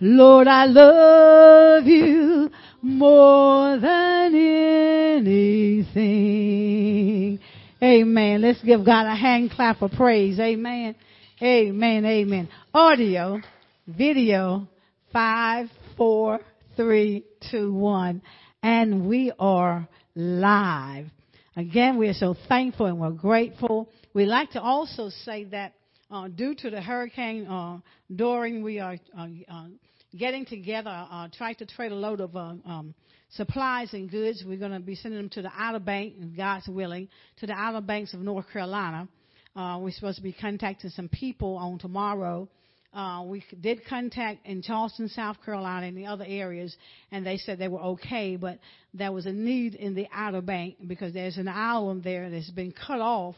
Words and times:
Lord, 0.00 0.48
I 0.48 0.64
love 0.64 1.84
you 1.86 2.50
more 2.82 3.78
than 3.78 4.34
anything. 5.14 5.98
Amen. 7.80 8.42
Let's 8.42 8.60
give 8.64 8.84
God 8.84 9.06
a 9.06 9.14
hand 9.14 9.52
clap 9.52 9.80
of 9.80 9.92
praise. 9.92 10.40
Amen. 10.40 10.96
Amen. 11.40 12.04
Amen. 12.04 12.48
Audio, 12.72 13.40
video, 13.86 14.66
five, 15.12 15.68
four, 15.96 16.40
three, 16.74 17.24
two, 17.52 17.72
one. 17.72 18.22
And 18.60 19.06
we 19.06 19.30
are 19.38 19.88
live. 20.16 21.06
Again, 21.54 21.96
we 21.98 22.08
are 22.08 22.14
so 22.14 22.34
thankful 22.48 22.86
and 22.86 22.98
we're 22.98 23.10
grateful. 23.10 23.88
We 24.14 24.26
like 24.26 24.50
to 24.52 24.60
also 24.60 25.10
say 25.10 25.44
that 25.44 25.74
uh, 26.14 26.28
due 26.28 26.54
to 26.54 26.70
the 26.70 26.80
hurricane 26.80 27.46
uh, 27.46 27.78
Dorian, 28.14 28.62
we 28.62 28.78
are 28.78 28.96
uh, 29.18 29.26
uh 29.48 29.66
getting 30.16 30.46
together, 30.46 31.06
uh, 31.10 31.26
trying 31.36 31.56
to 31.56 31.66
trade 31.66 31.90
a 31.90 31.94
load 31.94 32.20
of 32.20 32.36
uh, 32.36 32.54
um, 32.64 32.94
supplies 33.30 33.92
and 33.94 34.08
goods. 34.08 34.44
We're 34.46 34.58
going 34.58 34.70
to 34.70 34.78
be 34.78 34.94
sending 34.94 35.18
them 35.18 35.28
to 35.30 35.42
the 35.42 35.50
Outer 35.58 35.80
Bank, 35.80 36.14
God's 36.36 36.68
willing, 36.68 37.08
to 37.40 37.48
the 37.48 37.52
Outer 37.52 37.80
Banks 37.80 38.14
of 38.14 38.20
North 38.20 38.46
Carolina. 38.52 39.08
we're 39.56 39.90
supposed 39.90 40.18
to 40.18 40.22
be 40.22 40.32
contacting 40.32 40.90
some 40.90 41.08
people 41.08 41.56
on 41.56 41.80
tomorrow. 41.80 42.48
Uh, 42.92 43.24
we 43.26 43.42
did 43.60 43.84
contact 43.88 44.46
in 44.46 44.62
Charleston, 44.62 45.08
South 45.08 45.38
Carolina, 45.44 45.88
and 45.88 45.96
the 45.96 46.06
other 46.06 46.24
areas, 46.28 46.76
and 47.10 47.26
they 47.26 47.38
said 47.38 47.58
they 47.58 47.66
were 47.66 47.80
okay, 47.80 48.36
but 48.36 48.60
there 48.92 49.10
was 49.10 49.26
a 49.26 49.32
need 49.32 49.74
in 49.74 49.96
the 49.96 50.06
Outer 50.14 50.42
Bank 50.42 50.76
because 50.86 51.12
there's 51.12 51.38
an 51.38 51.48
island 51.48 52.04
there 52.04 52.30
that's 52.30 52.52
been 52.52 52.70
cut 52.70 53.00
off 53.00 53.34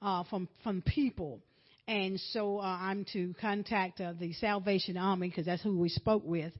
uh, 0.00 0.22
from 0.30 0.48
from 0.62 0.80
people. 0.82 1.40
And 1.90 2.20
so 2.32 2.58
uh, 2.58 2.78
I'm 2.80 3.04
to 3.14 3.34
contact 3.40 4.00
uh, 4.00 4.12
the 4.12 4.32
Salvation 4.34 4.96
Army 4.96 5.28
because 5.28 5.46
that's 5.46 5.60
who 5.60 5.76
we 5.76 5.88
spoke 5.88 6.22
with 6.24 6.52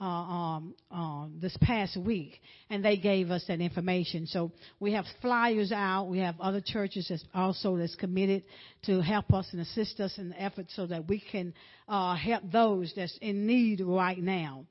uh, 0.00 0.04
um, 0.04 0.74
uh, 0.92 1.26
this 1.40 1.56
past 1.60 1.96
week, 1.96 2.40
and 2.70 2.84
they 2.84 2.96
gave 2.96 3.32
us 3.32 3.44
that 3.48 3.60
information. 3.60 4.28
So 4.28 4.52
we 4.78 4.92
have 4.92 5.04
flyers 5.20 5.72
out. 5.72 6.04
We 6.04 6.18
have 6.18 6.40
other 6.40 6.62
churches 6.64 7.06
that's 7.08 7.24
also 7.34 7.76
that's 7.76 7.96
committed 7.96 8.44
to 8.84 9.00
help 9.00 9.32
us 9.34 9.48
and 9.50 9.60
assist 9.60 9.98
us 9.98 10.18
in 10.18 10.28
the 10.28 10.40
effort 10.40 10.66
so 10.76 10.86
that 10.86 11.08
we 11.08 11.18
can 11.32 11.52
uh, 11.88 12.14
help 12.14 12.44
those 12.52 12.92
that's 12.94 13.18
in 13.20 13.44
need 13.44 13.80
right 13.80 14.18
now. 14.18 14.66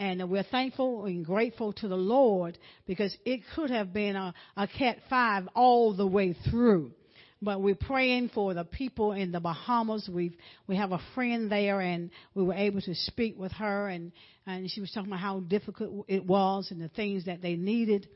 And 0.00 0.30
we're 0.30 0.44
thankful 0.44 1.04
and 1.04 1.26
grateful 1.26 1.74
to 1.74 1.88
the 1.88 1.94
Lord 1.94 2.56
because 2.86 3.14
it 3.26 3.42
could 3.54 3.68
have 3.68 3.92
been 3.92 4.16
a, 4.16 4.32
a 4.56 4.66
Cat 4.66 4.96
5 5.10 5.50
all 5.54 5.94
the 5.94 6.06
way 6.06 6.34
through 6.48 6.92
but 7.40 7.60
we're 7.60 7.74
praying 7.74 8.30
for 8.34 8.54
the 8.54 8.64
people 8.64 9.12
in 9.12 9.32
the 9.32 9.40
Bahamas. 9.40 10.08
We've 10.12 10.34
we 10.66 10.76
have 10.76 10.92
a 10.92 11.00
friend 11.14 11.50
there, 11.50 11.80
and 11.80 12.10
we 12.34 12.42
were 12.42 12.54
able 12.54 12.80
to 12.82 12.94
speak 12.94 13.38
with 13.38 13.52
her, 13.52 13.88
and 13.88 14.12
and 14.46 14.70
she 14.70 14.80
was 14.80 14.90
talking 14.90 15.10
about 15.10 15.20
how 15.20 15.40
difficult 15.40 16.06
it 16.08 16.24
was 16.24 16.70
and 16.70 16.80
the 16.80 16.88
things 16.88 17.26
that 17.26 17.42
they 17.42 17.56
needed. 17.56 18.08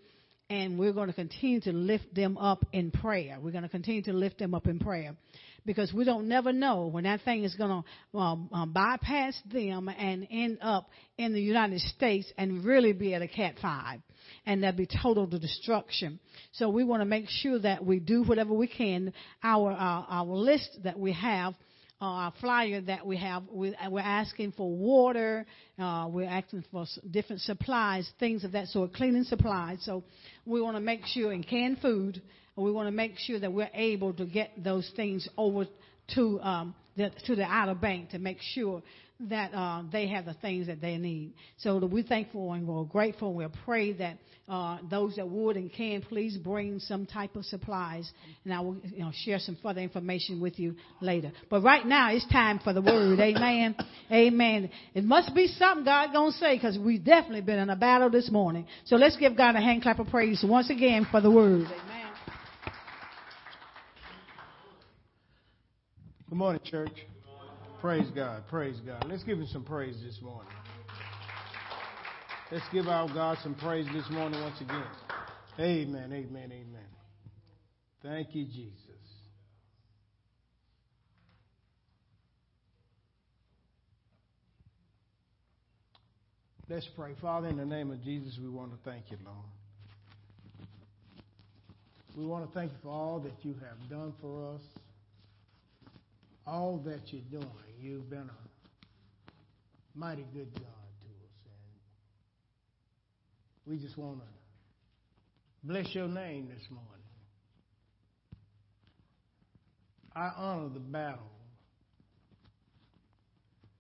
And 0.53 0.79
we're 0.79 0.93
going 0.93 1.09
to 1.09 1.15
continue 1.15 1.63
to 1.63 1.73
lift 1.73 2.15
them 2.15 2.37
up 2.37 2.67
in 2.75 2.91
prayer. 2.91 3.39
We're 3.41 3.53
going 3.53 3.63
to 3.63 3.71
continue 3.71 4.03
to 4.03 4.13
lift 4.13 4.39
them 4.39 4.53
up 4.53 4.67
in 4.67 4.79
prayer 4.79 5.17
because 5.65 5.95
we 5.95 6.05
don't 6.05 6.29
never 6.29 6.53
know 6.53 6.89
when 6.89 7.05
that 7.05 7.23
thing 7.23 7.45
is 7.45 7.55
going 7.55 7.83
to 7.83 8.19
um, 8.19 8.51
um, 8.53 8.71
bypass 8.75 9.41
them 9.51 9.89
and 9.89 10.29
end 10.31 10.59
up 10.61 10.91
in 11.17 11.33
the 11.33 11.41
United 11.41 11.81
States 11.81 12.31
and 12.37 12.67
really 12.67 12.93
be 12.93 13.15
at 13.15 13.23
a 13.23 13.29
Cat 13.29 13.55
5 13.63 14.01
and 14.45 14.63
there'd 14.63 14.77
be 14.77 14.87
total 15.03 15.27
destruction. 15.27 16.21
So 16.53 16.69
we 16.69 16.85
want 16.85 17.01
to 17.01 17.07
make 17.07 17.31
sure 17.31 17.59
that 17.61 17.83
we 17.83 17.99
do 17.99 18.23
whatever 18.23 18.53
we 18.53 18.67
can. 18.67 19.15
Our 19.43 19.73
uh, 19.73 20.05
our 20.09 20.27
list 20.27 20.81
that 20.85 20.99
we 20.99 21.13
have. 21.15 21.55
Uh, 22.03 22.07
our 22.07 22.33
flyer 22.41 22.81
that 22.81 23.07
we 23.07 23.17
have, 23.17 23.45
we, 23.53 23.73
we're 23.89 24.01
asking 24.01 24.51
for 24.57 24.69
water, 24.69 25.47
uh, 25.79 26.09
we're 26.11 26.29
asking 26.29 26.65
for 26.73 26.85
different 27.13 27.41
supplies, 27.43 28.11
things 28.19 28.43
of 28.43 28.51
that 28.51 28.67
sort, 28.67 28.93
cleaning 28.93 29.23
supplies. 29.23 29.79
So 29.83 30.03
we 30.45 30.61
want 30.61 30.77
to 30.77 30.81
make 30.81 31.07
sure, 31.07 31.33
in 31.33 31.45
canned 31.45 31.79
food, 31.79 32.21
we 32.57 32.73
want 32.73 32.89
to 32.89 32.91
make 32.91 33.19
sure 33.19 33.39
that 33.39 33.53
we're 33.53 33.71
able 33.73 34.13
to 34.15 34.25
get 34.25 34.51
those 34.65 34.91
things 34.97 35.29
over 35.39 35.65
to 36.17 36.41
um, 36.41 36.75
the, 36.97 37.13
to 37.27 37.37
the 37.37 37.45
outer 37.45 37.77
bank 37.77 38.11
to 38.11 38.19
make 38.19 38.39
sure 38.41 38.83
that 39.29 39.55
uh, 39.55 39.83
they 39.91 40.09
have 40.09 40.25
the 40.25 40.35
things 40.35 40.67
that 40.67 40.81
they 40.81 40.97
need. 40.97 41.33
So 41.59 41.79
we're 41.85 42.03
thankful 42.03 42.53
and 42.53 42.67
we're 42.67 42.85
grateful. 42.85 43.35
We'll 43.35 43.53
pray 43.65 43.93
that 43.95 44.19
uh, 44.49 44.79
those 44.91 45.17
that 45.17 45.29
would 45.29 45.57
and 45.57 45.73
can 45.73 46.03
please 46.03 46.37
bring 46.37 46.79
some 46.81 47.07
type 47.07 47.37
of 47.37 47.45
supplies, 47.45 48.11
and 48.45 48.53
I 48.53 48.61
will 48.61 48.77
you 48.85 49.01
know, 49.01 49.13
share 49.25 49.39
some 49.39 49.57
further 49.63 49.81
information 49.81 50.41
with 50.41 50.59
you 50.59 50.75
later. 51.01 51.33
But 51.49 51.63
right 51.63 51.87
now, 51.87 52.13
it's 52.13 52.27
time 52.29 52.59
for 52.59 52.73
the 52.73 52.83
word. 52.83 53.21
Amen. 53.21 53.77
Amen. 54.11 54.71
It 54.95 55.05
must 55.05 55.35
be 55.35 55.47
something 55.47 55.85
God 55.85 56.13
gonna 56.13 56.33
say 56.33 56.57
because 56.57 56.79
we've 56.79 57.05
definitely 57.05 57.43
been 57.43 57.61
in 57.61 57.71
a 57.71 57.77
battle 57.77 58.11
this 58.11 58.31
morning. 58.31 58.67
So 58.85 58.97
let's 58.97 59.17
give 59.17 59.37
God 59.37 59.55
a 59.55 59.61
hand 59.61 59.83
clap 59.83 59.99
of 60.01 60.09
praise 60.09 60.45
once 60.47 60.71
again 60.71 61.07
for 61.11 61.21
the 61.21 61.31
word. 61.31 61.67
Amen. 61.67 62.13
Good 66.29 66.39
morning, 66.39 66.63
church. 66.65 67.07
Praise 67.83 68.07
God. 68.15 68.45
Praise 68.49 68.79
God. 68.87 69.05
Let's 69.09 69.25
give 69.25 69.39
him 69.39 69.49
some 69.49 69.65
praise 69.65 69.97
this 70.05 70.17
morning. 70.23 70.53
Let's 72.53 72.65
give 72.73 72.87
our 72.87 73.09
God 73.13 73.39
some 73.43 73.57
praise 73.57 73.87
this 73.93 74.09
morning 74.09 74.41
once 74.41 74.61
again. 74.61 74.85
Amen. 75.59 76.13
Amen. 76.13 76.53
Amen. 76.53 76.87
Thank 78.01 78.37
you, 78.37 78.45
Jesus. 78.45 78.79
Let's 86.69 86.87
pray. 86.95 87.15
Father, 87.21 87.49
in 87.49 87.57
the 87.57 87.67
name 87.67 87.91
of 87.91 88.01
Jesus, 88.05 88.39
we 88.41 88.49
want 88.49 88.71
to 88.71 88.79
thank 88.89 89.11
you, 89.11 89.17
Lord. 89.25 89.39
We 92.17 92.27
want 92.27 92.47
to 92.47 92.55
thank 92.57 92.71
you 92.71 92.79
for 92.81 92.91
all 92.91 93.19
that 93.19 93.35
you 93.43 93.55
have 93.55 93.91
done 93.91 94.13
for 94.21 94.55
us 94.55 94.82
all 96.47 96.83
that 96.85 97.13
you're 97.13 97.41
doing. 97.41 97.49
You've 97.81 98.09
been 98.11 98.29
a 98.31 99.99
mighty 99.99 100.27
good 100.33 100.53
God 100.55 100.63
to 100.63 101.09
us. 101.09 101.39
And 101.47 101.55
we 103.67 103.79
just 103.79 103.97
want 103.97 104.19
to 104.19 104.25
bless 105.65 105.95
your 105.95 106.09
name 106.09 106.49
this 106.49 106.67
morning. 106.71 106.89
I 110.15 110.31
honor 110.37 110.69
the 110.69 110.81
battle 110.81 111.31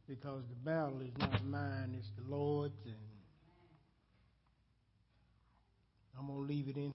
because 0.08 0.42
the 0.48 0.70
battle 0.70 1.00
is 1.02 1.12
not 1.18 1.44
mine, 1.44 1.94
it's 1.98 2.08
the 2.16 2.34
Lord's. 2.34 2.74
And 2.84 2.94
I'm 6.18 6.26
going 6.26 6.46
to 6.46 6.46
leave 6.46 6.68
it 6.68 6.76
in 6.76 6.92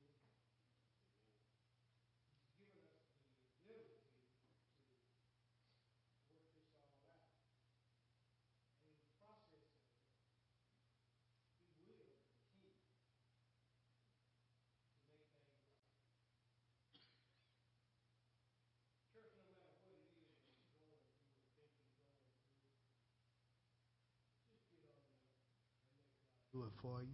for 26.82 27.02
you. 27.02 27.08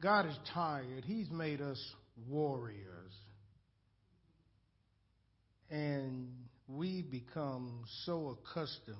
God 0.00 0.26
is 0.26 0.36
tired. 0.52 1.04
He's 1.06 1.30
made 1.30 1.60
us 1.60 1.80
warriors. 2.28 3.12
And 5.70 6.28
we 6.68 7.02
become 7.02 7.84
so 8.04 8.36
accustomed 8.38 8.96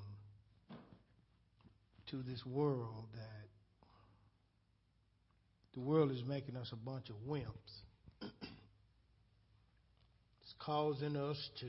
to 2.11 2.23
this 2.23 2.45
world 2.47 3.07
that 3.15 3.49
the 5.75 5.81
world 5.81 6.11
is 6.11 6.23
making 6.27 6.57
us 6.57 6.71
a 6.73 6.77
bunch 6.77 7.11
of 7.11 7.17
wimps. 7.29 7.83
it's 8.23 8.33
causing 10.59 11.17
us 11.17 11.51
to 11.61 11.67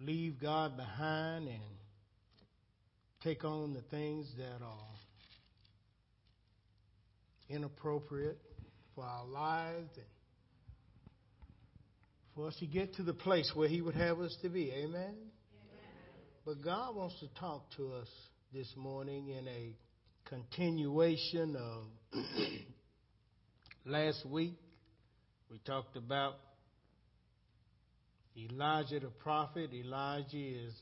leave 0.00 0.40
God 0.40 0.76
behind 0.76 1.48
and 1.48 1.62
take 3.24 3.42
on 3.42 3.72
the 3.72 3.80
things 3.90 4.30
that 4.36 4.62
are 4.62 4.94
inappropriate 7.48 8.38
for 8.94 9.02
our 9.02 9.24
lives 9.24 9.88
and 9.96 10.04
for 12.34 12.48
us 12.48 12.56
to 12.60 12.66
get 12.66 12.94
to 12.96 13.02
the 13.02 13.14
place 13.14 13.50
where 13.54 13.66
He 13.66 13.80
would 13.80 13.94
have 13.94 14.20
us 14.20 14.36
to 14.42 14.50
be. 14.50 14.70
Amen? 14.70 14.92
Amen? 14.92 15.16
But 16.44 16.62
God 16.62 16.94
wants 16.94 17.18
to 17.20 17.28
talk 17.40 17.64
to 17.78 17.94
us 17.94 18.08
this 18.52 18.70
morning 18.76 19.30
in 19.30 19.48
a 19.48 19.74
continuation 20.28 21.56
of 21.56 21.84
last 23.86 24.26
week. 24.26 24.58
We 25.50 25.58
talked 25.64 25.96
about 25.96 26.34
Elijah 28.36 29.00
the 29.00 29.08
prophet. 29.08 29.70
Elijah 29.72 30.36
is 30.36 30.74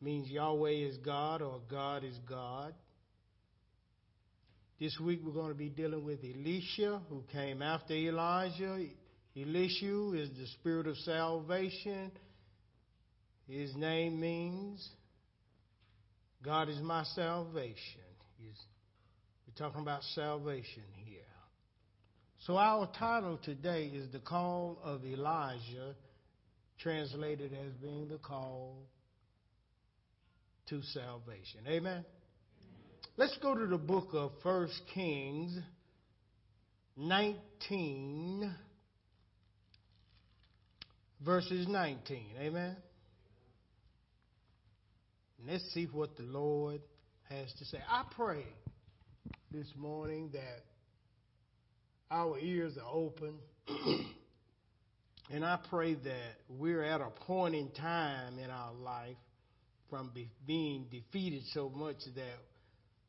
means 0.00 0.28
Yahweh 0.28 0.70
is 0.70 0.96
God 0.98 1.42
or 1.42 1.60
God 1.70 2.04
is 2.04 2.18
God. 2.28 2.74
This 4.78 4.98
week 4.98 5.20
we're 5.22 5.32
going 5.32 5.50
to 5.50 5.58
be 5.58 5.68
dealing 5.68 6.04
with 6.04 6.20
Elisha, 6.24 7.02
who 7.10 7.22
came 7.30 7.60
after 7.60 7.92
Elijah. 7.92 8.86
Elisha 9.36 10.12
is 10.14 10.30
the 10.30 10.46
spirit 10.58 10.86
of 10.86 10.96
salvation. 10.98 12.10
His 13.46 13.76
name 13.76 14.18
means 14.18 14.88
God 16.42 16.70
is 16.70 16.80
my 16.80 17.04
salvation. 17.14 18.00
He's, 18.38 18.56
we're 19.46 19.66
talking 19.66 19.82
about 19.82 20.02
salvation 20.14 20.84
here. 21.04 21.20
So 22.46 22.56
our 22.56 22.88
title 22.98 23.38
today 23.44 23.90
is 23.92 24.10
The 24.12 24.20
Call 24.20 24.78
of 24.82 25.02
Elisha, 25.04 25.94
translated 26.78 27.52
as 27.52 27.74
being 27.82 28.08
the 28.08 28.16
call 28.16 28.78
to 30.70 30.80
salvation. 30.82 31.60
Amen. 31.66 32.04
Let's 33.16 33.36
go 33.38 33.56
to 33.56 33.66
the 33.66 33.76
book 33.76 34.10
of 34.12 34.30
First 34.40 34.80
Kings 34.94 35.58
19, 36.96 38.54
verses 41.24 41.66
19. 41.66 42.24
Amen. 42.38 42.76
Let's 45.44 45.64
see 45.74 45.88
what 45.90 46.16
the 46.16 46.22
Lord 46.22 46.80
has 47.28 47.52
to 47.58 47.64
say. 47.64 47.78
I 47.88 48.04
pray 48.14 48.44
this 49.50 49.66
morning 49.76 50.30
that 50.34 50.62
our 52.12 52.38
ears 52.38 52.78
are 52.78 52.94
open. 52.94 53.34
and 55.32 55.44
I 55.44 55.58
pray 55.68 55.94
that 55.94 56.36
we're 56.48 56.84
at 56.84 57.00
a 57.00 57.10
point 57.26 57.56
in 57.56 57.70
time 57.70 58.38
in 58.38 58.50
our 58.50 58.72
life 58.72 59.16
from 59.90 60.10
be, 60.14 60.30
being 60.46 60.86
defeated 60.90 61.42
so 61.52 61.68
much 61.68 61.98
that 62.14 62.38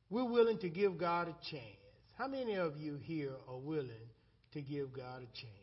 we're 0.10 0.30
willing 0.30 0.57
to 0.60 0.69
give 0.69 0.98
God 0.98 1.28
a 1.28 1.36
chance. 1.50 1.66
How 2.18 2.28
many 2.28 2.56
of 2.56 2.78
you 2.78 2.98
here 3.01 3.33
are 3.48 3.57
willing 3.57 4.10
to 4.54 4.62
give 4.62 4.94
God 4.94 5.18
a 5.22 5.39
chance? 5.39 5.62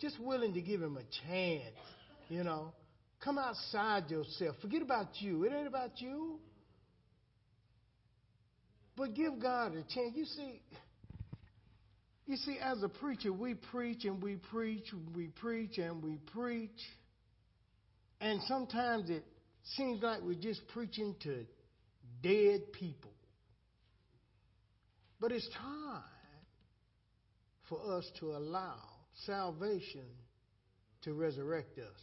Just 0.00 0.18
willing 0.20 0.54
to 0.54 0.60
give 0.62 0.80
Him 0.80 0.96
a 0.96 1.26
chance, 1.26 1.74
you 2.28 2.44
know. 2.44 2.72
Come 3.22 3.36
outside 3.36 4.10
yourself. 4.10 4.56
Forget 4.62 4.80
about 4.80 5.08
you. 5.20 5.44
It 5.44 5.52
ain't 5.52 5.66
about 5.66 6.00
you. 6.00 6.38
But 8.96 9.14
give 9.14 9.40
God 9.40 9.72
a 9.72 9.82
chance. 9.82 10.12
You 10.14 10.24
see, 10.24 10.62
you 12.26 12.36
see, 12.36 12.58
as 12.62 12.82
a 12.82 12.88
preacher, 12.88 13.32
we 13.32 13.54
preach 13.54 14.04
and 14.04 14.22
we 14.22 14.36
preach, 14.36 14.92
and 14.92 15.16
we 15.16 15.28
preach 15.28 15.78
and 15.78 16.02
we 16.02 16.18
preach. 16.32 16.70
And 18.20 18.40
sometimes 18.48 19.10
it 19.10 19.24
seems 19.76 20.02
like 20.02 20.20
we're 20.22 20.34
just 20.34 20.66
preaching 20.68 21.14
to 21.22 21.44
dead 22.22 22.72
people. 22.72 23.10
But 25.20 25.32
it's 25.32 25.48
time 25.56 26.02
for 27.68 27.96
us 27.96 28.08
to 28.20 28.32
allow 28.32 28.78
salvation 29.26 30.06
to 31.02 31.12
resurrect 31.12 31.78
us. 31.78 32.00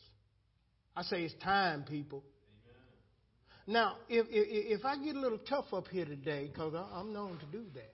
I 0.96 1.04
say 1.04 1.24
it's 1.24 1.34
time, 1.44 1.84
people. 1.84 2.24
Amen. 3.68 3.74
Now, 3.82 3.98
if, 4.10 4.28
if, 4.30 4.80
if 4.80 4.86
I 4.86 4.98
get 5.04 5.16
a 5.16 5.20
little 5.20 5.40
tough 5.40 5.74
up 5.74 5.88
here 5.88 6.06
today, 6.06 6.50
because 6.52 6.74
I'm 6.94 7.14
known 7.14 7.38
to 7.40 7.46
do 7.46 7.66
that, 7.74 7.94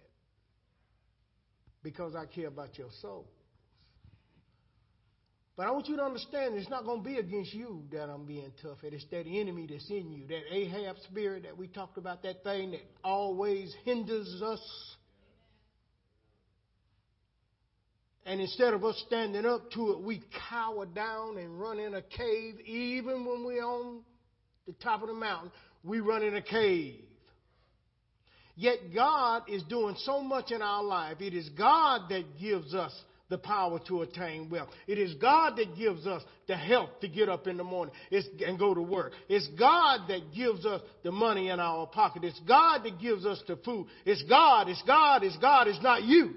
because 1.84 2.16
I 2.16 2.26
care 2.26 2.48
about 2.48 2.78
your 2.78 2.90
soul. 3.02 3.28
But 5.62 5.68
I 5.68 5.72
want 5.74 5.88
you 5.90 5.96
to 5.98 6.04
understand 6.04 6.56
it's 6.56 6.72
not 6.72 6.86
going 6.86 7.04
to 7.04 7.08
be 7.08 7.18
against 7.18 7.54
you 7.54 7.84
that 7.92 8.10
I'm 8.10 8.26
being 8.26 8.52
tough. 8.64 8.84
It 8.84 8.96
is 8.96 9.06
that 9.12 9.28
enemy 9.28 9.68
that's 9.70 9.88
in 9.92 10.12
you, 10.12 10.26
that 10.26 10.42
Ahab 10.52 10.96
spirit 11.04 11.44
that 11.44 11.56
we 11.56 11.68
talked 11.68 12.00
about, 12.00 12.24
that 12.24 12.44
thing 12.44 12.72
that 12.72 12.80
always 13.04 13.72
hinders 13.86 14.42
us 14.42 14.60
And 18.26 18.42
instead 18.42 18.74
of 18.74 18.84
us 18.84 19.04
standing 19.06 19.46
up 19.46 19.70
to 19.74 19.92
it, 19.92 20.02
we 20.02 20.24
cower 20.50 20.88
down 20.88 21.38
and 21.38 21.60
run 21.60 21.78
in 21.78 21.94
a 21.94 22.02
cave. 22.02 22.56
Even 22.66 23.24
when 23.24 23.46
we're 23.46 23.64
on 23.64 24.02
the 24.66 24.74
top 24.74 25.04
of 25.04 25.10
the 25.10 25.14
mountain, 25.14 25.52
we 25.84 26.00
run 26.00 26.24
in 26.24 26.36
a 26.36 26.42
cave. 26.42 27.02
Yet 28.56 28.96
God 28.96 29.44
is 29.48 29.62
doing 29.64 29.96
so 30.00 30.22
much 30.22 30.50
in 30.50 30.64
our 30.64 30.84
life. 30.84 31.18
It 31.20 31.36
is 31.36 31.50
God 31.50 32.10
that 32.10 32.40
gives 32.40 32.74
us 32.74 32.94
the 33.32 33.38
power 33.38 33.80
to 33.88 34.02
attain 34.02 34.50
wealth. 34.50 34.68
It 34.86 35.00
is 35.00 35.14
God 35.16 35.56
that 35.56 35.78
gives 35.78 36.06
us 36.06 36.22
the 36.48 36.56
health 36.56 36.90
to 37.00 37.08
get 37.08 37.30
up 37.30 37.48
in 37.48 37.56
the 37.56 37.64
morning 37.64 37.96
and 38.12 38.60
go 38.60 38.76
to 38.76 38.82
work. 38.82 39.14
It's 39.30 39.48
God 39.58 40.02
that 40.10 40.34
gives 40.36 40.66
us 40.66 40.82
the 41.02 41.14
money 41.14 41.48
in 41.48 41.60
our 41.60 41.88
pocket. 41.88 42.26
It's 42.26 42.40
God 42.42 42.84
that 42.84 43.00
gives 43.00 43.26
us 43.26 43.42
the 43.48 43.56
food. 43.56 43.88
It's 44.06 44.22
God, 44.24 44.68
it's 44.68 44.84
God, 44.86 45.24
it's 45.24 45.38
God, 45.38 45.70
it's 45.70 45.82
not 45.82 46.04
you 46.04 46.34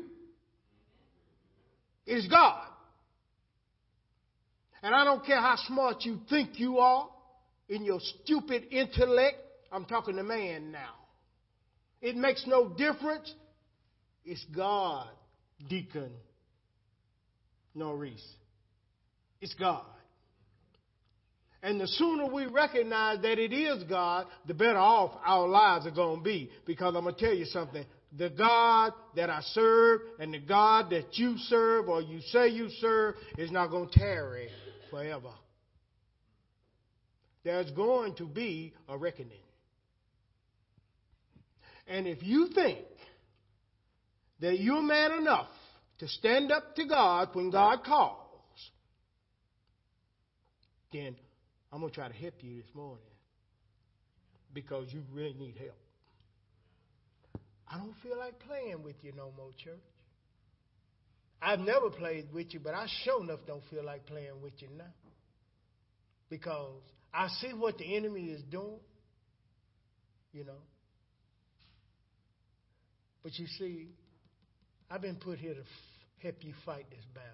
It's 2.06 2.28
God. 2.28 2.68
And 4.80 4.94
I 4.94 5.04
don't 5.04 5.26
care 5.26 5.40
how 5.40 5.56
smart 5.66 6.02
you 6.02 6.20
think 6.30 6.60
you 6.60 6.78
are 6.78 7.08
in 7.68 7.84
your 7.84 7.98
stupid 8.22 8.68
intellect. 8.70 9.38
I'm 9.72 9.84
talking 9.84 10.14
to 10.14 10.22
man 10.22 10.70
now. 10.70 10.94
It 12.00 12.14
makes 12.14 12.46
no 12.46 12.68
difference. 12.68 13.34
It's 14.24 14.44
God, 14.54 15.08
Deacon 15.68 16.12
Norris. 17.74 18.22
It's 19.40 19.54
God. 19.54 19.84
And 21.62 21.80
the 21.80 21.86
sooner 21.86 22.26
we 22.26 22.46
recognize 22.46 23.22
that 23.22 23.38
it 23.38 23.52
is 23.52 23.82
God, 23.84 24.26
the 24.46 24.54
better 24.54 24.78
off 24.78 25.18
our 25.24 25.48
lives 25.48 25.86
are 25.86 25.90
going 25.90 26.18
to 26.18 26.24
be. 26.24 26.50
Because 26.66 26.94
I'm 26.94 27.04
going 27.04 27.14
to 27.14 27.20
tell 27.20 27.34
you 27.34 27.46
something 27.46 27.84
the 28.16 28.30
God 28.30 28.92
that 29.16 29.28
I 29.28 29.40
serve 29.40 30.02
and 30.20 30.32
the 30.32 30.38
God 30.38 30.90
that 30.90 31.18
you 31.18 31.36
serve 31.38 31.88
or 31.88 32.00
you 32.00 32.20
say 32.20 32.48
you 32.48 32.68
serve 32.80 33.16
is 33.38 33.50
not 33.50 33.70
going 33.70 33.88
to 33.88 33.98
tarry 33.98 34.48
forever. 34.90 35.32
There's 37.42 37.70
going 37.72 38.14
to 38.16 38.26
be 38.26 38.72
a 38.88 38.96
reckoning. 38.96 39.32
And 41.86 42.06
if 42.06 42.22
you 42.22 42.48
think 42.54 42.84
that 44.40 44.60
you're 44.60 44.82
man 44.82 45.12
enough 45.12 45.48
to 45.98 46.08
stand 46.08 46.50
up 46.50 46.74
to 46.76 46.86
God 46.86 47.30
when 47.32 47.50
God 47.50 47.84
calls, 47.84 48.18
then 50.92 51.16
I'm 51.72 51.80
going 51.80 51.90
to 51.90 51.94
try 51.94 52.08
to 52.08 52.14
help 52.14 52.34
you 52.40 52.56
this 52.56 52.74
morning 52.74 52.98
because 54.52 54.92
you 54.92 55.02
really 55.12 55.34
need 55.34 55.56
help. 55.58 55.78
I 57.68 57.78
don't 57.78 57.94
feel 58.02 58.18
like 58.18 58.38
playing 58.40 58.82
with 58.82 58.96
you 59.02 59.12
no 59.16 59.32
more, 59.36 59.50
church. 59.62 59.74
I've 61.42 61.60
never 61.60 61.90
played 61.90 62.32
with 62.32 62.54
you, 62.54 62.60
but 62.60 62.74
I 62.74 62.86
sure 63.04 63.22
enough 63.22 63.40
don't 63.46 63.62
feel 63.70 63.84
like 63.84 64.06
playing 64.06 64.40
with 64.42 64.54
you 64.58 64.68
now. 64.76 64.84
Because 66.30 66.80
I 67.12 67.28
see 67.40 67.52
what 67.52 67.76
the 67.78 67.96
enemy 67.96 68.26
is 68.26 68.42
doing, 68.50 68.80
you 70.32 70.44
know. 70.44 70.62
But 73.22 73.38
you 73.38 73.46
see, 73.58 73.88
I've 74.90 75.02
been 75.02 75.16
put 75.16 75.38
here 75.38 75.54
to 75.54 75.60
f- 75.60 75.66
help 76.22 76.36
you 76.40 76.52
fight 76.64 76.86
this 76.90 77.04
battle. 77.14 77.30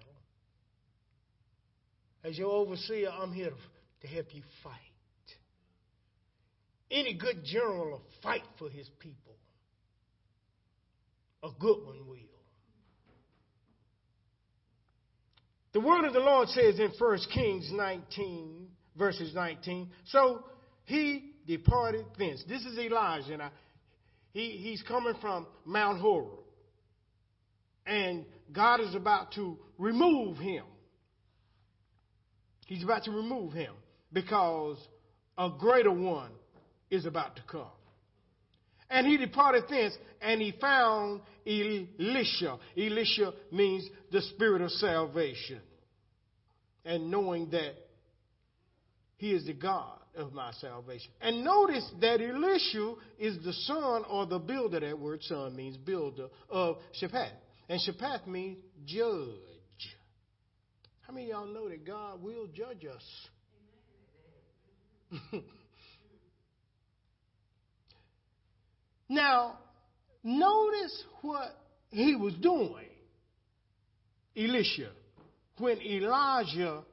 As 2.23 2.37
your 2.37 2.51
overseer, 2.51 3.09
I'm 3.09 3.33
here 3.33 3.49
to, 3.49 4.07
to 4.07 4.13
help 4.13 4.27
you 4.33 4.41
fight. 4.63 4.73
Any 6.89 7.13
good 7.13 7.43
general 7.45 7.91
will 7.91 8.01
fight 8.21 8.43
for 8.59 8.69
his 8.69 8.87
people 8.99 9.31
a 11.43 11.49
good 11.59 11.85
one 11.85 12.07
will. 12.07 12.17
The 15.73 15.79
word 15.79 16.05
of 16.05 16.13
the 16.13 16.19
Lord 16.19 16.49
says 16.49 16.79
in 16.79 16.91
1 16.97 17.19
Kings 17.33 17.69
19, 17.71 18.67
verses 18.97 19.33
19, 19.33 19.89
so 20.07 20.43
he 20.83 21.31
departed 21.47 22.05
thence. 22.17 22.43
This 22.47 22.63
is 22.65 22.77
Elijah. 22.77 23.33
And 23.33 23.43
he, 24.33 24.49
he's 24.49 24.83
coming 24.83 25.13
from 25.21 25.47
Mount 25.65 26.01
Horeb. 26.01 26.40
And 27.85 28.25
God 28.51 28.79
is 28.81 28.95
about 28.95 29.33
to 29.33 29.57
remove 29.77 30.37
him. 30.37 30.65
He's 32.67 32.83
about 32.83 33.03
to 33.05 33.11
remove 33.11 33.53
him 33.53 33.73
because 34.13 34.77
a 35.37 35.49
greater 35.57 35.91
one 35.91 36.31
is 36.89 37.05
about 37.05 37.35
to 37.37 37.41
come. 37.49 37.67
And 38.89 39.07
he 39.07 39.17
departed 39.17 39.63
thence, 39.69 39.93
and 40.21 40.41
he 40.41 40.53
found 40.59 41.21
Elisha. 41.47 42.57
Elisha 42.77 43.33
means 43.51 43.89
the 44.11 44.21
spirit 44.21 44.61
of 44.61 44.69
salvation. 44.71 45.61
And 46.83 47.09
knowing 47.09 47.49
that 47.51 47.73
he 49.17 49.31
is 49.31 49.45
the 49.45 49.53
God 49.53 49.97
of 50.15 50.33
my 50.33 50.51
salvation. 50.53 51.09
And 51.21 51.43
notice 51.43 51.89
that 52.01 52.19
Elisha 52.19 52.95
is 53.17 53.37
the 53.45 53.53
son 53.53 54.03
or 54.09 54.25
the 54.25 54.39
builder, 54.39 54.81
that 54.81 54.99
word 54.99 55.23
son 55.23 55.55
means 55.55 55.77
builder, 55.77 56.27
of 56.49 56.77
Shaphat. 57.01 57.31
And 57.71 57.79
Shaphat 57.79 58.27
means 58.27 58.57
judge. 58.85 59.37
How 61.07 61.13
many 61.13 61.31
of 61.31 61.37
y'all 61.37 61.47
know 61.47 61.69
that 61.69 61.87
God 61.87 62.21
will 62.21 62.47
judge 62.47 62.85
us? 62.85 63.01
now, 69.07 69.57
notice 70.21 71.01
what 71.21 71.57
he 71.91 72.13
was 72.17 72.33
doing, 72.41 72.89
Elisha, 74.35 74.89
when 75.57 75.81
Elijah 75.81 76.83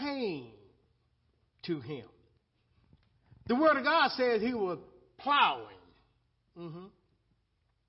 came 0.00 0.52
to 1.66 1.80
him. 1.80 2.06
The 3.46 3.56
Word 3.56 3.76
of 3.76 3.84
God 3.84 4.10
says 4.12 4.40
he 4.40 4.54
was 4.54 4.78
plowing. 5.18 5.66
Mm-hmm. 6.58 6.86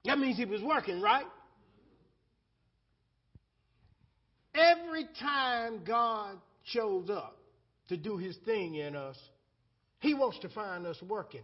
That 0.03 0.19
means 0.19 0.35
he 0.35 0.43
was 0.43 0.61
working, 0.61 0.99
right? 0.99 1.23
Every 4.55 5.07
time 5.19 5.83
God 5.85 6.37
shows 6.65 7.09
up 7.09 7.37
to 7.89 7.97
do 7.97 8.17
his 8.17 8.35
thing 8.45 8.75
in 8.75 8.95
us, 8.95 9.17
he 9.99 10.13
wants 10.13 10.39
to 10.39 10.49
find 10.49 10.85
us 10.85 11.01
working. 11.01 11.41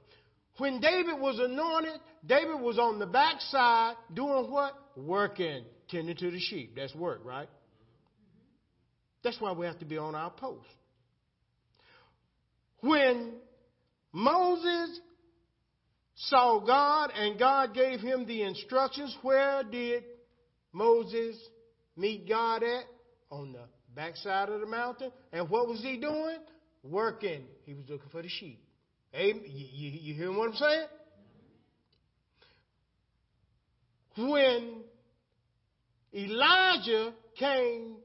When 0.58 0.82
David 0.82 1.20
was 1.20 1.39
anointed, 1.39 2.00
David 2.25 2.60
was 2.60 2.78
on 2.78 3.00
the 3.00 3.06
backside 3.06 3.96
doing 4.13 4.51
what? 4.51 4.74
Working, 4.98 5.63
tending 5.89 6.18
to 6.18 6.32
the 6.32 6.39
sheep. 6.39 6.75
That's 6.75 6.94
work, 6.94 7.22
right? 7.24 7.48
That's 9.24 9.39
why 9.39 9.54
we 9.54 9.66
have 9.66 9.80
to 9.80 9.86
be 9.86 9.98
on 9.98 10.16
our 10.16 10.32
post. 10.32 10.68
When 12.82 13.34
Moses 14.12 15.00
saw 16.16 16.60
God 16.60 17.12
and 17.16 17.39
God 17.39 17.74
gave 17.74 18.01
him 18.01 18.25
the 18.25 18.44
instructions, 18.44 19.16
where 19.22 19.63
did 19.63 20.04
Moses 20.74 21.36
meet 21.96 22.28
God 22.28 22.63
at? 22.63 22.84
On 23.31 23.53
the 23.53 23.65
backside 23.95 24.50
of 24.50 24.59
the 24.59 24.65
mountain. 24.65 25.12
And 25.31 25.50
what 25.50 25.67
was 25.67 25.81
he 25.81 25.98
doing? 25.98 26.38
Working. 26.83 27.43
He 27.65 27.74
was 27.74 27.86
looking 27.88 28.09
for 28.12 28.21
the 28.21 28.29
sheep. 28.29 28.59
Hey, 29.12 29.33
you, 29.33 29.67
you, 29.71 30.00
you 30.01 30.13
hear 30.13 30.31
what 30.31 30.50
I'm 30.50 30.55
saying? 30.55 30.88
When 34.17 34.81
Elijah 36.13 37.13
came 37.38 37.95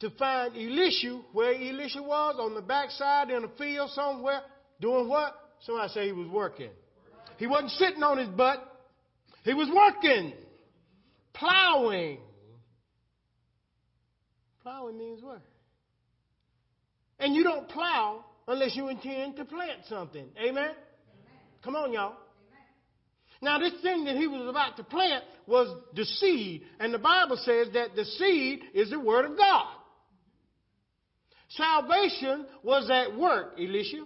to 0.00 0.10
find 0.10 0.54
Elisha, 0.56 1.20
where 1.32 1.54
Elisha 1.54 2.02
was, 2.02 2.36
on 2.38 2.54
the 2.54 2.60
backside 2.62 3.30
in 3.30 3.44
a 3.44 3.48
field 3.56 3.90
somewhere, 3.90 4.40
doing 4.80 5.08
what? 5.08 5.34
Somebody 5.60 5.92
say 5.92 6.06
he 6.06 6.12
was 6.12 6.28
working. 6.28 6.70
He 7.38 7.46
wasn't 7.46 7.70
sitting 7.72 8.02
on 8.02 8.18
his 8.18 8.28
butt. 8.28 8.70
He 9.44 9.54
was 9.54 9.68
working, 9.74 10.32
plowing. 11.32 12.18
Plowing 14.64 14.96
means 14.96 15.22
work. 15.22 15.42
And 17.18 17.34
you 17.34 17.44
don't 17.44 17.68
plow 17.68 18.24
unless 18.48 18.74
you 18.74 18.88
intend 18.88 19.36
to 19.36 19.44
plant 19.44 19.80
something. 19.90 20.26
Amen? 20.38 20.48
Amen. 20.48 20.74
Come 21.62 21.76
on, 21.76 21.92
y'all. 21.92 22.16
Now, 23.42 23.58
this 23.58 23.74
thing 23.82 24.06
that 24.06 24.16
he 24.16 24.26
was 24.26 24.48
about 24.48 24.78
to 24.78 24.84
plant 24.84 25.22
was 25.46 25.68
the 25.94 26.06
seed. 26.06 26.62
And 26.80 26.94
the 26.94 26.98
Bible 26.98 27.36
says 27.36 27.68
that 27.74 27.94
the 27.94 28.06
seed 28.06 28.62
is 28.72 28.88
the 28.88 28.98
Word 28.98 29.26
of 29.26 29.36
God. 29.36 29.66
Salvation 31.50 32.46
was 32.62 32.88
at 32.90 33.18
work, 33.18 33.58
Elisha. 33.58 34.04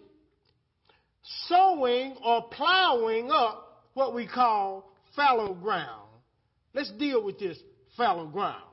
Sowing 1.46 2.16
or 2.24 2.48
plowing 2.50 3.30
up 3.30 3.84
what 3.94 4.12
we 4.12 4.26
call 4.26 4.92
fallow 5.14 5.54
ground. 5.54 6.08
Let's 6.74 6.90
deal 6.98 7.22
with 7.22 7.38
this 7.38 7.58
fallow 7.96 8.26
ground. 8.26 8.67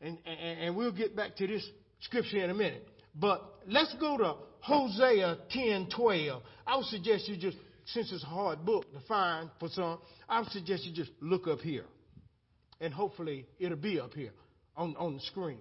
And, 0.00 0.18
and, 0.24 0.60
and 0.60 0.76
we'll 0.76 0.92
get 0.92 1.16
back 1.16 1.36
to 1.36 1.46
this 1.46 1.68
scripture 2.00 2.42
in 2.42 2.50
a 2.50 2.54
minute. 2.54 2.86
But 3.14 3.42
let's 3.66 3.94
go 4.00 4.16
to 4.16 4.34
Hosea 4.60 5.38
10 5.50 5.88
12. 5.94 6.42
I 6.66 6.76
would 6.76 6.86
suggest 6.86 7.28
you 7.28 7.36
just, 7.36 7.56
since 7.86 8.12
it's 8.12 8.22
a 8.22 8.26
hard 8.26 8.64
book 8.64 8.90
to 8.92 9.00
find 9.08 9.50
for 9.58 9.68
some, 9.68 9.98
I 10.28 10.40
would 10.40 10.50
suggest 10.50 10.84
you 10.84 10.94
just 10.94 11.10
look 11.20 11.46
up 11.48 11.60
here. 11.60 11.84
And 12.80 12.94
hopefully 12.94 13.46
it'll 13.58 13.76
be 13.76 13.98
up 13.98 14.14
here 14.14 14.32
on, 14.76 14.94
on 14.96 15.14
the 15.14 15.20
screen. 15.20 15.58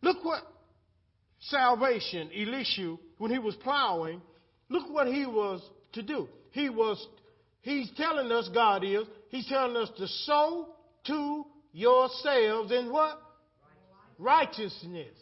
Look 0.00 0.24
what 0.24 0.42
salvation, 1.40 2.30
Elisha, 2.34 2.96
when 3.18 3.30
he 3.30 3.38
was 3.38 3.54
plowing, 3.56 4.22
look 4.68 4.90
what 4.90 5.08
he 5.08 5.26
was 5.26 5.60
to 5.92 6.02
do. 6.02 6.28
He 6.52 6.68
was, 6.70 7.06
he's 7.60 7.90
telling 7.96 8.30
us, 8.32 8.48
God 8.52 8.84
is, 8.84 9.06
he's 9.28 9.46
telling 9.46 9.76
us 9.76 9.90
to 9.98 10.06
sow 10.08 10.68
to 11.06 11.44
yourselves 11.72 12.72
in 12.72 12.92
what? 12.92 13.18
Righteousness. 14.18 15.16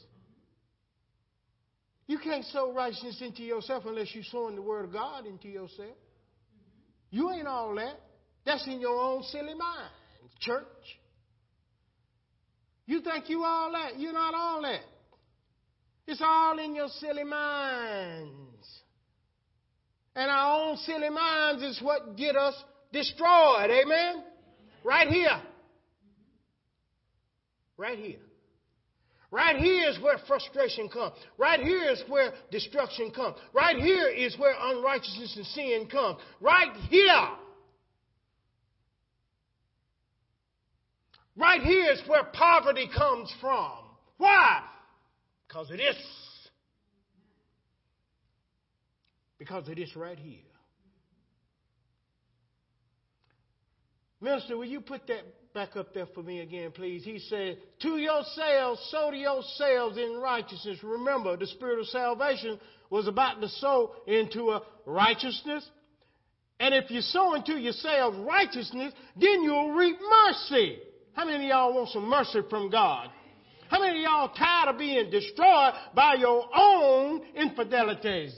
You 2.07 2.19
can't 2.19 2.45
sow 2.47 2.73
righteousness 2.73 3.23
into 3.23 3.43
yourself 3.43 3.85
unless 3.87 4.15
you're 4.15 4.25
sowing 4.25 4.57
the 4.57 4.63
word 4.63 4.85
of 4.85 4.93
God 4.93 5.27
into 5.27 5.49
yourself. 5.49 5.97
You 7.11 7.31
ain't 7.31 7.47
all 7.47 7.75
that. 7.77 8.01
That's 8.45 8.67
in 8.67 8.81
your 8.81 8.99
own 8.99 9.23
silly 9.25 9.55
mind, 9.55 9.91
church. 10.41 10.65
You 12.87 13.01
think 13.03 13.29
you 13.29 13.45
all 13.45 13.71
that. 13.73 13.99
You're 13.99 14.13
not 14.13 14.35
all 14.35 14.63
that. 14.63 14.81
It's 16.07 16.21
all 16.21 16.59
in 16.59 16.75
your 16.75 16.89
silly 16.99 17.23
minds. 17.23 18.67
And 20.17 20.29
our 20.29 20.71
own 20.71 20.77
silly 20.79 21.11
minds 21.11 21.63
is 21.63 21.81
what 21.81 22.17
get 22.17 22.35
us 22.35 22.55
destroyed. 22.93 23.71
Amen? 23.71 24.25
Right 24.83 25.07
here. 25.07 25.41
Right 27.81 27.99
here. 27.99 28.19
Right 29.31 29.57
here 29.57 29.89
is 29.89 29.99
where 30.03 30.19
frustration 30.29 30.91
comes. 30.91 31.15
Right 31.39 31.61
here 31.61 31.91
is 31.91 32.05
where 32.09 32.33
destruction 32.51 33.11
comes. 33.11 33.37
Right 33.55 33.77
here 33.77 34.09
is 34.09 34.37
where 34.39 34.53
unrighteousness 34.61 35.35
and 35.37 35.47
sin 35.47 35.89
comes. 35.91 36.19
Right 36.43 36.77
here. 36.91 37.29
Right 41.37 41.63
here 41.63 41.93
is 41.93 42.03
where 42.07 42.25
poverty 42.25 42.87
comes 42.95 43.33
from. 43.41 43.73
Why? 44.19 44.61
Because 45.49 45.71
it 45.71 45.81
is. 45.81 45.97
Because 49.39 49.69
it 49.69 49.79
is 49.79 49.97
right 49.97 50.19
here. 50.19 50.50
Minister, 54.21 54.57
will 54.57 54.67
you 54.67 54.81
put 54.81 55.07
that 55.07 55.25
back 55.55 55.77
up 55.77 55.93
there 55.95 56.07
for 56.15 56.23
me 56.23 56.41
again, 56.41 56.71
please. 56.73 57.05
He 57.05 57.19
said, 57.19 57.59
To 57.83 57.97
yourselves, 57.97 58.81
sow 58.91 59.11
to 59.11 59.17
yourselves 59.17 59.99
in 59.99 60.19
righteousness. 60.19 60.79
Remember, 60.83 61.37
the 61.37 61.47
spirit 61.47 61.81
of 61.81 61.87
salvation 61.87 62.59
was 62.89 63.09
about 63.09 63.41
to 63.41 63.49
sow 63.49 63.93
into 64.07 64.51
a 64.51 64.63
righteousness. 64.87 65.69
And 66.59 66.75
if 66.75 66.91
you 66.91 67.01
sow 67.01 67.35
into 67.35 67.55
yourselves 67.59 68.17
righteousness, 68.19 68.93
then 69.17 69.43
you'll 69.43 69.73
reap 69.73 69.97
mercy. 70.27 70.79
How 71.15 71.25
many 71.25 71.45
of 71.45 71.49
y'all 71.51 71.75
want 71.75 71.89
some 71.89 72.09
mercy 72.09 72.41
from 72.49 72.71
God? 72.71 73.09
How 73.69 73.81
many 73.81 73.99
of 73.99 74.03
y'all 74.03 74.29
tired 74.35 74.75
of 74.75 74.79
being 74.79 75.11
destroyed 75.11 75.73
by 75.95 76.15
your 76.15 76.45
own 76.55 77.23
infidelities? 77.35 78.35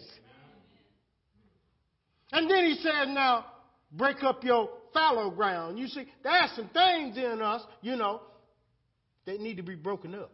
And 2.30 2.50
then 2.50 2.64
he 2.66 2.74
says, 2.76 3.08
now, 3.08 3.46
break 3.92 4.22
up 4.22 4.44
your 4.44 4.70
fallow 4.92 5.30
ground. 5.30 5.78
You 5.78 5.88
see, 5.88 6.04
there 6.22 6.32
are 6.32 6.48
some 6.54 6.68
things 6.68 7.16
in 7.16 7.40
us, 7.42 7.62
you 7.80 7.96
know, 7.96 8.20
that 9.26 9.40
need 9.40 9.56
to 9.56 9.62
be 9.62 9.74
broken 9.74 10.14
up. 10.14 10.32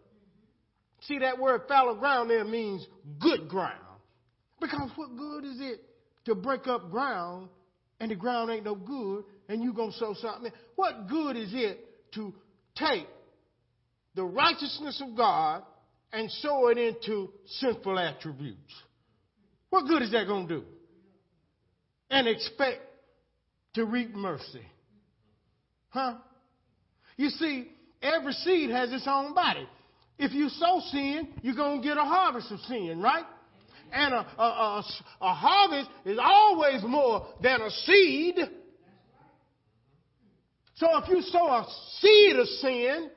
See, 1.02 1.18
that 1.18 1.38
word 1.38 1.62
fallow 1.68 1.94
ground 1.94 2.30
there 2.30 2.44
means 2.44 2.86
good 3.20 3.48
ground. 3.48 3.78
Because 4.60 4.90
what 4.96 5.16
good 5.16 5.44
is 5.44 5.58
it 5.60 5.80
to 6.24 6.34
break 6.34 6.66
up 6.66 6.90
ground 6.90 7.48
and 8.00 8.10
the 8.10 8.16
ground 8.16 8.50
ain't 8.50 8.64
no 8.64 8.74
good 8.74 9.24
and 9.48 9.62
you 9.62 9.72
going 9.72 9.92
to 9.92 9.96
sow 9.96 10.14
something? 10.20 10.50
What 10.76 11.08
good 11.08 11.36
is 11.36 11.50
it 11.52 11.78
to 12.14 12.34
take 12.74 13.06
the 14.14 14.24
righteousness 14.24 15.00
of 15.06 15.16
God 15.16 15.62
and 16.12 16.30
sow 16.30 16.68
it 16.68 16.78
into 16.78 17.30
sinful 17.60 17.98
attributes? 17.98 18.74
What 19.70 19.86
good 19.86 20.02
is 20.02 20.10
that 20.12 20.26
going 20.26 20.48
to 20.48 20.60
do? 20.60 20.64
And 22.10 22.26
expect 22.26 22.80
to 23.74 23.84
reap 23.84 24.14
mercy. 24.14 24.62
Huh? 25.90 26.14
You 27.16 27.30
see, 27.30 27.70
every 28.02 28.32
seed 28.32 28.70
has 28.70 28.92
its 28.92 29.06
own 29.06 29.34
body. 29.34 29.66
If 30.18 30.32
you 30.32 30.48
sow 30.48 30.80
sin, 30.90 31.28
you're 31.42 31.54
going 31.54 31.80
to 31.80 31.86
get 31.86 31.96
a 31.96 32.02
harvest 32.02 32.50
of 32.50 32.60
sin, 32.60 33.00
right? 33.00 33.24
And 33.92 34.14
a, 34.14 34.26
a, 34.38 34.42
a, 34.42 34.84
a 35.20 35.34
harvest 35.34 35.90
is 36.04 36.18
always 36.20 36.82
more 36.82 37.26
than 37.42 37.62
a 37.62 37.70
seed. 37.70 38.36
So 40.74 40.86
if 40.98 41.08
you 41.08 41.22
sow 41.22 41.46
a 41.46 41.66
seed 42.00 42.36
of 42.36 42.46
sin, 42.46 43.10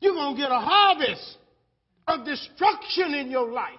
you're 0.00 0.14
going 0.14 0.34
to 0.34 0.40
get 0.40 0.50
a 0.50 0.60
harvest 0.60 1.38
of 2.08 2.24
destruction 2.24 3.14
in 3.14 3.30
your 3.30 3.50
life. 3.52 3.70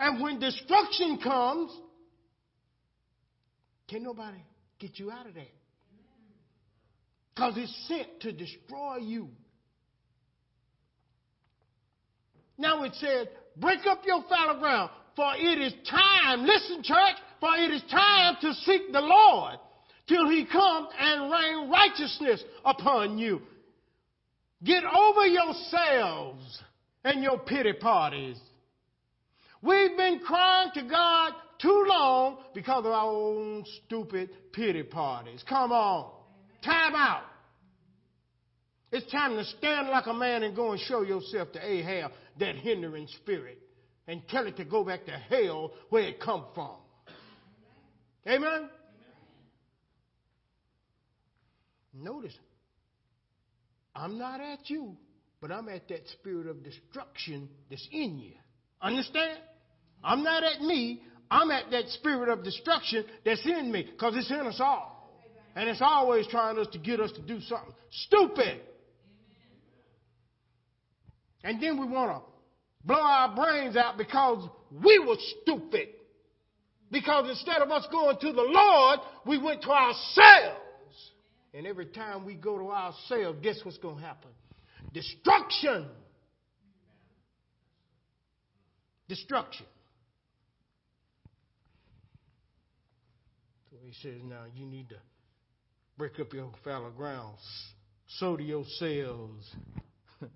And 0.00 0.20
when 0.20 0.38
destruction 0.38 1.18
comes, 1.22 1.72
can 3.88 4.02
nobody 4.02 4.38
get 4.78 4.98
you 4.98 5.10
out 5.10 5.26
of 5.26 5.34
that? 5.34 5.50
Because 7.34 7.54
it's 7.56 7.88
sent 7.88 8.20
to 8.20 8.32
destroy 8.32 8.96
you. 8.98 9.28
Now 12.58 12.82
it 12.82 12.94
says, 12.96 13.28
break 13.56 13.86
up 13.86 14.02
your 14.04 14.24
fallow 14.28 14.58
ground, 14.58 14.90
for 15.14 15.32
it 15.36 15.58
is 15.58 15.72
time, 15.88 16.44
listen, 16.44 16.82
church, 16.82 17.16
for 17.40 17.56
it 17.56 17.70
is 17.70 17.82
time 17.90 18.36
to 18.40 18.52
seek 18.54 18.92
the 18.92 19.00
Lord 19.00 19.58
till 20.08 20.28
he 20.28 20.44
come 20.50 20.88
and 20.98 21.30
rain 21.30 21.70
righteousness 21.70 22.42
upon 22.64 23.18
you. 23.18 23.40
Get 24.64 24.82
over 24.84 25.26
yourselves 25.26 26.62
and 27.04 27.22
your 27.22 27.38
pity 27.38 27.74
parties. 27.74 28.38
We've 29.62 29.96
been 29.96 30.20
crying 30.20 30.70
to 30.74 30.82
God 30.82 31.32
too 31.60 31.84
long 31.88 32.38
because 32.54 32.84
of 32.84 32.92
our 32.92 33.10
own 33.10 33.64
stupid 33.86 34.30
pity 34.52 34.84
parties. 34.84 35.42
Come 35.48 35.72
on. 35.72 36.12
Time 36.64 36.94
out. 36.94 37.24
It's 38.90 39.10
time 39.12 39.36
to 39.36 39.44
stand 39.44 39.88
like 39.88 40.06
a 40.06 40.14
man 40.14 40.42
and 40.42 40.56
go 40.56 40.72
and 40.72 40.80
show 40.80 41.02
yourself 41.02 41.52
to 41.52 41.64
Ahab, 41.64 42.12
that 42.38 42.56
hindering 42.56 43.06
spirit, 43.22 43.58
and 44.06 44.26
tell 44.28 44.46
it 44.46 44.56
to 44.56 44.64
go 44.64 44.82
back 44.84 45.04
to 45.06 45.12
hell 45.12 45.72
where 45.90 46.04
it 46.04 46.20
come 46.20 46.44
from. 46.54 46.76
Amen? 48.26 48.70
Notice, 51.92 52.34
I'm 53.94 54.18
not 54.18 54.40
at 54.40 54.70
you, 54.70 54.96
but 55.40 55.50
I'm 55.50 55.68
at 55.68 55.88
that 55.88 56.08
spirit 56.20 56.46
of 56.46 56.62
destruction 56.62 57.48
that's 57.68 57.86
in 57.90 58.18
you. 58.18 58.34
Understand? 58.80 59.38
I'm 60.02 60.22
not 60.22 60.44
at 60.44 60.60
me, 60.60 61.02
I'm 61.30 61.50
at 61.50 61.70
that 61.70 61.88
spirit 61.88 62.28
of 62.28 62.44
destruction 62.44 63.04
that's 63.24 63.44
in 63.44 63.72
me, 63.72 63.88
because 63.90 64.16
it's 64.16 64.30
in 64.30 64.46
us 64.46 64.60
all. 64.60 64.94
And 65.56 65.68
it's 65.68 65.82
always 65.82 66.26
trying 66.28 66.58
us 66.58 66.68
to 66.72 66.78
get 66.78 67.00
us 67.00 67.10
to 67.12 67.22
do 67.22 67.40
something 67.40 67.74
stupid. 67.90 68.60
And 71.42 71.62
then 71.62 71.80
we 71.80 71.86
want 71.86 72.10
to 72.10 72.20
blow 72.84 73.00
our 73.00 73.34
brains 73.34 73.76
out 73.76 73.98
because 73.98 74.48
we 74.70 74.98
were 75.00 75.16
stupid. 75.42 75.88
Because 76.90 77.28
instead 77.28 77.60
of 77.60 77.70
us 77.70 77.86
going 77.90 78.16
to 78.18 78.32
the 78.32 78.42
Lord, 78.42 79.00
we 79.26 79.38
went 79.38 79.62
to 79.62 79.70
ourselves. 79.70 80.60
And 81.52 81.66
every 81.66 81.86
time 81.86 82.24
we 82.24 82.34
go 82.34 82.58
to 82.58 82.70
ourselves, 82.70 83.38
guess 83.42 83.58
what's 83.64 83.78
going 83.78 83.96
to 83.96 84.02
happen? 84.02 84.30
Destruction. 84.92 85.86
Destruction. 89.08 89.66
So 93.70 93.76
he 93.84 93.92
says, 94.02 94.20
now 94.24 94.44
you 94.54 94.66
need 94.66 94.90
to 94.90 94.96
break 95.96 96.20
up 96.20 96.32
your 96.32 96.50
fallow 96.62 96.90
ground, 96.90 97.36
sow 98.06 98.36
to 98.36 98.42
yourselves 98.42 99.50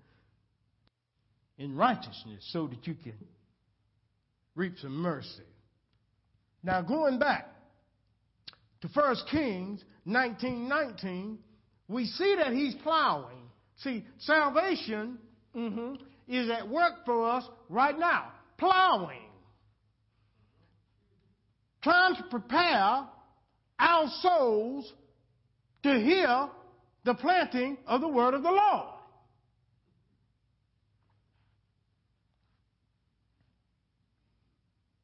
in 1.57 1.75
righteousness 1.75 2.43
so 2.51 2.67
that 2.67 2.85
you 2.85 2.95
can 2.95 3.13
reap 4.55 4.77
some 4.79 4.95
mercy. 4.95 5.43
Now, 6.63 6.81
going 6.81 7.19
back 7.19 7.49
to 8.81 8.87
1 8.87 9.15
Kings 9.31 9.83
19:19, 10.07 11.37
we 11.87 12.05
see 12.05 12.35
that 12.37 12.53
he's 12.53 12.75
plowing. 12.75 13.49
See, 13.77 14.05
salvation 14.19 15.17
mm-hmm, 15.55 15.95
is 16.27 16.49
at 16.49 16.67
work 16.67 17.05
for 17.05 17.29
us 17.29 17.43
right 17.69 17.97
now, 17.97 18.31
plowing, 18.63 19.29
trying 21.81 22.15
to 22.15 22.23
prepare 22.23 23.05
our 23.79 24.07
souls 24.21 24.91
to 25.83 25.99
hear 25.99 26.47
the 27.03 27.13
planting 27.15 27.77
of 27.85 27.99
the 27.99 28.07
word 28.07 28.33
of 28.33 28.43
the 28.43 28.51
Lord. 28.51 28.89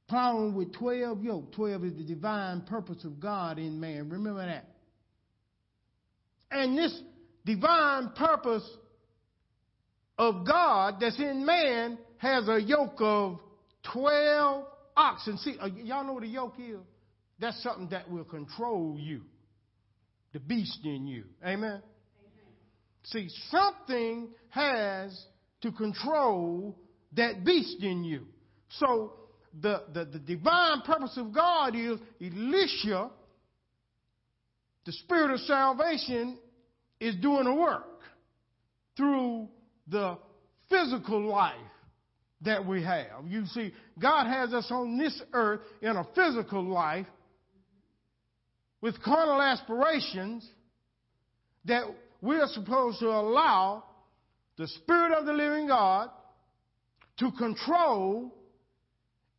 plowing 0.08 0.56
with 0.56 0.74
12 0.74 1.24
yoke. 1.24 1.52
12 1.52 1.84
is 1.84 1.94
the 1.98 2.04
divine 2.04 2.62
purpose 2.62 3.04
of 3.04 3.20
God 3.20 3.60
in 3.60 3.80
man. 3.80 4.10
Remember 4.10 4.44
that. 4.44 4.66
And 6.50 6.76
this 6.76 7.00
divine 7.46 8.10
purpose 8.16 8.68
of 10.18 10.48
God 10.48 10.96
that's 11.00 11.20
in 11.20 11.46
man 11.46 12.00
has 12.18 12.48
a 12.50 12.60
yoke 12.60 12.98
of 13.00 13.40
12 13.94 14.66
oxen. 14.96 15.38
See, 15.38 15.56
uh, 15.60 15.68
y'all 15.68 16.04
know 16.04 16.14
what 16.14 16.24
a 16.24 16.28
yoke 16.28 16.56
is? 16.60 16.80
That's 17.40 17.62
something 17.64 17.90
that 17.90 18.10
will 18.10 18.26
control 18.26 18.98
you, 19.00 19.22
the 20.34 20.40
beast 20.40 20.80
in 20.84 21.08
you. 21.08 21.24
Amen? 21.42 21.82
Amen. 21.82 21.82
See, 23.04 23.30
something 23.50 24.30
has 24.50 25.26
to 25.62 25.72
control 25.72 26.78
that 27.14 27.46
beast 27.46 27.82
in 27.82 28.04
you. 28.04 28.26
So 28.70 29.14
the, 29.60 29.84
the, 29.94 30.06
the 30.06 30.20
divine 30.20 30.82
purpose 30.82 31.18
of 31.18 31.34
God 31.34 31.76
is 31.76 31.98
Elisha, 32.22 33.10
the 34.86 34.92
spirit 34.92 35.32
of 35.32 35.40
salvation, 35.42 36.38
is 37.00 37.16
doing 37.16 37.48
a 37.48 37.56
work 37.56 38.02
through 38.98 39.48
the 39.88 40.18
physical 40.70 41.26
life 41.26 41.56
that 42.42 42.66
we 42.66 42.84
have. 42.84 43.26
You 43.28 43.46
see, 43.48 43.74
God 44.00 44.28
has 44.28 44.54
us 44.54 44.68
on 44.72 44.98
this 44.98 45.22
earth 45.34 45.62
in 45.82 45.96
a 45.96 46.08
physical 46.16 46.64
life 46.64 47.08
with 48.82 49.02
carnal 49.04 49.42
aspirations 49.42 50.48
that 51.66 51.84
we're 52.22 52.48
supposed 52.48 53.00
to 53.00 53.08
allow 53.08 53.84
the 54.58 54.68
Spirit 54.68 55.14
of 55.14 55.26
the 55.26 55.34
living 55.34 55.68
God 55.68 56.10
to 57.20 57.32
control 57.32 58.34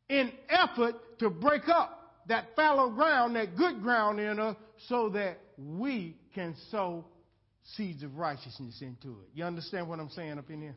in 0.09 0.31
effort 0.49 0.95
to 1.21 1.31
break 1.31 1.69
up 1.69 1.97
that 2.29 2.49
fallow 2.55 2.91
ground, 2.91 3.37
that 3.37 3.57
good 3.57 3.81
ground 3.83 4.21
in 4.21 4.39
us, 4.39 4.57
so 4.89 5.09
that 5.11 5.39
we 5.59 6.17
can 6.35 6.55
sow 6.71 7.05
seeds 7.77 8.03
of 8.03 8.17
righteousness 8.17 8.83
into 8.83 9.11
it. 9.21 9.29
You 9.35 9.45
understand 9.45 9.89
what 9.89 10.01
I'm 10.01 10.11
saying 10.11 10.39
up 10.39 10.51
in 10.51 10.61
here? 10.61 10.77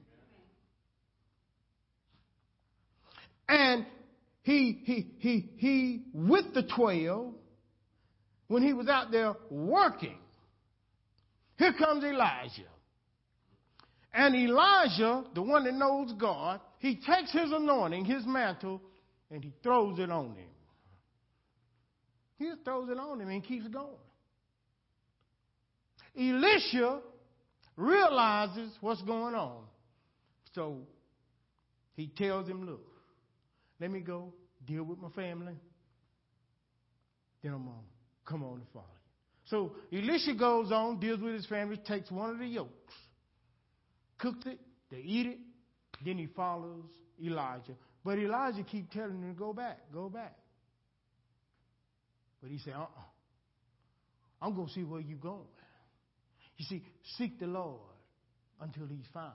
And 3.47 3.85
he, 4.43 4.81
he, 4.83 5.07
he, 5.19 5.49
he, 5.57 6.01
with 6.13 6.53
the 6.53 6.63
12, 6.75 7.33
when 8.47 8.63
he 8.63 8.73
was 8.73 8.87
out 8.87 9.11
there 9.11 9.33
working, 9.49 10.17
here 11.57 11.73
comes 11.73 12.03
Elijah. 12.03 12.69
And 14.13 14.35
Elijah, 14.35 15.23
the 15.33 15.41
one 15.41 15.63
that 15.63 15.73
knows 15.73 16.13
God, 16.19 16.59
he 16.79 16.95
takes 16.95 17.31
his 17.31 17.51
anointing, 17.51 18.05
his 18.05 18.25
mantle, 18.25 18.81
and 19.31 19.43
he 19.43 19.53
throws 19.63 19.97
it 19.97 20.11
on 20.11 20.35
him. 20.35 20.49
He 22.37 22.45
just 22.45 22.63
throws 22.63 22.89
it 22.89 22.97
on 22.97 23.21
him 23.21 23.29
and 23.29 23.43
keeps 23.43 23.67
going. 23.67 23.87
Elisha 26.15 26.99
realizes 27.75 28.71
what's 28.81 29.01
going 29.01 29.33
on. 29.33 29.63
So 30.53 30.81
he 31.95 32.07
tells 32.07 32.47
him, 32.47 32.65
Look, 32.65 32.85
let 33.83 33.91
me 33.91 33.99
go 33.99 34.33
deal 34.65 34.83
with 34.83 34.99
my 34.99 35.09
family. 35.09 35.55
Then 37.43 37.53
I'm 37.53 37.67
on. 37.67 37.83
Come 38.25 38.43
on 38.43 38.53
and 38.53 38.67
follow 38.71 38.85
you. 38.85 39.49
So 39.49 39.75
Elisha 39.91 40.35
goes 40.35 40.71
on, 40.71 41.01
deals 41.01 41.19
with 41.19 41.33
his 41.33 41.45
family, 41.47 41.75
takes 41.85 42.09
one 42.09 42.29
of 42.29 42.39
the 42.39 42.47
yokes, 42.47 42.93
cooks 44.17 44.45
it, 44.45 44.59
they 44.89 44.99
eat 44.99 45.25
it, 45.25 45.39
then 46.05 46.17
he 46.17 46.27
follows 46.27 46.85
Elijah 47.21 47.75
but 48.03 48.17
Elijah 48.17 48.63
keep 48.63 48.91
telling 48.91 49.21
him 49.21 49.33
to 49.33 49.39
go 49.39 49.53
back, 49.53 49.79
go 49.93 50.09
back. 50.09 50.35
But 52.41 52.51
he 52.51 52.57
said, 52.59 52.73
uh-uh. 52.73 52.87
I'm 54.41 54.53
going 54.55 54.67
to 54.67 54.73
see 54.73 54.83
where 54.83 54.99
you're 54.99 55.17
going. 55.17 55.47
You 56.57 56.65
see, 56.65 56.83
seek 57.17 57.39
the 57.39 57.47
Lord 57.47 57.79
until 58.59 58.87
he's 58.87 59.05
found 59.13 59.33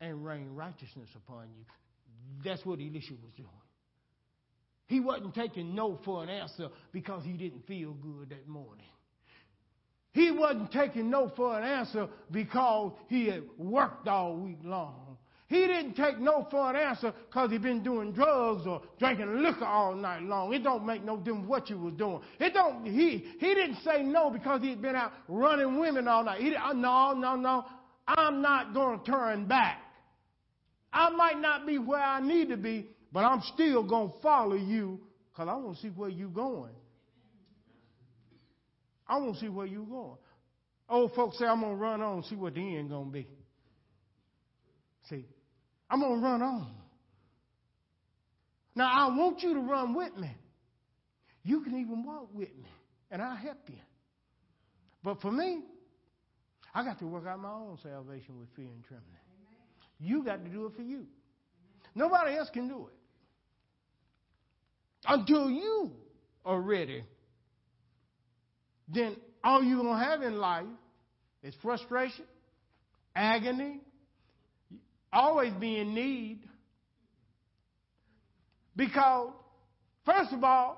and 0.00 0.24
rain 0.24 0.54
righteousness 0.54 1.08
upon 1.14 1.44
you. 1.56 1.64
That's 2.44 2.64
what 2.64 2.78
Elisha 2.80 3.14
was 3.22 3.32
doing. 3.36 3.48
He 4.86 4.98
wasn't 4.98 5.34
taking 5.34 5.74
no 5.74 6.00
for 6.04 6.22
an 6.22 6.28
answer 6.28 6.68
because 6.92 7.24
he 7.24 7.32
didn't 7.34 7.66
feel 7.66 7.92
good 7.92 8.30
that 8.30 8.48
morning. 8.48 8.86
He 10.12 10.32
wasn't 10.32 10.72
taking 10.72 11.10
no 11.10 11.30
for 11.36 11.56
an 11.56 11.64
answer 11.64 12.08
because 12.30 12.92
he 13.08 13.28
had 13.28 13.44
worked 13.56 14.08
all 14.08 14.36
week 14.36 14.58
long. 14.64 15.16
He 15.46 15.66
didn't 15.66 15.94
take 15.94 16.18
no 16.20 16.46
for 16.48 16.70
an 16.70 16.76
answer 16.76 17.12
because 17.28 17.50
he'd 17.50 17.62
been 17.62 17.82
doing 17.82 18.12
drugs 18.12 18.66
or 18.66 18.82
drinking 19.00 19.42
liquor 19.42 19.64
all 19.64 19.94
night 19.96 20.22
long. 20.22 20.52
It 20.52 20.62
don't 20.62 20.86
make 20.86 21.04
no 21.04 21.16
difference 21.16 21.48
what 21.48 21.68
you 21.68 21.78
was 21.78 21.94
doing. 21.94 22.20
It 22.38 22.54
don't. 22.54 22.84
He 22.84 23.26
he 23.38 23.54
didn't 23.54 23.78
say 23.84 24.02
no 24.02 24.30
because 24.30 24.62
he'd 24.62 24.80
been 24.80 24.94
out 24.94 25.12
running 25.26 25.78
women 25.78 26.06
all 26.06 26.22
night. 26.22 26.40
He, 26.40 26.54
uh, 26.54 26.72
no, 26.72 27.14
no, 27.14 27.34
no. 27.34 27.64
I'm 28.06 28.40
not 28.40 28.74
going 28.74 29.00
to 29.00 29.04
turn 29.04 29.46
back. 29.46 29.78
I 30.92 31.10
might 31.10 31.38
not 31.38 31.66
be 31.66 31.78
where 31.78 32.02
I 32.02 32.20
need 32.20 32.48
to 32.48 32.56
be, 32.56 32.88
but 33.12 33.20
I'm 33.20 33.42
still 33.54 33.82
going 33.82 34.10
to 34.10 34.14
follow 34.20 34.56
you 34.56 35.00
because 35.32 35.48
I 35.48 35.54
want 35.54 35.76
to 35.76 35.82
see 35.82 35.88
where 35.88 36.08
you're 36.08 36.28
going. 36.28 36.72
I 39.06 39.18
want 39.18 39.34
to 39.34 39.40
see 39.40 39.48
where 39.48 39.66
you're 39.66 39.84
going. 39.84 40.18
Old 40.88 41.14
folks 41.14 41.38
say 41.38 41.44
I'm 41.46 41.60
going 41.60 41.76
to 41.76 41.80
run 41.80 42.00
on 42.00 42.16
and 42.16 42.24
see 42.24 42.36
what 42.36 42.54
the 42.54 42.60
end 42.60 42.90
going 42.90 43.06
to 43.06 43.12
be. 43.12 43.28
See, 45.08 45.24
I'm 45.88 46.00
going 46.00 46.20
to 46.20 46.24
run 46.26 46.42
on. 46.42 46.72
Now, 48.74 48.90
I 48.92 49.16
want 49.16 49.40
you 49.42 49.54
to 49.54 49.60
run 49.60 49.94
with 49.94 50.16
me. 50.16 50.30
You 51.42 51.62
can 51.62 51.78
even 51.80 52.04
walk 52.04 52.28
with 52.32 52.48
me, 52.56 52.68
and 53.10 53.22
I'll 53.22 53.36
help 53.36 53.58
you. 53.68 53.78
But 55.02 55.20
for 55.20 55.32
me, 55.32 55.62
I 56.74 56.84
got 56.84 56.98
to 57.00 57.06
work 57.06 57.26
out 57.26 57.40
my 57.40 57.50
own 57.50 57.78
salvation 57.82 58.38
with 58.38 58.48
fear 58.54 58.66
and 58.66 58.84
trembling. 58.84 59.19
You 60.00 60.24
got 60.24 60.42
to 60.42 60.50
do 60.50 60.66
it 60.66 60.72
for 60.74 60.82
you. 60.82 61.06
Nobody 61.94 62.36
else 62.36 62.48
can 62.52 62.68
do 62.68 62.88
it. 62.88 62.94
Until 65.06 65.50
you 65.50 65.90
are 66.44 66.60
ready, 66.60 67.04
then 68.88 69.16
all 69.42 69.62
you're 69.62 69.82
going 69.82 69.98
to 69.98 70.04
have 70.04 70.22
in 70.22 70.36
life 70.36 70.66
is 71.42 71.54
frustration, 71.62 72.24
agony, 73.14 73.80
always 75.12 75.52
be 75.54 75.78
in 75.78 75.94
need. 75.94 76.40
Because, 78.76 79.32
first 80.04 80.32
of 80.32 80.44
all, 80.44 80.76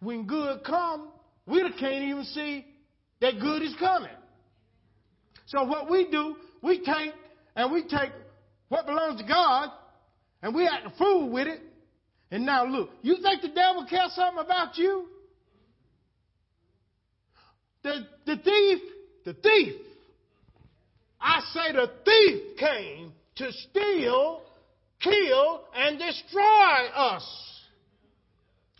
when 0.00 0.26
good 0.26 0.64
comes, 0.64 1.08
we 1.46 1.60
can't 1.78 2.04
even 2.04 2.24
see 2.24 2.64
that 3.20 3.38
good 3.40 3.62
is 3.62 3.74
coming. 3.78 4.08
So 5.46 5.64
what 5.64 5.90
we 5.90 6.10
do, 6.10 6.36
we 6.62 6.78
take 6.78 7.12
and 7.56 7.72
we 7.72 7.82
take 7.82 8.10
what 8.68 8.86
belongs 8.86 9.20
to 9.20 9.26
God 9.26 9.70
and 10.42 10.54
we 10.54 10.66
act 10.66 10.86
a 10.86 10.90
fool 10.98 11.30
with 11.30 11.46
it. 11.46 11.60
And 12.30 12.44
now 12.44 12.66
look, 12.66 12.90
you 13.02 13.16
think 13.22 13.42
the 13.42 13.48
devil 13.48 13.86
cares 13.88 14.12
something 14.14 14.44
about 14.44 14.76
you? 14.76 15.06
The, 17.82 18.06
the 18.26 18.36
thief, 18.36 18.78
the 19.24 19.34
thief, 19.34 19.74
I 21.20 21.40
say 21.52 21.72
the 21.72 21.90
thief 22.04 22.56
came 22.58 23.12
to 23.36 23.52
steal, 23.52 24.42
kill, 25.00 25.64
and 25.74 25.98
destroy 25.98 26.86
us. 26.94 27.54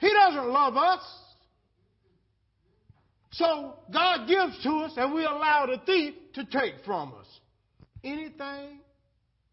He 0.00 0.10
doesn't 0.10 0.48
love 0.48 0.76
us. 0.76 1.00
So 3.32 3.74
God 3.92 4.28
gives 4.28 4.62
to 4.62 4.70
us 4.80 4.92
and 4.96 5.12
we 5.14 5.24
allow 5.24 5.66
the 5.66 5.78
thief 5.84 6.14
to 6.34 6.44
take 6.44 6.84
from 6.84 7.14
us. 7.18 7.23
Anything 8.04 8.80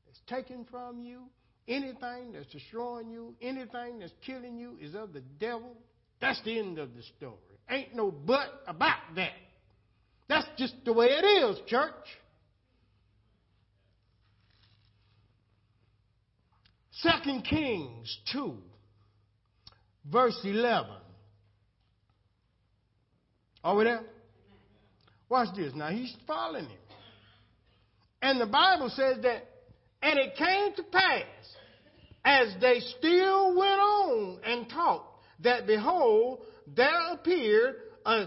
that's 0.06 0.20
taken 0.28 0.66
from 0.70 1.02
you, 1.02 1.22
anything 1.68 2.34
that's 2.34 2.52
destroying 2.52 3.10
you, 3.10 3.34
anything 3.42 4.00
that's 4.00 4.14
killing 4.26 4.58
you 4.58 4.78
is 4.82 4.94
of 4.94 5.14
the 5.14 5.22
devil. 5.40 5.78
That's 6.20 6.42
the 6.44 6.60
end 6.60 6.78
of 6.78 6.94
the 6.94 7.02
story. 7.18 7.38
Ain't 7.70 7.96
no 7.96 8.12
but 8.12 8.64
about 8.68 9.16
that. 9.16 9.32
That's 10.28 10.48
just 10.58 10.76
the 10.86 10.94
way 10.94 11.08
it 11.08 11.26
is, 11.26 11.60
church. 11.68 11.94
Second 16.92 17.44
Kings 17.44 18.20
2, 18.34 18.54
verse 20.12 20.40
11. 20.44 20.92
Are 23.64 23.76
we 23.76 23.86
there? 23.86 24.02
Watch 25.30 25.56
this. 25.56 25.74
Now 25.74 25.90
he's 25.90 26.14
following 26.28 26.66
him. 26.66 26.81
And 28.22 28.40
the 28.40 28.46
Bible 28.46 28.90
says 28.90 29.18
that, 29.24 29.48
and 30.02 30.20
it 30.20 30.36
came 30.36 30.74
to 30.76 30.84
pass, 30.92 31.26
as 32.24 32.54
they 32.62 32.80
still 32.98 33.58
went 33.58 33.80
on 33.80 34.40
and 34.44 34.70
talked, 34.70 35.24
that 35.44 35.66
behold, 35.66 36.44
there 36.68 37.14
appeared 37.14 37.76
a 38.06 38.26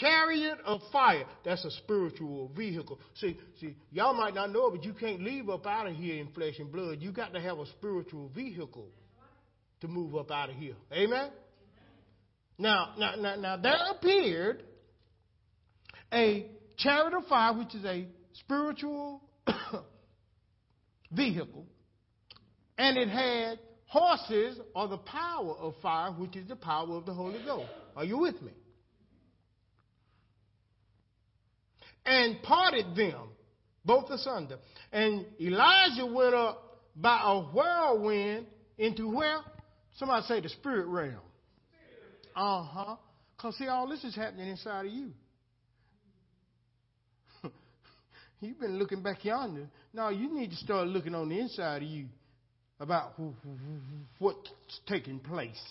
chariot 0.00 0.58
of 0.64 0.80
fire. 0.90 1.24
That's 1.44 1.64
a 1.64 1.70
spiritual 1.70 2.50
vehicle. 2.56 2.98
See, 3.14 3.38
see, 3.60 3.76
y'all 3.90 4.14
might 4.14 4.34
not 4.34 4.50
know 4.50 4.68
it, 4.68 4.76
but 4.76 4.84
you 4.84 4.94
can't 4.94 5.22
leave 5.22 5.50
up 5.50 5.66
out 5.66 5.86
of 5.86 5.94
here 5.94 6.20
in 6.20 6.28
flesh 6.32 6.54
and 6.58 6.72
blood. 6.72 6.98
You 7.00 7.12
got 7.12 7.34
to 7.34 7.40
have 7.40 7.58
a 7.58 7.66
spiritual 7.66 8.30
vehicle 8.34 8.88
to 9.82 9.88
move 9.88 10.14
up 10.14 10.30
out 10.30 10.48
of 10.48 10.56
here. 10.56 10.74
Amen? 10.92 11.30
Now, 12.58 12.94
now, 12.96 13.14
now, 13.16 13.36
now 13.36 13.56
there 13.56 13.76
appeared 13.90 14.62
a 16.12 16.46
chariot 16.78 17.14
of 17.14 17.26
fire, 17.26 17.52
which 17.58 17.74
is 17.74 17.84
a 17.84 18.06
spiritual 18.32 19.20
vehicle, 21.12 21.66
and 22.78 22.96
it 22.96 23.08
had 23.08 23.58
horses 23.86 24.58
or 24.74 24.88
the 24.88 24.98
power 24.98 25.54
of 25.58 25.74
fire, 25.80 26.10
which 26.12 26.36
is 26.36 26.48
the 26.48 26.56
power 26.56 26.96
of 26.96 27.06
the 27.06 27.14
Holy 27.14 27.42
Ghost. 27.44 27.70
Are 27.96 28.04
you 28.04 28.18
with 28.18 28.40
me? 28.42 28.52
And 32.04 32.42
parted 32.42 32.94
them, 32.96 33.28
both 33.84 34.10
asunder. 34.10 34.58
And 34.92 35.24
Elijah 35.40 36.06
went 36.06 36.34
up 36.34 36.82
by 36.96 37.20
a 37.24 37.40
whirlwind 37.40 38.46
into 38.76 39.08
where? 39.08 39.38
Somebody 39.96 40.26
say 40.26 40.40
the 40.40 40.48
spirit 40.48 40.86
realm. 40.86 41.14
Uh 42.34 42.62
huh. 42.64 42.96
Because 43.36 43.56
see, 43.56 43.68
all 43.68 43.88
this 43.88 44.02
is 44.04 44.14
happening 44.14 44.48
inside 44.48 44.86
of 44.86 44.92
you. 44.92 45.12
You've 48.44 48.60
been 48.60 48.78
looking 48.78 49.02
back 49.02 49.24
yonder. 49.24 49.68
Now 49.92 50.10
you 50.10 50.32
need 50.32 50.50
to 50.50 50.56
start 50.56 50.88
looking 50.88 51.14
on 51.14 51.28
the 51.28 51.38
inside 51.38 51.82
of 51.82 51.88
you 51.88 52.06
about 52.78 53.14
what's 54.18 54.50
taking 54.86 55.18
place. 55.18 55.62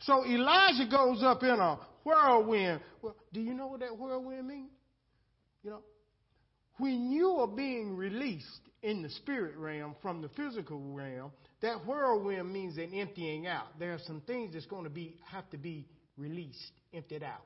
So 0.00 0.24
Elijah 0.24 0.88
goes 0.90 1.22
up 1.22 1.42
in 1.42 1.58
a 1.60 1.78
whirlwind. 2.04 2.80
Well, 3.02 3.16
do 3.32 3.40
you 3.40 3.54
know 3.54 3.68
what 3.68 3.80
that 3.80 3.96
whirlwind 3.96 4.46
means? 4.46 4.70
You 5.62 5.70
know, 5.70 5.82
when 6.78 7.10
you 7.10 7.28
are 7.38 7.46
being 7.46 7.96
released 7.96 8.60
in 8.82 9.02
the 9.02 9.10
spirit 9.10 9.56
realm 9.56 9.96
from 10.02 10.22
the 10.22 10.28
physical 10.30 10.78
realm, 10.78 11.32
that 11.62 11.86
whirlwind 11.86 12.52
means 12.52 12.76
an 12.76 12.92
emptying 12.92 13.46
out. 13.46 13.78
There 13.78 13.94
are 13.94 14.00
some 14.06 14.20
things 14.20 14.52
that's 14.52 14.66
going 14.66 14.84
to 14.84 14.90
be 14.90 15.16
have 15.30 15.48
to 15.50 15.58
be 15.58 15.86
released, 16.16 16.72
emptied 16.92 17.22
out. 17.22 17.42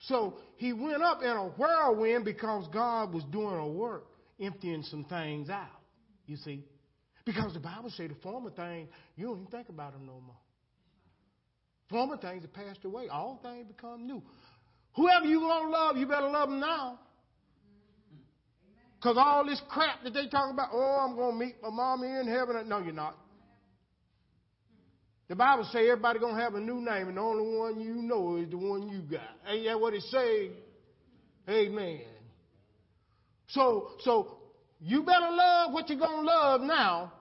So 0.00 0.34
he 0.56 0.72
went 0.72 1.02
up 1.02 1.22
in 1.22 1.28
a 1.28 1.48
whirlwind 1.48 2.24
because 2.24 2.68
God 2.72 3.12
was 3.12 3.24
doing 3.24 3.56
a 3.56 3.66
work, 3.66 4.06
emptying 4.40 4.82
some 4.84 5.04
things 5.04 5.48
out. 5.48 5.68
You 6.26 6.36
see? 6.36 6.64
Because 7.24 7.54
the 7.54 7.60
Bible 7.60 7.90
says 7.90 8.08
the 8.08 8.14
former 8.22 8.50
things, 8.50 8.88
you 9.16 9.26
don't 9.26 9.40
even 9.40 9.50
think 9.50 9.68
about 9.68 9.92
them 9.92 10.06
no 10.06 10.20
more. 10.20 10.36
Former 11.88 12.16
things 12.16 12.42
have 12.42 12.52
passed 12.52 12.84
away. 12.84 13.08
All 13.08 13.40
things 13.42 13.66
become 13.66 14.06
new. 14.06 14.22
Whoever 14.94 15.26
you 15.26 15.40
going 15.40 15.64
to 15.64 15.70
love, 15.70 15.96
you 15.96 16.06
better 16.06 16.28
love 16.28 16.48
them 16.48 16.60
now. 16.60 16.98
Because 18.96 19.16
all 19.18 19.44
this 19.44 19.60
crap 19.68 20.02
that 20.04 20.14
they 20.14 20.26
talk 20.26 20.52
about, 20.52 20.70
oh, 20.72 21.06
I'm 21.08 21.16
going 21.16 21.38
to 21.38 21.44
meet 21.44 21.56
my 21.62 21.70
mommy 21.70 22.08
in 22.08 22.26
heaven. 22.26 22.68
No, 22.68 22.78
you're 22.78 22.92
not. 22.92 23.16
The 25.28 25.34
Bible 25.34 25.64
says 25.64 25.82
everybody 25.90 26.20
gonna 26.20 26.40
have 26.40 26.54
a 26.54 26.60
new 26.60 26.80
name, 26.80 27.08
and 27.08 27.16
the 27.16 27.20
only 27.20 27.58
one 27.58 27.80
you 27.80 27.94
know 27.94 28.36
is 28.36 28.48
the 28.50 28.56
one 28.56 28.88
you 28.88 29.00
got. 29.00 29.28
Ain't 29.48 29.64
that 29.64 29.80
what 29.80 29.92
it 29.94 30.02
say? 30.02 30.50
Amen. 31.48 32.02
So, 33.48 33.90
so 34.00 34.38
you 34.80 35.02
better 35.02 35.30
love 35.30 35.72
what 35.72 35.88
you're 35.88 35.98
gonna 35.98 36.26
love 36.26 36.60
now, 36.60 37.12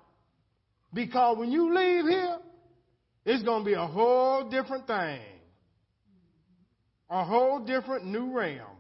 because 0.94 1.38
when 1.38 1.52
you 1.52 1.74
leave 1.74 2.06
here, 2.06 2.38
it's 3.26 3.44
gonna 3.44 3.66
be 3.66 3.74
a 3.74 3.88
whole 3.88 4.50
different 4.50 4.86
thing, 4.86 5.22
a 7.10 7.24
whole 7.24 7.60
different 7.60 8.06
new 8.06 8.32
realm. 8.32 8.78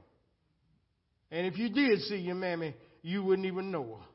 And 1.31 1.47
if 1.47 1.57
you 1.57 1.69
did 1.69 1.99
see 2.01 2.17
your 2.17 2.35
mammy, 2.35 2.75
you 3.01 3.23
wouldn't 3.23 3.47
even 3.47 3.71
know 3.71 3.97
her, 3.99 4.05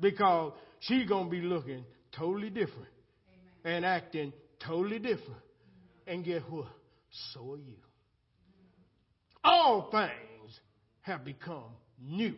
because 0.00 0.54
she's 0.80 1.06
gonna 1.06 1.28
be 1.28 1.42
looking 1.42 1.84
totally 2.12 2.48
different 2.48 2.88
and 3.66 3.84
acting 3.84 4.32
totally 4.64 5.00
different. 5.00 5.42
And 6.06 6.24
guess 6.24 6.42
what? 6.48 6.68
So 7.32 7.52
are 7.52 7.56
you. 7.56 7.74
All 9.42 9.90
things 9.90 10.60
have 11.02 11.24
become 11.24 11.72
new. 12.00 12.34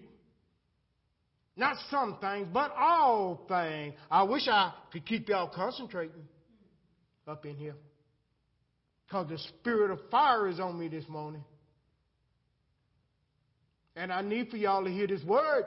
Not 1.54 1.76
some 1.90 2.16
things, 2.20 2.48
but 2.52 2.72
all 2.76 3.44
things. 3.46 3.94
I 4.10 4.22
wish 4.22 4.48
I 4.48 4.72
could 4.90 5.04
keep 5.04 5.28
y'all 5.28 5.50
concentrating 5.54 6.24
up 7.26 7.44
in 7.44 7.56
here. 7.56 7.74
Because 9.06 9.28
the 9.28 9.38
spirit 9.38 9.90
of 9.90 9.98
fire 10.10 10.48
is 10.48 10.60
on 10.60 10.78
me 10.78 10.88
this 10.88 11.06
morning. 11.08 11.44
And 13.96 14.12
I 14.12 14.22
need 14.22 14.50
for 14.50 14.56
y'all 14.56 14.84
to 14.84 14.90
hear 14.90 15.06
this 15.06 15.24
word. 15.24 15.64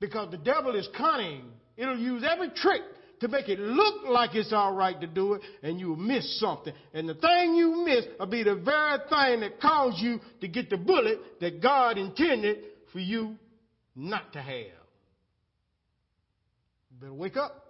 Because 0.00 0.30
the 0.30 0.38
devil 0.38 0.74
is 0.74 0.88
cunning. 0.96 1.50
It'll 1.76 1.98
use 1.98 2.22
every 2.26 2.50
trick 2.50 2.82
to 3.20 3.28
make 3.28 3.48
it 3.48 3.58
look 3.58 4.04
like 4.08 4.34
it's 4.34 4.52
all 4.52 4.72
right 4.72 5.00
to 5.00 5.06
do 5.06 5.34
it, 5.34 5.42
and 5.62 5.78
you'll 5.80 5.96
miss 5.96 6.38
something. 6.38 6.72
And 6.94 7.08
the 7.08 7.14
thing 7.14 7.54
you 7.54 7.84
miss 7.84 8.04
will 8.18 8.26
be 8.26 8.42
the 8.42 8.54
very 8.54 8.98
thing 9.08 9.40
that 9.40 9.60
caused 9.60 9.98
you 9.98 10.20
to 10.40 10.48
get 10.48 10.70
the 10.70 10.76
bullet 10.76 11.18
that 11.40 11.62
God 11.62 11.98
intended 11.98 12.58
for 12.92 13.00
you 13.00 13.36
not 13.94 14.32
to 14.32 14.40
have. 14.40 14.78
Better 17.00 17.14
wake 17.14 17.36
up. 17.36 17.64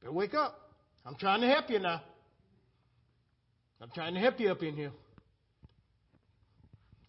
Better 0.00 0.12
wake 0.12 0.34
up. 0.34 0.58
I'm 1.04 1.16
trying 1.16 1.40
to 1.40 1.48
help 1.48 1.70
you 1.70 1.78
now. 1.78 2.02
I'm 3.80 3.90
trying 3.94 4.14
to 4.14 4.20
help 4.20 4.38
you 4.38 4.50
up 4.50 4.62
in 4.62 4.74
here. 4.74 4.92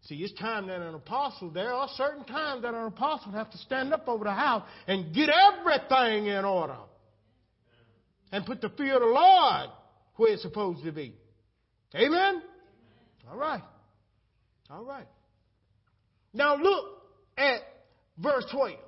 See, 0.03 0.15
it's 0.15 0.37
time 0.37 0.67
that 0.67 0.81
an 0.81 0.95
apostle, 0.95 1.49
there 1.49 1.71
are 1.71 1.87
certain 1.95 2.25
times 2.25 2.63
that 2.63 2.73
an 2.73 2.85
apostle 2.85 3.31
have 3.31 3.49
to 3.51 3.57
stand 3.59 3.93
up 3.93 4.07
over 4.07 4.25
the 4.25 4.33
house 4.33 4.63
and 4.85 5.15
get 5.15 5.29
everything 5.29 6.27
in 6.27 6.43
order. 6.43 6.77
And 8.31 8.45
put 8.45 8.59
the 8.59 8.69
fear 8.69 8.95
of 8.95 9.01
the 9.01 9.07
Lord 9.07 9.69
where 10.15 10.33
it's 10.33 10.41
supposed 10.41 10.83
to 10.83 10.91
be. 10.91 11.15
Amen? 11.95 12.41
All 13.31 13.37
right. 13.37 13.61
All 14.69 14.83
right. 14.83 15.07
Now 16.33 16.57
look 16.57 16.85
at 17.37 17.61
verse 18.17 18.45
12. 18.51 18.79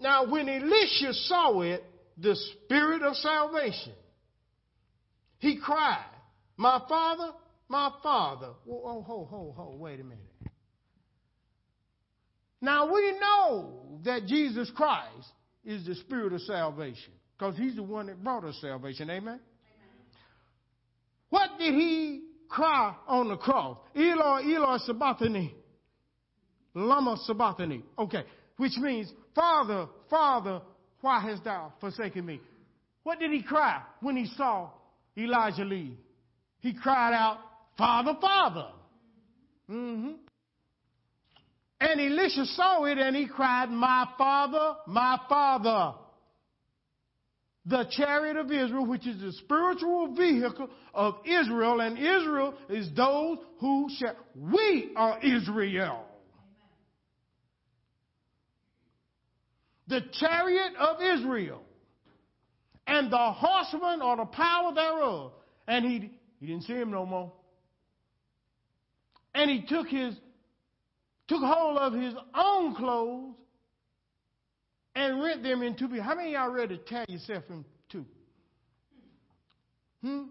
Now 0.00 0.30
when 0.30 0.48
Elisha 0.48 1.14
saw 1.14 1.60
it, 1.62 1.82
the 2.18 2.36
spirit 2.66 3.02
of 3.02 3.14
salvation, 3.16 3.92
he 5.38 5.58
cried, 5.58 6.04
My 6.56 6.82
father, 6.88 7.32
my 7.68 7.90
father. 8.02 8.50
Oh, 8.68 8.82
oh, 8.84 9.02
ho, 9.02 9.28
ho, 9.30 9.54
ho, 9.56 9.76
wait 9.78 10.00
a 10.00 10.04
minute. 10.04 10.24
Now 12.60 12.92
we 12.92 13.12
know 13.20 14.00
that 14.04 14.26
Jesus 14.26 14.70
Christ 14.74 15.28
is 15.64 15.86
the 15.86 15.94
spirit 15.94 16.32
of 16.32 16.40
salvation 16.42 17.12
because 17.38 17.56
he's 17.56 17.76
the 17.76 17.82
one 17.82 18.06
that 18.06 18.22
brought 18.22 18.44
us 18.44 18.58
salvation. 18.60 19.10
Amen? 19.10 19.20
Amen? 19.28 19.40
What 21.30 21.50
did 21.58 21.74
he 21.74 22.22
cry 22.48 22.94
on 23.06 23.28
the 23.28 23.36
cross? 23.36 23.78
Eloi, 23.94 24.42
Eloi, 24.42 24.78
sabachthani. 24.78 25.54
Lama 26.74 27.16
sabachthani. 27.26 27.82
Okay. 27.98 28.24
Which 28.56 28.76
means, 28.78 29.12
Father, 29.34 29.86
Father, 30.10 30.60
why 31.00 31.20
hast 31.20 31.44
thou 31.44 31.72
forsaken 31.80 32.26
me? 32.26 32.40
What 33.04 33.20
did 33.20 33.30
he 33.30 33.42
cry 33.42 33.82
when 34.00 34.16
he 34.16 34.26
saw 34.36 34.70
Elijah 35.16 35.64
leave? 35.64 35.96
He 36.60 36.74
cried 36.74 37.14
out, 37.14 37.38
Father, 37.78 38.16
Father. 38.20 38.66
Mm-hmm. 39.70 40.12
And 41.80 42.00
Elisha 42.00 42.44
saw 42.46 42.84
it 42.84 42.98
and 42.98 43.14
he 43.14 43.28
cried, 43.28 43.70
My 43.70 44.08
father, 44.18 44.74
my 44.86 45.18
father. 45.28 45.96
The 47.66 47.86
chariot 47.90 48.36
of 48.36 48.50
Israel, 48.50 48.86
which 48.86 49.06
is 49.06 49.20
the 49.20 49.32
spiritual 49.32 50.14
vehicle 50.14 50.70
of 50.94 51.16
Israel, 51.26 51.80
and 51.80 51.98
Israel 51.98 52.54
is 52.70 52.90
those 52.96 53.38
who 53.60 53.88
shall. 53.98 54.16
We 54.34 54.92
are 54.96 55.18
Israel. 55.22 56.04
The 59.86 60.00
chariot 60.18 60.72
of 60.78 60.96
Israel 61.02 61.62
and 62.86 63.12
the 63.12 63.32
horsemen 63.32 64.02
or 64.02 64.16
the 64.16 64.24
power 64.24 64.74
thereof. 64.74 65.32
And 65.66 65.84
he, 65.84 66.10
he 66.40 66.46
didn't 66.46 66.64
see 66.64 66.72
him 66.72 66.90
no 66.90 67.06
more. 67.06 67.32
And 69.38 69.48
he 69.48 69.62
took 69.62 69.86
his 69.86 70.16
took 71.28 71.40
hold 71.44 71.78
of 71.78 71.92
his 71.92 72.12
own 72.34 72.74
clothes 72.74 73.36
and 74.96 75.22
rent 75.22 75.44
them 75.44 75.62
in 75.62 75.76
two 75.76 75.86
pieces. 75.86 76.04
How 76.04 76.16
many 76.16 76.34
of 76.34 76.40
y'all 76.40 76.50
ready 76.50 76.76
to 76.76 76.82
tear 76.82 77.04
yourself 77.08 77.44
in 77.48 77.64
two? 77.88 78.04
Hmm? 80.02 80.22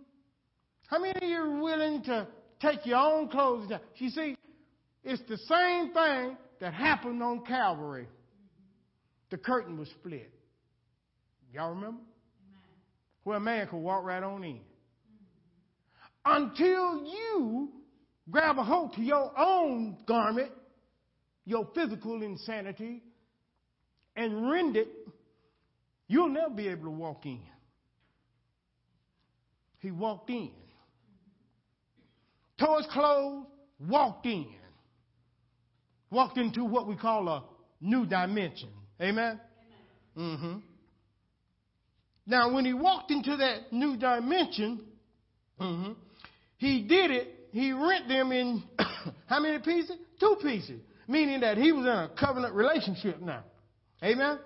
How 0.88 1.00
many 1.00 1.14
of 1.16 1.24
you 1.24 1.38
are 1.38 1.62
willing 1.62 2.04
to 2.04 2.28
take 2.60 2.86
your 2.86 2.98
own 2.98 3.30
clothes 3.30 3.70
down? 3.70 3.80
You 3.96 4.10
see, 4.10 4.36
it's 5.06 5.22
the 5.30 5.38
same 5.38 5.94
thing 5.94 6.36
that 6.60 6.74
happened 6.74 7.24
on 7.24 7.46
Calvary. 7.46 8.10
The 9.30 9.38
curtain 9.38 9.78
was 9.78 9.88
split. 9.92 10.30
Y'all 11.54 11.70
remember? 11.70 12.02
Where 13.24 13.38
a 13.38 13.40
man 13.40 13.68
could 13.68 13.78
walk 13.80 14.04
right 14.04 14.22
on 14.24 14.44
in. 14.44 14.60
Until 16.26 17.06
you 17.06 17.72
grab 18.30 18.58
a 18.58 18.64
hold 18.64 18.94
to 18.94 19.02
your 19.02 19.32
own 19.38 19.98
garment, 20.06 20.52
your 21.46 21.68
physical 21.74 22.22
insanity, 22.22 23.02
and 24.16 24.50
rend 24.50 24.76
it, 24.76 24.90
you'll 26.08 26.30
never 26.30 26.50
be 26.50 26.68
able 26.68 26.86
to 26.86 26.92
walk 26.92 27.26
in. 27.26 27.42
He 29.80 29.92
walked 29.92 30.30
in. 30.30 30.52
Tore 32.60 32.78
his 32.78 32.88
clothes, 32.88 33.46
walked 33.80 34.26
in. 34.26 34.48
Walked 36.10 36.38
into 36.38 36.66
what 36.66 36.88
we 36.88 36.96
call 36.96 37.28
a 37.28 37.44
new 37.80 38.06
dimension. 38.06 38.70
Amen? 39.00 39.40
Amen. 40.18 40.38
Mm-hmm. 40.38 40.58
Now, 42.26 42.54
when 42.54 42.66
he 42.66 42.74
walked 42.74 43.12
into 43.12 43.38
that 43.38 43.72
new 43.72 43.96
dimension, 43.96 44.82
mm-hmm, 45.60 45.94
he 46.58 46.82
did 46.82 47.12
it 47.12 47.37
he 47.58 47.72
rent 47.72 48.08
them 48.08 48.32
in 48.32 48.64
how 49.26 49.40
many 49.40 49.58
pieces? 49.60 49.98
Two 50.20 50.38
pieces. 50.42 50.80
Meaning 51.08 51.40
that 51.40 51.58
he 51.58 51.72
was 51.72 51.86
in 51.86 51.92
a 51.92 52.12
covenant 52.20 52.54
relationship 52.54 53.20
now. 53.20 53.44
Amen? 54.04 54.38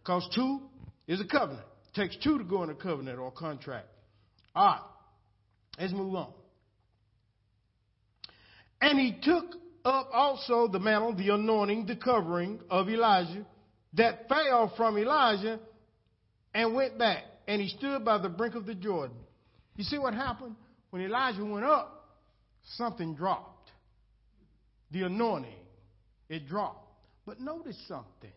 Because 0.00 0.28
two 0.34 0.62
is 1.06 1.20
a 1.20 1.24
covenant. 1.24 1.66
It 1.94 2.00
takes 2.00 2.16
two 2.16 2.36
to 2.36 2.44
go 2.44 2.64
in 2.64 2.70
a 2.70 2.74
covenant 2.74 3.18
or 3.20 3.30
contract. 3.30 3.86
All 4.56 4.66
right. 4.66 4.80
Let's 5.78 5.92
move 5.92 6.14
on. 6.16 6.32
And 8.80 8.98
he 8.98 9.16
took 9.22 9.44
up 9.84 10.08
also 10.12 10.66
the 10.66 10.80
mantle, 10.80 11.14
the 11.14 11.32
anointing, 11.32 11.86
the 11.86 11.96
covering 11.96 12.58
of 12.70 12.88
Elijah 12.88 13.46
that 13.94 14.28
fell 14.28 14.72
from 14.76 14.98
Elijah 14.98 15.60
and 16.54 16.74
went 16.74 16.98
back. 16.98 17.22
And 17.46 17.62
he 17.62 17.68
stood 17.68 18.04
by 18.04 18.18
the 18.18 18.28
brink 18.28 18.56
of 18.56 18.66
the 18.66 18.74
Jordan. 18.74 19.16
You 19.76 19.84
see 19.84 19.98
what 19.98 20.14
happened? 20.14 20.56
When 20.90 21.02
Elijah 21.02 21.44
went 21.44 21.64
up, 21.64 21.97
something 22.76 23.14
dropped. 23.14 23.70
The 24.90 25.02
anointing, 25.02 25.50
it 26.28 26.48
dropped. 26.48 26.86
But 27.26 27.40
notice 27.40 27.76
something. 27.86 28.32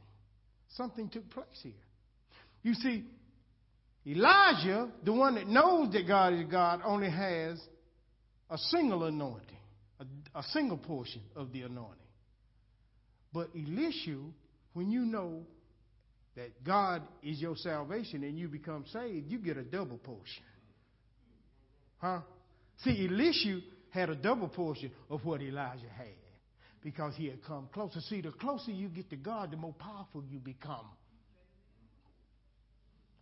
Something 0.76 1.10
took 1.10 1.30
place 1.30 1.46
here. 1.64 1.74
You 2.64 2.74
see, 2.74 3.06
Elijah, 4.06 4.90
the 5.04 5.14
one 5.14 5.36
that 5.36 5.48
knows 5.48 5.94
that 5.94 6.08
God 6.08 6.34
is 6.34 6.46
God, 6.50 6.82
only 6.84 7.10
has 7.10 7.60
a 8.50 8.58
single 8.58 9.04
anointing, 9.06 9.58
a, 10.00 10.40
a 10.40 10.44
single 10.44 10.78
portion 10.78 11.22
of 11.36 11.52
the 11.54 11.62
anointing. 11.62 11.98
But 13.34 13.50
Elisha, 13.56 14.18
when 14.74 14.92
you 14.92 15.02
know 15.02 15.44
that 16.36 16.64
God 16.64 17.04
is 17.24 17.40
your 17.40 17.56
salvation 17.56 18.24
and 18.24 18.38
you 18.38 18.48
become 18.48 18.86
saved, 18.92 19.32
you 19.32 19.38
get 19.38 19.58
a 19.58 19.64
double 19.64 19.98
portion. 19.98 20.44
Huh? 21.98 22.22
See, 22.84 23.08
Elisha 23.08 23.60
had 23.92 24.10
a 24.10 24.16
double 24.16 24.48
portion 24.48 24.92
of 25.10 25.24
what 25.24 25.42
Elijah 25.42 25.90
had 25.96 26.08
because 26.84 27.14
he 27.16 27.28
had 27.28 27.44
come 27.44 27.70
closer. 27.74 28.02
See, 28.02 28.22
the 28.22 28.32
closer 28.32 28.72
you 28.72 28.88
get 28.90 29.10
to 29.12 29.16
God, 29.16 29.52
the 29.52 29.58
more 29.58 29.74
powerful 29.74 30.24
you 30.30 30.40
become. 30.40 30.88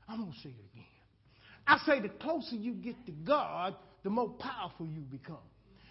I'm 0.08 0.22
going 0.22 0.32
to 0.32 0.40
say 0.40 0.50
it 0.50 0.72
again. 0.74 0.86
I 1.68 1.78
say 1.86 2.00
the 2.02 2.10
closer 2.10 2.56
you 2.56 2.74
get 2.74 3.06
to 3.06 3.12
God, 3.12 3.76
the 4.04 4.10
more 4.10 4.30
powerful 4.30 4.88
you 4.88 5.02
become. 5.02 5.38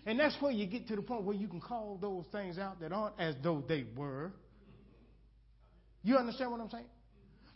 And 0.06 0.18
that's 0.18 0.36
where 0.40 0.50
you 0.50 0.66
get 0.66 0.88
to 0.88 0.96
the 0.96 1.02
point 1.02 1.24
where 1.24 1.36
you 1.36 1.46
can 1.48 1.60
call 1.60 1.98
those 2.00 2.24
things 2.32 2.58
out 2.58 2.80
that 2.80 2.92
aren't 2.92 3.18
as 3.20 3.34
though 3.42 3.62
they 3.68 3.84
were. 3.94 4.32
You 6.02 6.16
understand 6.16 6.50
what 6.50 6.60
I'm 6.60 6.70
saying? 6.70 6.86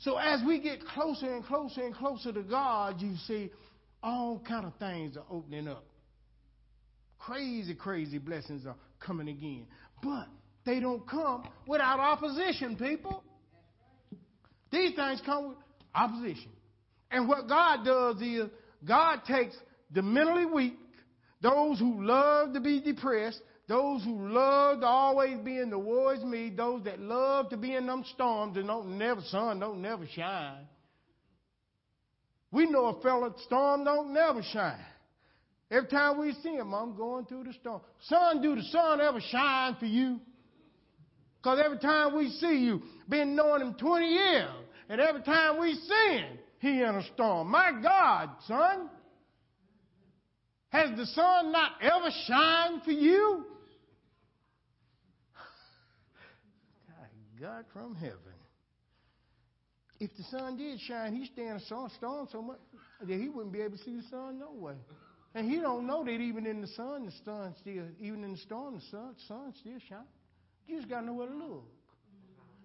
So 0.00 0.18
as 0.18 0.40
we 0.46 0.60
get 0.60 0.84
closer 0.84 1.32
and 1.32 1.44
closer 1.44 1.82
and 1.82 1.94
closer 1.94 2.32
to 2.32 2.42
God, 2.42 3.00
you 3.00 3.14
see 3.26 3.50
all 4.02 4.42
kind 4.46 4.66
of 4.66 4.74
things 4.76 5.16
are 5.16 5.24
opening 5.30 5.68
up. 5.68 5.84
Crazy, 7.26 7.74
crazy 7.74 8.18
blessings 8.18 8.66
are 8.66 8.76
coming 8.98 9.28
again. 9.28 9.66
But 10.02 10.26
they 10.64 10.80
don't 10.80 11.08
come 11.08 11.48
without 11.66 12.00
opposition, 12.00 12.76
people. 12.76 13.22
These 14.70 14.96
things 14.96 15.22
come 15.24 15.50
with 15.50 15.58
opposition. 15.94 16.50
And 17.10 17.28
what 17.28 17.48
God 17.48 17.84
does 17.84 18.20
is 18.20 18.48
God 18.84 19.20
takes 19.26 19.54
the 19.92 20.02
mentally 20.02 20.46
weak, 20.46 20.78
those 21.40 21.78
who 21.78 22.04
love 22.04 22.54
to 22.54 22.60
be 22.60 22.80
depressed, 22.80 23.40
those 23.68 24.02
who 24.02 24.28
love 24.28 24.80
to 24.80 24.86
always 24.86 25.38
be 25.44 25.58
in 25.58 25.70
the 25.70 25.78
war 25.78 26.16
me, 26.16 26.52
those 26.54 26.84
that 26.84 27.00
love 27.00 27.50
to 27.50 27.56
be 27.56 27.74
in 27.74 27.86
them 27.86 28.04
storms 28.14 28.56
and 28.56 28.66
don't 28.66 28.98
never 28.98 29.20
sun 29.30 29.60
don't 29.60 29.80
never 29.80 30.06
shine. 30.14 30.66
We 32.50 32.66
know 32.66 32.86
a 32.86 33.00
fella 33.00 33.32
storm 33.46 33.84
don't 33.84 34.12
never 34.12 34.42
shine. 34.42 34.84
Every 35.72 35.88
time 35.88 36.20
we 36.20 36.34
see 36.42 36.50
him, 36.50 36.74
I'm 36.74 36.94
going 36.94 37.24
through 37.24 37.44
the 37.44 37.54
storm. 37.54 37.80
Son, 38.02 38.42
do 38.42 38.54
the 38.54 38.62
sun 38.64 39.00
ever 39.00 39.20
shine 39.30 39.74
for 39.80 39.86
you? 39.86 40.20
Because 41.38 41.60
every 41.64 41.78
time 41.78 42.14
we 42.14 42.28
see 42.28 42.58
you, 42.58 42.82
been 43.08 43.34
knowing 43.34 43.62
him 43.62 43.74
20 43.80 44.06
years, 44.06 44.50
and 44.90 45.00
every 45.00 45.22
time 45.22 45.58
we 45.58 45.72
see 45.72 46.18
him, 46.18 46.38
he 46.58 46.82
in 46.82 46.94
a 46.94 47.02
storm. 47.14 47.50
My 47.50 47.72
God, 47.82 48.28
son, 48.46 48.90
has 50.68 50.90
the 50.94 51.06
sun 51.06 51.52
not 51.52 51.72
ever 51.80 52.10
shined 52.26 52.82
for 52.84 52.92
you? 52.92 53.46
God 57.40 57.64
from 57.72 57.94
heaven. 57.94 58.18
If 59.98 60.10
the 60.18 60.22
sun 60.24 60.58
did 60.58 60.78
shine, 60.80 61.16
he'd 61.16 61.32
stay 61.32 61.46
in 61.46 61.56
a 61.56 61.60
storm 61.60 61.90
so 62.30 62.42
much 62.42 62.58
that 63.00 63.18
he 63.18 63.30
wouldn't 63.30 63.54
be 63.54 63.62
able 63.62 63.78
to 63.78 63.82
see 63.82 63.96
the 63.96 64.02
sun 64.10 64.38
no 64.38 64.52
way. 64.52 64.74
And 65.34 65.50
he 65.50 65.60
don't 65.60 65.86
know 65.86 66.04
that 66.04 66.10
even 66.10 66.46
in 66.46 66.60
the 66.60 66.66
sun, 66.68 67.06
the 67.06 67.12
sun 67.24 67.54
still, 67.60 67.84
even 68.00 68.22
in 68.22 68.32
the 68.32 68.38
storm, 68.38 68.74
the 68.74 68.82
sun, 68.90 69.14
sun 69.26 69.54
still 69.60 69.78
shines. 69.88 70.06
You 70.66 70.76
just 70.76 70.88
gotta 70.88 71.06
know 71.06 71.14
where 71.14 71.28
to 71.28 71.34
look. 71.34 71.64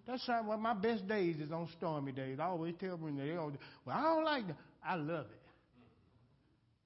That's 0.06 0.26
why 0.28 0.42
well, 0.42 0.58
my 0.58 0.74
best 0.74 1.08
days 1.08 1.38
is 1.38 1.52
on 1.52 1.68
stormy 1.78 2.12
days. 2.12 2.40
I 2.40 2.46
always 2.46 2.76
tell 2.80 2.98
them 2.98 3.18
they 3.18 3.36
all, 3.36 3.52
well, 3.86 3.98
I 3.98 4.02
don't 4.04 4.24
like 4.24 4.48
that. 4.48 4.58
I 4.86 4.96
love 4.96 5.26
it. 5.26 5.42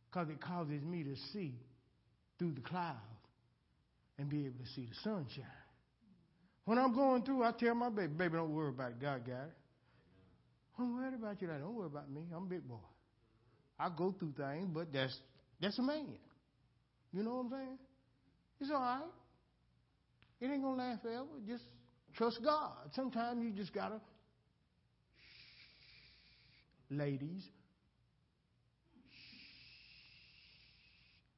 Because 0.10 0.30
it 0.30 0.42
causes 0.42 0.82
me 0.84 1.04
to 1.04 1.16
see 1.32 1.54
through 2.38 2.54
the 2.54 2.62
clouds 2.62 2.98
and 4.18 4.30
be 4.30 4.46
able 4.46 4.58
to 4.60 4.70
see 4.76 4.88
the 4.88 4.96
sunshine. 5.04 5.46
When 6.66 6.78
I'm 6.78 6.94
going 6.94 7.24
through, 7.24 7.44
I 7.44 7.52
tell 7.52 7.76
my 7.76 7.90
baby, 7.90 8.14
baby, 8.14 8.36
don't 8.36 8.54
worry 8.54 8.70
about 8.70 8.92
it. 8.92 9.02
God 9.02 9.26
got 9.26 9.46
it. 9.46 9.58
I'm 10.78 10.96
worried 10.96 11.14
about 11.14 11.42
you. 11.42 11.48
Don't 11.48 11.76
worry 11.76 11.88
about 11.88 12.10
me. 12.10 12.22
I'm 12.36 12.44
a 12.44 12.48
big 12.48 12.68
boy. 12.68 12.76
I 13.80 13.90
go 13.96 14.14
through 14.18 14.34
things, 14.38 14.70
but 14.74 14.92
that's 14.92 15.18
that's 15.62 15.78
a 15.80 15.84
man. 15.84 16.18
You 17.14 17.24
know 17.24 17.36
what 17.36 17.46
I'm 17.46 17.50
saying? 17.52 17.78
It's 18.60 18.72
all 18.72 18.80
right. 18.80 19.02
It 20.40 20.52
ain't 20.52 20.64
gonna 20.64 20.78
last 20.78 21.02
forever. 21.02 21.26
Just 21.48 21.64
trust 22.16 22.40
God. 22.44 22.74
Sometimes 22.96 23.44
you 23.44 23.52
just 23.52 23.74
gotta, 23.74 24.02
ladies. 26.90 27.44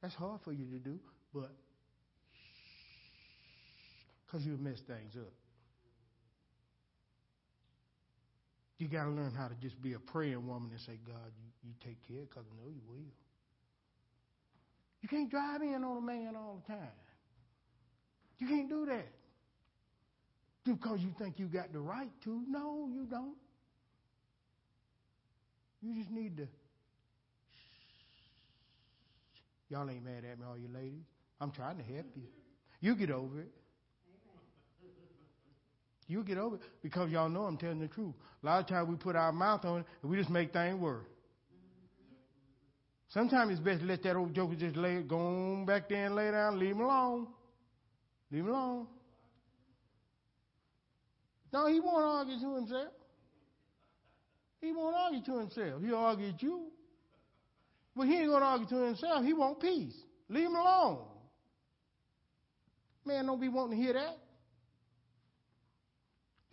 That's 0.00 0.14
hard 0.14 0.40
for 0.44 0.52
you 0.52 0.66
to 0.66 0.78
do, 0.78 0.98
but 1.32 1.50
because 4.26 4.44
you'll 4.44 4.60
mess 4.60 4.78
things 4.86 5.16
up. 5.16 5.32
You 8.78 8.88
got 8.88 9.04
to 9.04 9.10
learn 9.10 9.32
how 9.34 9.48
to 9.48 9.54
just 9.62 9.80
be 9.80 9.94
a 9.94 9.98
praying 9.98 10.46
woman 10.46 10.70
and 10.72 10.80
say, 10.80 10.98
God, 11.06 11.32
you, 11.38 11.68
you 11.68 11.74
take 11.82 11.96
care 12.06 12.26
because 12.28 12.44
I 12.44 12.54
know 12.60 12.68
you 12.68 12.82
will. 12.86 13.23
You 15.04 15.08
can't 15.08 15.30
drive 15.30 15.60
in 15.60 15.84
on 15.84 15.98
a 15.98 16.00
man 16.00 16.34
all 16.34 16.62
the 16.66 16.72
time. 16.72 16.88
You 18.38 18.46
can't 18.48 18.70
do 18.70 18.86
that. 18.86 19.06
Because 20.64 21.00
you 21.00 21.14
think 21.18 21.38
you 21.38 21.46
got 21.46 21.74
the 21.74 21.78
right 21.78 22.08
to. 22.22 22.42
No, 22.48 22.88
you 22.90 23.04
don't. 23.04 23.34
You 25.82 25.94
just 25.94 26.10
need 26.10 26.38
to. 26.38 26.48
Y'all 29.68 29.90
ain't 29.90 30.02
mad 30.02 30.24
at 30.24 30.38
me, 30.38 30.46
all 30.48 30.56
you 30.56 30.68
ladies. 30.74 31.04
I'm 31.38 31.50
trying 31.50 31.76
to 31.76 31.82
help 31.82 32.06
you. 32.16 32.22
You 32.80 32.94
get 32.94 33.10
over 33.10 33.40
it. 33.40 33.52
You 36.08 36.24
get 36.24 36.38
over 36.38 36.56
it 36.56 36.62
because 36.82 37.10
y'all 37.10 37.28
know 37.28 37.42
I'm 37.42 37.58
telling 37.58 37.80
the 37.80 37.88
truth. 37.88 38.14
A 38.42 38.46
lot 38.46 38.60
of 38.60 38.66
times 38.68 38.88
we 38.88 38.96
put 38.96 39.16
our 39.16 39.32
mouth 39.32 39.66
on 39.66 39.80
it 39.80 39.86
and 40.00 40.10
we 40.10 40.16
just 40.16 40.30
make 40.30 40.54
things 40.54 40.80
worse. 40.80 41.04
Sometimes 43.14 43.52
it's 43.52 43.60
best 43.60 43.80
to 43.80 43.86
let 43.86 44.02
that 44.02 44.16
old 44.16 44.34
joker 44.34 44.56
just 44.56 44.74
lay 44.74 45.00
go 45.00 45.16
on 45.16 45.64
back 45.64 45.88
there 45.88 46.06
and 46.06 46.16
lay 46.16 46.32
down, 46.32 46.58
leave 46.58 46.72
him 46.72 46.80
alone. 46.80 47.28
Leave 48.32 48.42
him 48.42 48.50
alone. 48.50 48.88
No, 51.52 51.68
he 51.68 51.78
won't 51.78 52.04
argue 52.04 52.40
to 52.40 52.56
himself. 52.56 52.88
He 54.60 54.72
won't 54.72 54.96
argue 54.96 55.22
to 55.26 55.38
himself. 55.38 55.80
He'll 55.80 55.94
argue 55.94 56.30
at 56.30 56.42
you. 56.42 56.72
But 57.94 58.08
he 58.08 58.16
ain't 58.16 58.30
going 58.30 58.40
to 58.40 58.46
argue 58.46 58.66
to 58.66 58.76
himself. 58.84 59.24
He 59.24 59.32
want 59.32 59.60
peace. 59.60 59.94
Leave 60.28 60.46
him 60.46 60.56
alone. 60.56 61.04
Man, 63.04 63.26
don't 63.26 63.40
be 63.40 63.48
wanting 63.48 63.78
to 63.78 63.84
hear 63.84 63.92
that. 63.92 64.18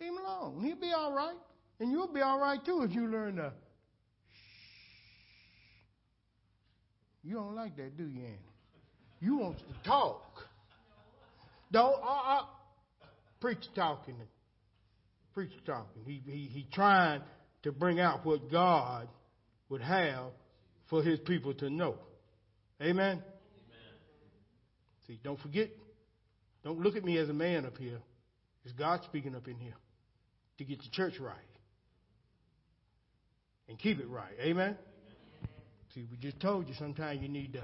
Leave 0.00 0.10
him 0.10 0.18
alone. 0.18 0.62
He'll 0.64 0.76
be 0.76 0.92
all 0.92 1.12
right. 1.12 1.34
And 1.80 1.90
you'll 1.90 2.12
be 2.12 2.20
all 2.20 2.38
right 2.38 2.64
too 2.64 2.82
if 2.82 2.92
you 2.94 3.08
learn 3.08 3.36
to. 3.36 3.52
You 7.24 7.36
don't 7.36 7.54
like 7.54 7.76
that, 7.76 7.96
do 7.96 8.04
you, 8.04 8.20
Annie? 8.20 8.38
You 9.20 9.36
want 9.36 9.58
to 9.58 9.88
talk. 9.88 10.22
Don't, 11.70 11.94
uh, 12.02 12.38
uh, 12.38 12.42
preacher 13.40 13.60
talking. 13.74 14.16
Preacher 15.32 15.54
talking. 15.64 16.02
He, 16.04 16.20
he, 16.26 16.46
he 16.52 16.66
trying 16.72 17.22
to 17.62 17.72
bring 17.72 18.00
out 18.00 18.26
what 18.26 18.50
God 18.50 19.08
would 19.68 19.80
have 19.80 20.32
for 20.90 21.02
his 21.02 21.20
people 21.20 21.54
to 21.54 21.70
know. 21.70 21.94
Amen? 22.80 23.12
Amen? 23.12 23.22
See, 25.06 25.20
don't 25.22 25.40
forget, 25.40 25.70
don't 26.64 26.80
look 26.80 26.96
at 26.96 27.04
me 27.04 27.18
as 27.18 27.28
a 27.28 27.34
man 27.34 27.64
up 27.64 27.78
here. 27.78 28.00
It's 28.64 28.74
God 28.74 29.00
speaking 29.04 29.34
up 29.36 29.46
in 29.46 29.56
here 29.56 29.74
to 30.58 30.64
get 30.64 30.78
the 30.78 30.90
church 30.90 31.14
right 31.20 31.36
and 33.68 33.78
keep 33.78 34.00
it 34.00 34.08
right. 34.08 34.34
Amen? 34.40 34.76
See, 35.94 36.06
we 36.10 36.16
just 36.16 36.40
told 36.40 36.68
you 36.68 36.74
sometimes 36.74 37.20
you 37.22 37.28
need 37.28 37.52
to. 37.52 37.62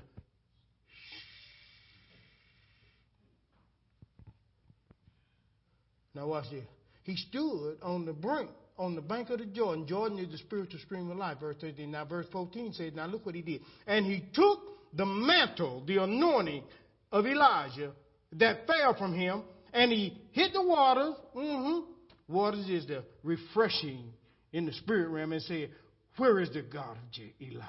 Now 6.14 6.26
watch 6.26 6.50
this. 6.50 6.64
He 7.04 7.16
stood 7.16 7.78
on 7.82 8.04
the 8.04 8.12
brink, 8.12 8.50
on 8.76 8.94
the 8.94 9.00
bank 9.00 9.30
of 9.30 9.38
the 9.38 9.46
Jordan. 9.46 9.86
Jordan 9.86 10.18
is 10.18 10.30
the 10.30 10.38
spiritual 10.38 10.80
stream 10.80 11.10
of 11.10 11.16
life. 11.16 11.38
Verse 11.40 11.56
13. 11.60 11.90
Now 11.90 12.04
verse 12.04 12.26
14 12.32 12.72
says, 12.74 12.92
now 12.94 13.06
look 13.06 13.24
what 13.24 13.34
he 13.34 13.42
did. 13.42 13.62
And 13.86 14.04
he 14.04 14.24
took 14.34 14.58
the 14.92 15.06
mantle, 15.06 15.84
the 15.86 16.02
anointing 16.02 16.64
of 17.12 17.24
Elijah 17.24 17.92
that 18.32 18.66
fell 18.66 18.94
from 18.98 19.14
him, 19.14 19.42
and 19.72 19.90
he 19.90 20.20
hit 20.32 20.52
the 20.52 20.62
waters. 20.62 21.14
Mm-hmm, 21.34 21.90
waters 22.32 22.68
is 22.68 22.86
the 22.86 23.04
refreshing 23.22 24.12
in 24.52 24.66
the 24.66 24.72
spirit 24.72 25.08
realm, 25.08 25.32
and 25.32 25.42
said, 25.42 25.70
Where 26.16 26.40
is 26.40 26.50
the 26.50 26.62
God 26.62 26.96
of 26.96 27.22
Elijah? 27.40 27.64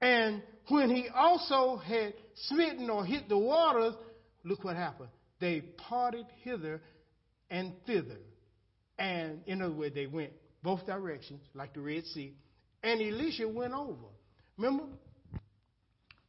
And 0.00 0.42
when 0.68 0.90
he 0.90 1.08
also 1.14 1.76
had 1.76 2.14
smitten 2.48 2.90
or 2.90 3.04
hit 3.04 3.28
the 3.28 3.38
waters, 3.38 3.94
look 4.44 4.64
what 4.64 4.76
happened. 4.76 5.08
They 5.40 5.60
parted 5.60 6.26
hither 6.42 6.80
and 7.50 7.72
thither. 7.86 8.18
And 8.98 9.40
in 9.46 9.62
other 9.62 9.74
words, 9.74 9.94
they 9.94 10.06
went 10.06 10.32
both 10.62 10.84
directions, 10.86 11.40
like 11.54 11.74
the 11.74 11.80
Red 11.80 12.04
Sea. 12.06 12.34
And 12.82 13.00
Elisha 13.00 13.48
went 13.48 13.72
over. 13.72 13.94
Remember? 14.56 14.84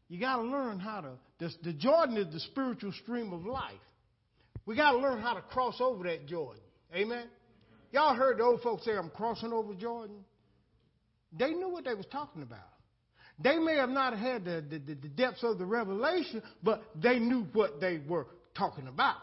You 0.07 0.19
got 0.19 0.37
to 0.37 0.43
learn 0.43 0.79
how 0.79 1.01
to. 1.01 1.11
The, 1.39 1.49
the 1.63 1.73
Jordan 1.73 2.17
is 2.17 2.33
the 2.33 2.39
spiritual 2.39 2.91
stream 3.03 3.33
of 3.33 3.45
life. 3.45 3.73
We 4.65 4.75
got 4.75 4.91
to 4.91 4.97
learn 4.97 5.21
how 5.21 5.33
to 5.33 5.41
cross 5.41 5.77
over 5.79 6.03
that 6.03 6.27
Jordan. 6.27 6.61
Amen? 6.93 7.27
Y'all 7.91 8.15
heard 8.15 8.37
the 8.37 8.43
old 8.43 8.61
folks 8.61 8.85
say, 8.85 8.91
I'm 8.91 9.09
crossing 9.09 9.51
over 9.51 9.73
Jordan. 9.73 10.23
They 11.37 11.51
knew 11.51 11.69
what 11.69 11.85
they 11.85 11.93
was 11.93 12.05
talking 12.11 12.43
about. 12.43 12.68
They 13.41 13.57
may 13.57 13.75
have 13.75 13.89
not 13.89 14.17
had 14.17 14.43
the, 14.43 14.63
the, 14.69 14.79
the, 14.79 15.07
depths 15.07 15.43
of 15.43 15.57
the 15.57 15.65
revelation, 15.65 16.43
but 16.61 16.83
they 16.95 17.19
knew 17.19 17.45
what 17.53 17.79
they 17.79 18.01
were 18.05 18.27
talking 18.55 18.87
about. 18.87 19.15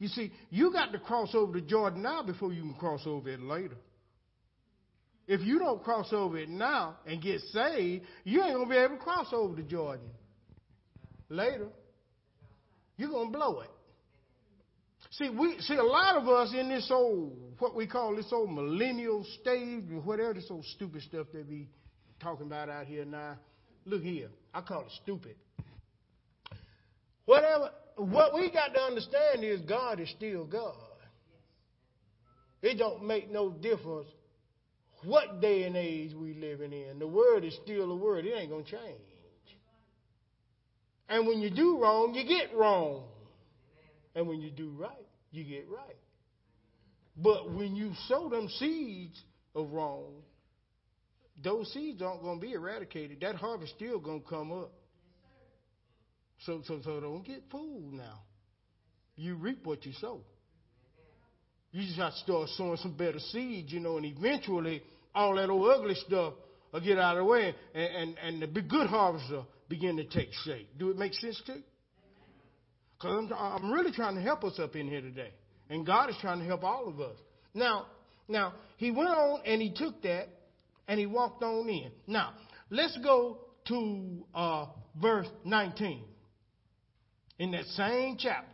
You 0.00 0.08
see, 0.08 0.32
you 0.50 0.72
got 0.72 0.92
to 0.92 0.98
cross 0.98 1.34
over 1.34 1.52
the 1.52 1.60
Jordan 1.60 2.02
now 2.02 2.22
before 2.22 2.52
you 2.52 2.62
can 2.62 2.74
cross 2.74 3.02
over 3.06 3.28
it 3.28 3.40
later. 3.40 3.76
If 5.28 5.42
you 5.42 5.58
don't 5.58 5.82
cross 5.84 6.08
over 6.12 6.38
it 6.38 6.48
now 6.48 6.96
and 7.06 7.22
get 7.22 7.40
saved, 7.52 8.04
you 8.24 8.42
ain't 8.42 8.54
going 8.54 8.66
to 8.66 8.70
be 8.70 8.76
able 8.76 8.96
to 8.96 9.02
cross 9.02 9.28
over 9.32 9.54
the 9.54 9.62
Jordan 9.62 10.08
later. 11.28 11.68
You're 12.96 13.10
going 13.10 13.30
to 13.30 13.38
blow 13.38 13.60
it. 13.60 13.70
See, 15.12 15.30
we 15.30 15.58
see 15.60 15.76
a 15.76 15.82
lot 15.82 16.16
of 16.16 16.28
us 16.28 16.52
in 16.54 16.68
this 16.68 16.90
old 16.90 17.36
what 17.58 17.74
we 17.74 17.86
call 17.86 18.14
this 18.14 18.32
old 18.32 18.52
millennial 18.52 19.24
stage, 19.40 19.84
whatever 20.04 20.34
this 20.34 20.46
old 20.50 20.64
stupid 20.76 21.02
stuff 21.02 21.26
that 21.32 21.48
be 21.48 21.68
talking 22.20 22.46
about 22.46 22.68
out 22.68 22.86
here 22.86 23.04
now. 23.04 23.36
Look 23.84 24.02
here, 24.02 24.28
I 24.52 24.60
call 24.60 24.82
it 24.82 24.92
stupid. 25.02 25.36
Whatever, 27.24 27.70
what 27.96 28.34
we 28.34 28.50
got 28.50 28.74
to 28.74 28.80
understand 28.80 29.44
is 29.44 29.60
God 29.62 30.00
is 30.00 30.10
still 30.16 30.44
God. 30.44 30.74
It 32.62 32.78
don't 32.78 33.06
make 33.06 33.30
no 33.30 33.50
difference 33.50 34.08
what 35.04 35.40
day 35.40 35.64
and 35.64 35.76
age 35.76 36.12
we 36.14 36.34
living 36.34 36.72
in. 36.72 36.98
The 36.98 37.06
word 37.06 37.44
is 37.44 37.56
still 37.62 37.88
the 37.88 37.94
word. 37.94 38.24
It 38.26 38.34
ain't 38.36 38.50
gonna 38.50 38.64
change. 38.64 39.00
And 41.08 41.26
when 41.26 41.40
you 41.40 41.50
do 41.50 41.78
wrong, 41.78 42.14
you 42.14 42.24
get 42.24 42.54
wrong. 42.54 43.04
And 44.14 44.26
when 44.26 44.40
you 44.40 44.50
do 44.50 44.70
right, 44.76 45.06
you 45.30 45.44
get 45.44 45.66
right. 45.70 45.96
But 47.16 47.52
when 47.52 47.76
you 47.76 47.92
sow 48.08 48.28
them 48.28 48.48
seeds 48.58 49.22
of 49.54 49.70
wrong, 49.70 50.22
those 51.42 51.72
seeds 51.72 52.02
aren't 52.02 52.22
going 52.22 52.40
to 52.40 52.46
be 52.46 52.52
eradicated. 52.52 53.20
That 53.20 53.36
harvest 53.36 53.74
still 53.76 53.98
going 53.98 54.22
to 54.22 54.28
come 54.28 54.52
up. 54.52 54.72
So, 56.44 56.62
so, 56.66 56.80
so 56.84 57.00
don't 57.00 57.24
get 57.24 57.42
fooled 57.50 57.92
now. 57.92 58.20
You 59.16 59.34
reap 59.34 59.66
what 59.66 59.84
you 59.84 59.92
sow. 60.00 60.20
You 61.72 61.82
just 61.82 61.98
have 61.98 62.12
to 62.12 62.18
start 62.18 62.48
sowing 62.50 62.76
some 62.78 62.96
better 62.96 63.18
seeds, 63.18 63.72
you 63.72 63.80
know, 63.80 63.96
and 63.96 64.06
eventually 64.06 64.82
all 65.14 65.34
that 65.34 65.50
old 65.50 65.68
ugly 65.70 65.94
stuff 66.06 66.34
will 66.72 66.80
get 66.80 66.98
out 66.98 67.16
of 67.16 67.24
the 67.24 67.30
way 67.30 67.54
and, 67.74 68.16
and, 68.18 68.42
and 68.42 68.54
the 68.54 68.62
good 68.62 68.86
harvest 68.86 69.30
will 69.30 69.46
begin 69.68 69.96
to 69.96 70.04
take 70.04 70.32
shape. 70.44 70.68
Do 70.78 70.90
it 70.90 70.96
make 70.96 71.14
sense 71.14 71.40
to 71.46 71.54
you? 71.54 71.62
Because 72.96 73.30
I'm, 73.36 73.62
I'm 73.64 73.72
really 73.72 73.92
trying 73.92 74.14
to 74.14 74.22
help 74.22 74.44
us 74.44 74.58
up 74.58 74.76
in 74.76 74.88
here 74.88 75.00
today. 75.00 75.32
And 75.68 75.84
God 75.84 76.08
is 76.10 76.16
trying 76.20 76.38
to 76.38 76.46
help 76.46 76.64
all 76.64 76.88
of 76.88 77.00
us. 77.00 77.16
Now, 77.52 77.86
now, 78.28 78.54
he 78.76 78.90
went 78.90 79.08
on 79.08 79.40
and 79.44 79.60
he 79.60 79.72
took 79.74 80.02
that 80.02 80.28
and 80.88 80.98
he 80.98 81.06
walked 81.06 81.42
on 81.42 81.68
in. 81.68 81.90
Now, 82.06 82.32
let's 82.70 82.98
go 83.04 83.38
to 83.68 84.24
uh, 84.34 84.66
verse 85.00 85.28
19 85.44 86.02
in 87.38 87.50
that 87.52 87.66
same 87.66 88.16
chapter. 88.18 88.48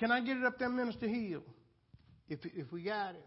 Can 0.00 0.10
I 0.10 0.20
get 0.20 0.38
it 0.38 0.44
up 0.44 0.58
there, 0.58 0.70
Minister 0.70 1.06
Hill? 1.06 1.42
If, 2.28 2.40
if 2.42 2.72
we 2.72 2.82
got 2.82 3.10
it. 3.14 3.24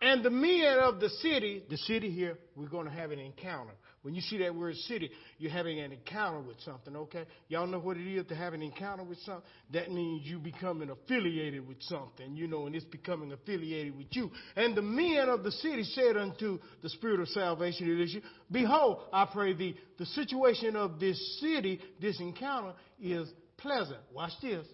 And 0.00 0.24
the 0.24 0.30
men 0.30 0.78
of 0.80 1.00
the 1.00 1.08
city, 1.08 1.64
the 1.68 1.76
city 1.76 2.10
here, 2.10 2.38
we're 2.56 2.68
going 2.68 2.86
to 2.86 2.92
have 2.92 3.10
an 3.10 3.18
encounter. 3.18 3.72
When 4.02 4.16
you 4.16 4.20
see 4.20 4.38
that 4.38 4.52
word 4.52 4.74
city, 4.88 5.10
you're 5.38 5.52
having 5.52 5.78
an 5.78 5.92
encounter 5.92 6.40
with 6.40 6.60
something, 6.64 6.96
okay? 6.96 7.24
Y'all 7.46 7.68
know 7.68 7.78
what 7.78 7.96
it 7.96 8.12
is 8.12 8.26
to 8.26 8.34
have 8.34 8.52
an 8.52 8.60
encounter 8.60 9.04
with 9.04 9.18
something? 9.20 9.44
That 9.72 9.92
means 9.92 10.26
you 10.26 10.40
becoming 10.40 10.90
affiliated 10.90 11.66
with 11.66 11.80
something, 11.82 12.34
you 12.34 12.48
know, 12.48 12.66
and 12.66 12.74
it's 12.74 12.84
becoming 12.84 13.30
affiliated 13.32 13.96
with 13.96 14.08
you. 14.10 14.32
And 14.56 14.76
the 14.76 14.82
men 14.82 15.28
of 15.28 15.44
the 15.44 15.52
city 15.52 15.84
said 15.84 16.16
unto 16.16 16.58
the 16.82 16.88
Spirit 16.88 17.20
of 17.20 17.28
salvation, 17.28 17.88
it 17.88 18.02
is 18.02 18.14
you, 18.14 18.22
Behold, 18.50 19.02
I 19.12 19.28
pray 19.32 19.52
thee, 19.52 19.76
the 19.98 20.06
situation 20.06 20.74
of 20.74 20.98
this 20.98 21.40
city, 21.40 21.80
this 22.00 22.18
encounter, 22.18 22.72
is 23.00 23.28
pleasant. 23.56 24.00
Watch 24.12 24.32
this. 24.42 24.66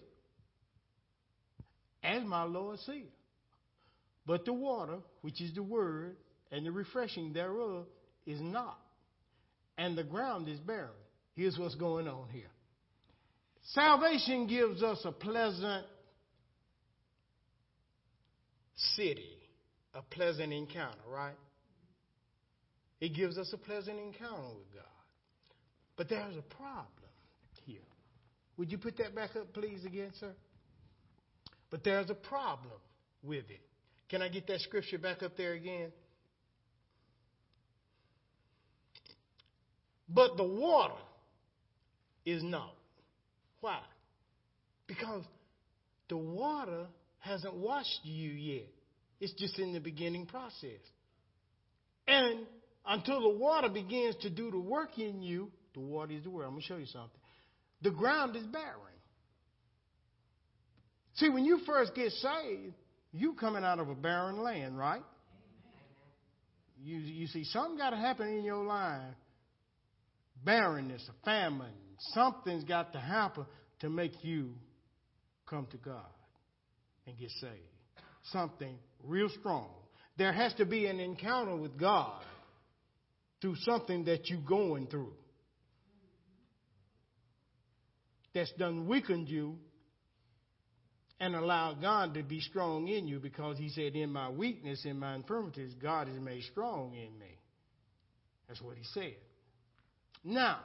As 2.03 2.23
my 2.23 2.43
Lord 2.43 2.79
said. 2.79 3.09
But 4.25 4.45
the 4.45 4.53
water, 4.53 4.97
which 5.21 5.39
is 5.39 5.53
the 5.53 5.61
word, 5.63 6.15
and 6.51 6.65
the 6.65 6.71
refreshing 6.71 7.31
thereof, 7.31 7.85
is 8.25 8.41
not. 8.41 8.79
And 9.79 9.97
the 9.97 10.03
ground 10.03 10.49
is 10.49 10.59
barren. 10.59 10.89
Here's 11.35 11.57
what's 11.57 11.75
going 11.75 12.09
on 12.09 12.27
here. 12.33 12.51
Salvation 13.71 14.45
gives 14.45 14.83
us 14.83 14.99
a 15.05 15.11
pleasant 15.13 15.85
city, 18.97 19.37
a 19.93 20.01
pleasant 20.01 20.51
encounter, 20.51 20.99
right? 21.07 21.37
It 22.99 23.15
gives 23.15 23.37
us 23.37 23.53
a 23.53 23.57
pleasant 23.57 23.97
encounter 23.99 24.49
with 24.49 24.73
God. 24.73 24.83
But 25.95 26.09
there's 26.09 26.35
a 26.35 26.55
problem 26.55 26.87
here. 27.65 27.79
Would 28.57 28.73
you 28.73 28.77
put 28.77 28.97
that 28.97 29.15
back 29.15 29.37
up, 29.37 29.53
please, 29.53 29.85
again, 29.85 30.11
sir? 30.19 30.33
But 31.69 31.85
there's 31.85 32.09
a 32.09 32.15
problem 32.15 32.81
with 33.23 33.45
it. 33.49 33.61
Can 34.09 34.21
I 34.21 34.27
get 34.27 34.45
that 34.47 34.59
scripture 34.59 34.97
back 34.97 35.23
up 35.23 35.37
there 35.37 35.53
again? 35.53 35.93
But 40.09 40.37
the 40.37 40.43
water 40.43 40.95
is 42.25 42.43
not. 42.43 42.73
Why? 43.61 43.79
Because 44.87 45.23
the 46.09 46.17
water 46.17 46.87
hasn't 47.19 47.53
washed 47.53 47.99
you 48.03 48.31
yet. 48.31 48.67
It's 49.19 49.33
just 49.33 49.59
in 49.59 49.73
the 49.73 49.79
beginning 49.79 50.25
process. 50.25 50.79
And 52.07 52.39
until 52.87 53.21
the 53.21 53.37
water 53.37 53.69
begins 53.69 54.15
to 54.21 54.29
do 54.29 54.49
the 54.49 54.59
work 54.59 54.97
in 54.97 55.21
you, 55.21 55.51
the 55.73 55.81
water 55.81 56.13
is 56.13 56.23
the 56.23 56.29
word. 56.29 56.45
I'm 56.45 56.51
going 56.51 56.61
to 56.61 56.67
show 56.67 56.77
you 56.77 56.87
something. 56.87 57.11
The 57.81 57.91
ground 57.91 58.35
is 58.35 58.43
barren. 58.43 58.75
See, 61.15 61.29
when 61.29 61.45
you 61.45 61.59
first 61.65 61.93
get 61.93 62.11
saved, 62.13 62.73
you 63.11 63.33
coming 63.33 63.63
out 63.63 63.79
of 63.79 63.89
a 63.89 63.95
barren 63.95 64.41
land, 64.41 64.77
right? 64.77 65.03
You, 66.81 66.97
you 66.97 67.27
see, 67.27 67.43
something 67.43 67.77
got 67.77 67.89
to 67.89 67.97
happen 67.97 68.27
in 68.29 68.43
your 68.43 68.63
life. 68.63 69.01
Barrenness, 70.43 71.07
a 71.09 71.25
famine, 71.25 71.73
something's 72.13 72.63
got 72.63 72.93
to 72.93 72.99
happen 72.99 73.45
to 73.79 73.89
make 73.89 74.23
you 74.23 74.53
come 75.47 75.67
to 75.71 75.77
God 75.77 76.05
and 77.07 77.17
get 77.17 77.29
saved. 77.41 77.53
Something 78.31 78.77
real 79.03 79.29
strong. 79.39 79.69
There 80.17 80.33
has 80.33 80.53
to 80.55 80.65
be 80.65 80.85
an 80.85 80.99
encounter 80.99 81.55
with 81.55 81.77
God 81.79 82.21
through 83.41 83.55
something 83.61 84.05
that 84.05 84.29
you're 84.29 84.41
going 84.41 84.87
through 84.87 85.13
that's 88.33 88.51
done 88.53 88.87
weakened 88.87 89.29
you 89.29 89.57
and 91.19 91.35
allow 91.35 91.73
God 91.73 92.13
to 92.13 92.23
be 92.23 92.39
strong 92.39 92.87
in 92.87 93.07
you 93.07 93.19
because 93.19 93.57
he 93.57 93.69
said, 93.69 93.95
In 93.95 94.11
my 94.11 94.29
weakness, 94.29 94.85
in 94.85 94.99
my 94.99 95.15
infirmities, 95.15 95.73
God 95.81 96.07
is 96.07 96.19
made 96.19 96.43
strong 96.43 96.93
in 96.93 97.17
me. 97.17 97.37
That's 98.47 98.61
what 98.61 98.77
he 98.77 98.83
said. 98.93 99.15
Now, 100.23 100.59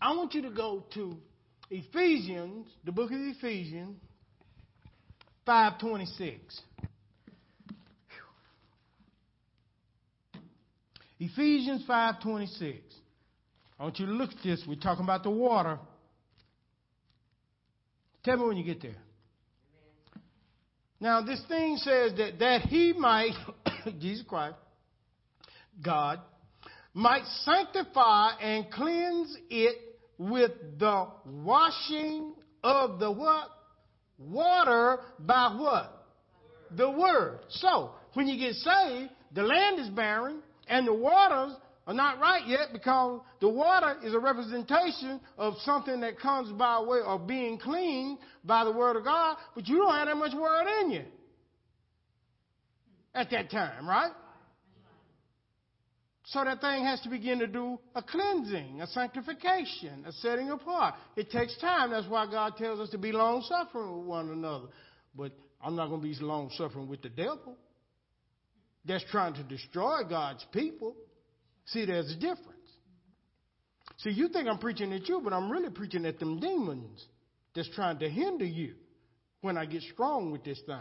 I 0.00 0.14
want 0.14 0.34
you 0.34 0.42
to 0.42 0.50
go 0.50 0.84
to 0.94 1.16
Ephesians, 1.70 2.66
the 2.84 2.92
book 2.92 3.10
of 3.10 3.18
Ephesians, 3.18 3.96
526. 5.46 6.60
Ephesians 11.18 11.84
5:26. 11.86 12.80
I 13.78 13.84
want 13.84 13.98
you 14.00 14.06
to 14.06 14.12
look 14.12 14.30
at 14.30 14.42
this. 14.42 14.64
We're 14.66 14.74
talking 14.74 15.04
about 15.04 15.22
the 15.22 15.30
water. 15.30 15.78
Tell 18.24 18.36
me 18.38 18.46
when 18.46 18.56
you 18.56 18.64
get 18.64 18.82
there. 18.82 18.96
Now, 21.00 21.20
this 21.22 21.42
thing 21.48 21.76
says 21.78 22.12
that, 22.16 22.38
that 22.38 22.62
he 22.62 22.92
might, 22.92 23.34
Jesus 23.98 24.24
Christ, 24.28 24.56
God, 25.82 26.20
might 26.94 27.24
sanctify 27.44 28.32
and 28.40 28.70
cleanse 28.70 29.36
it 29.50 29.76
with 30.18 30.52
the 30.78 31.06
washing 31.26 32.34
of 32.62 32.98
the 32.98 33.10
what? 33.10 33.48
Water 34.18 35.00
by 35.18 35.54
what? 35.58 36.06
The 36.76 36.90
word. 36.90 37.40
So, 37.48 37.92
when 38.14 38.28
you 38.28 38.38
get 38.38 38.54
saved, 38.54 39.10
the 39.34 39.42
land 39.42 39.80
is 39.80 39.88
barren 39.88 40.42
and 40.68 40.86
the 40.86 40.94
waters 40.94 41.54
are 41.86 41.94
not 41.94 42.20
right 42.20 42.46
yet 42.46 42.68
because 42.72 43.20
the 43.40 43.48
water 43.48 43.96
is 44.04 44.14
a 44.14 44.18
representation 44.18 45.20
of 45.36 45.54
something 45.64 46.00
that 46.00 46.18
comes 46.20 46.52
by 46.52 46.80
way 46.80 47.00
of 47.04 47.26
being 47.26 47.58
cleaned 47.58 48.18
by 48.44 48.64
the 48.64 48.70
Word 48.70 48.96
of 48.96 49.04
God, 49.04 49.36
but 49.54 49.66
you 49.66 49.78
don't 49.78 49.94
have 49.94 50.06
that 50.06 50.16
much 50.16 50.34
Word 50.34 50.66
in 50.82 50.90
you 50.92 51.04
at 53.14 53.30
that 53.30 53.50
time, 53.50 53.88
right? 53.88 54.12
So 56.24 56.44
that 56.44 56.60
thing 56.60 56.84
has 56.84 57.00
to 57.00 57.08
begin 57.08 57.40
to 57.40 57.46
do 57.48 57.78
a 57.94 58.02
cleansing, 58.02 58.80
a 58.80 58.86
sanctification, 58.86 60.04
a 60.06 60.12
setting 60.12 60.50
apart. 60.50 60.94
It 61.16 61.30
takes 61.30 61.56
time. 61.58 61.90
That's 61.90 62.06
why 62.06 62.26
God 62.30 62.56
tells 62.56 62.78
us 62.78 62.90
to 62.90 62.98
be 62.98 63.10
long 63.10 63.42
suffering 63.42 63.98
with 63.98 64.06
one 64.06 64.30
another. 64.30 64.68
But 65.16 65.32
I'm 65.60 65.74
not 65.74 65.88
going 65.88 66.00
to 66.00 66.06
be 66.06 66.14
long 66.24 66.50
suffering 66.56 66.88
with 66.88 67.02
the 67.02 67.08
devil 67.08 67.56
that's 68.84 69.04
trying 69.10 69.34
to 69.34 69.42
destroy 69.42 70.02
God's 70.08 70.44
people. 70.52 70.94
See, 71.66 71.84
there's 71.84 72.12
a 72.12 72.16
difference. 72.16 72.48
See, 73.98 74.10
you 74.10 74.28
think 74.28 74.48
I'm 74.48 74.58
preaching 74.58 74.92
at 74.92 75.08
you, 75.08 75.20
but 75.22 75.32
I'm 75.32 75.50
really 75.50 75.70
preaching 75.70 76.04
at 76.06 76.18
them 76.18 76.40
demons 76.40 77.04
that's 77.54 77.68
trying 77.74 77.98
to 77.98 78.08
hinder 78.08 78.44
you 78.44 78.74
when 79.40 79.56
I 79.56 79.66
get 79.66 79.82
strong 79.82 80.32
with 80.32 80.44
this 80.44 80.60
thing. 80.66 80.78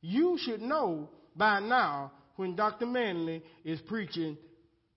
You 0.00 0.38
should 0.40 0.62
know 0.62 1.10
by 1.36 1.60
now 1.60 2.12
when 2.40 2.56
Dr. 2.56 2.86
Manley 2.86 3.42
is 3.66 3.78
preaching 3.82 4.38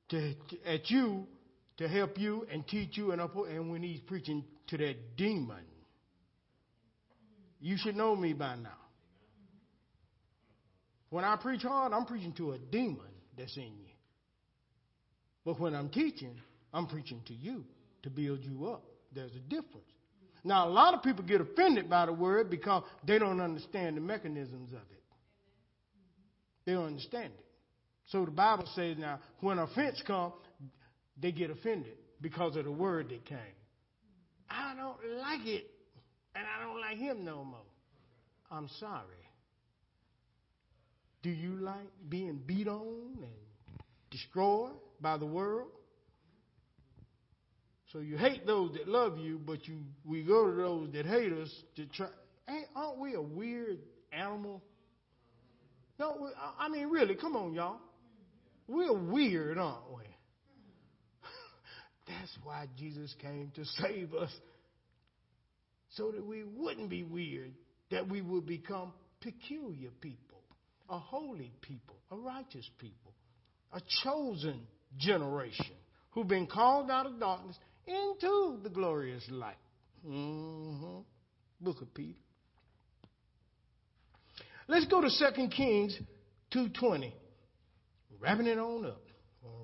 to, 0.08 0.34
to, 0.34 0.58
at 0.66 0.90
you 0.90 1.28
to 1.76 1.90
help 1.90 2.18
you 2.18 2.48
and 2.50 2.66
teach 2.66 2.96
you 2.96 3.12
and, 3.12 3.20
and 3.20 3.70
when 3.70 3.84
he's 3.84 4.00
preaching 4.00 4.46
to 4.68 4.78
that 4.78 5.18
demon. 5.18 5.66
You 7.60 7.76
should 7.78 7.98
know 7.98 8.16
me 8.16 8.32
by 8.32 8.56
now. 8.56 8.70
When 11.10 11.26
I 11.26 11.36
preach 11.36 11.64
hard, 11.64 11.92
I'm 11.92 12.06
preaching 12.06 12.32
to 12.38 12.54
a 12.54 12.58
demon 12.58 13.12
that's 13.38 13.58
in 13.58 13.64
you. 13.64 13.94
But 15.44 15.60
when 15.60 15.76
I'm 15.76 15.90
teaching, 15.90 16.36
I'm 16.74 16.88
preaching 16.88 17.22
to 17.28 17.34
you 17.34 17.66
to 18.04 18.10
build 18.10 18.40
you 18.42 18.68
up. 18.68 18.86
There's 19.14 19.36
a 19.36 19.50
difference. 19.50 19.92
Now, 20.46 20.70
a 20.70 20.72
lot 20.72 20.94
of 20.94 21.04
people 21.04 21.26
get 21.26 21.42
offended 21.42 21.90
by 21.90 22.06
the 22.06 22.14
word 22.14 22.50
because 22.50 22.84
they 23.06 23.20
don't 23.20 23.42
understand 23.42 23.98
the 23.98 24.02
mechanisms 24.02 24.72
of 24.72 24.80
it. 24.94 25.03
They 26.66 26.76
understand 26.76 27.34
it. 27.38 27.46
So 28.08 28.26
the 28.26 28.32
Bible 28.32 28.68
says 28.76 28.98
now, 28.98 29.20
when 29.40 29.60
offense 29.60 30.02
comes, 30.06 30.34
they 31.22 31.32
get 31.32 31.50
offended 31.50 31.94
because 32.22 32.56
of 32.56 32.66
the 32.66 32.72
word 32.72 33.10
that 33.10 33.26
came. 33.26 33.38
I 34.50 34.74
don't 34.76 34.98
like 35.20 35.46
it, 35.46 35.70
and 36.36 36.46
I 36.46 36.64
don't 36.64 36.80
like 36.80 36.98
him 36.98 37.26
no 37.26 37.44
more. 37.44 37.60
I'm 38.52 38.70
sorry. 38.80 39.02
Do 41.22 41.30
you 41.30 41.56
like 41.56 41.88
being 42.10 42.42
beat 42.46 42.68
on 42.68 43.18
and 43.22 43.82
destroyed? 44.12 44.74
by 45.04 45.18
the 45.18 45.26
world. 45.26 45.68
So 47.92 48.00
you 48.00 48.18
hate 48.18 48.48
those 48.48 48.74
that 48.74 48.88
love 48.88 49.20
you, 49.20 49.40
but 49.46 49.68
you 49.68 49.82
we 50.04 50.24
go 50.24 50.50
to 50.50 50.56
those 50.56 50.90
that 50.94 51.06
hate 51.06 51.32
us 51.32 51.54
to 51.76 51.86
try. 51.86 52.08
Ain't, 52.50 52.66
aren't 52.76 52.98
we 52.98 53.14
a 53.14 53.22
weird 53.22 53.78
animal? 54.12 54.64
No, 56.04 56.18
we, 56.22 56.30
I 56.60 56.70
mean 56.70 56.90
really. 56.90 57.16
Come 57.16 57.36
on, 57.36 57.54
y'all. 57.54 57.80
We're 58.68 58.94
weird, 58.94 59.58
aren't 59.58 59.90
we? 59.96 60.04
That's 62.08 62.38
why 62.44 62.68
Jesus 62.78 63.14
came 63.22 63.52
to 63.56 63.66
save 63.66 64.14
us, 64.14 64.32
so 65.92 66.12
that 66.12 66.26
we 66.26 66.44
wouldn't 66.44 66.90
be 66.90 67.04
weird, 67.04 67.54
that 67.92 68.10
we 68.10 68.22
would 68.22 68.46
become 68.46 68.92
peculiar 69.22 69.90
people, 70.02 70.42
a 70.90 71.00
holy 71.00 71.54
people, 71.62 71.96
a 72.12 72.18
righteous 72.18 72.70
people 72.80 73.14
a 73.74 73.82
chosen 74.04 74.62
generation 74.98 75.76
who've 76.12 76.28
been 76.28 76.48
called 76.48 76.92
out 76.92 77.06
of 77.06 77.20
darkness 77.20 77.58
into 77.88 78.60
the 78.64 78.70
glorious 78.70 79.24
light. 79.30 79.58
Mm-hmm. 80.08 81.00
Book 81.60 81.82
of 81.82 81.94
Peter. 81.94 82.20
Let's 84.68 84.86
go 84.86 85.02
to 85.02 85.10
2 85.10 85.48
Kings 85.50 85.98
2.20. 86.56 87.12
Wrapping 88.20 88.48
it 88.48 88.58
on 88.58 88.86
up. 88.86 89.02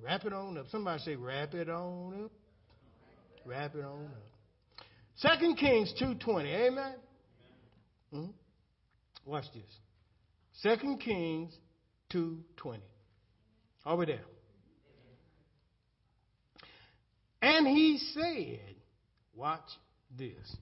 Wrap 0.02 0.26
it 0.26 0.34
on 0.34 0.58
up. 0.58 0.66
Somebody 0.70 1.02
say, 1.04 1.16
wrap 1.16 1.54
it 1.54 1.70
on 1.70 2.26
up. 2.26 2.32
Wrap 3.46 3.76
it 3.76 3.84
on 3.84 4.06
up. 4.06 4.86
Second 5.16 5.58
Kings 5.58 5.94
2.20. 6.02 6.68
Amen? 6.68 6.96
Mm-hmm. 8.14 8.32
Watch 9.26 9.46
this. 9.54 9.64
Second 10.62 11.00
Kings 11.00 11.54
2.20. 12.14 12.80
Over 13.86 14.06
there. 14.06 14.26
And 17.42 17.68
he 17.68 17.98
said, 18.14 18.76
watch 19.36 19.62
this. 20.18 20.56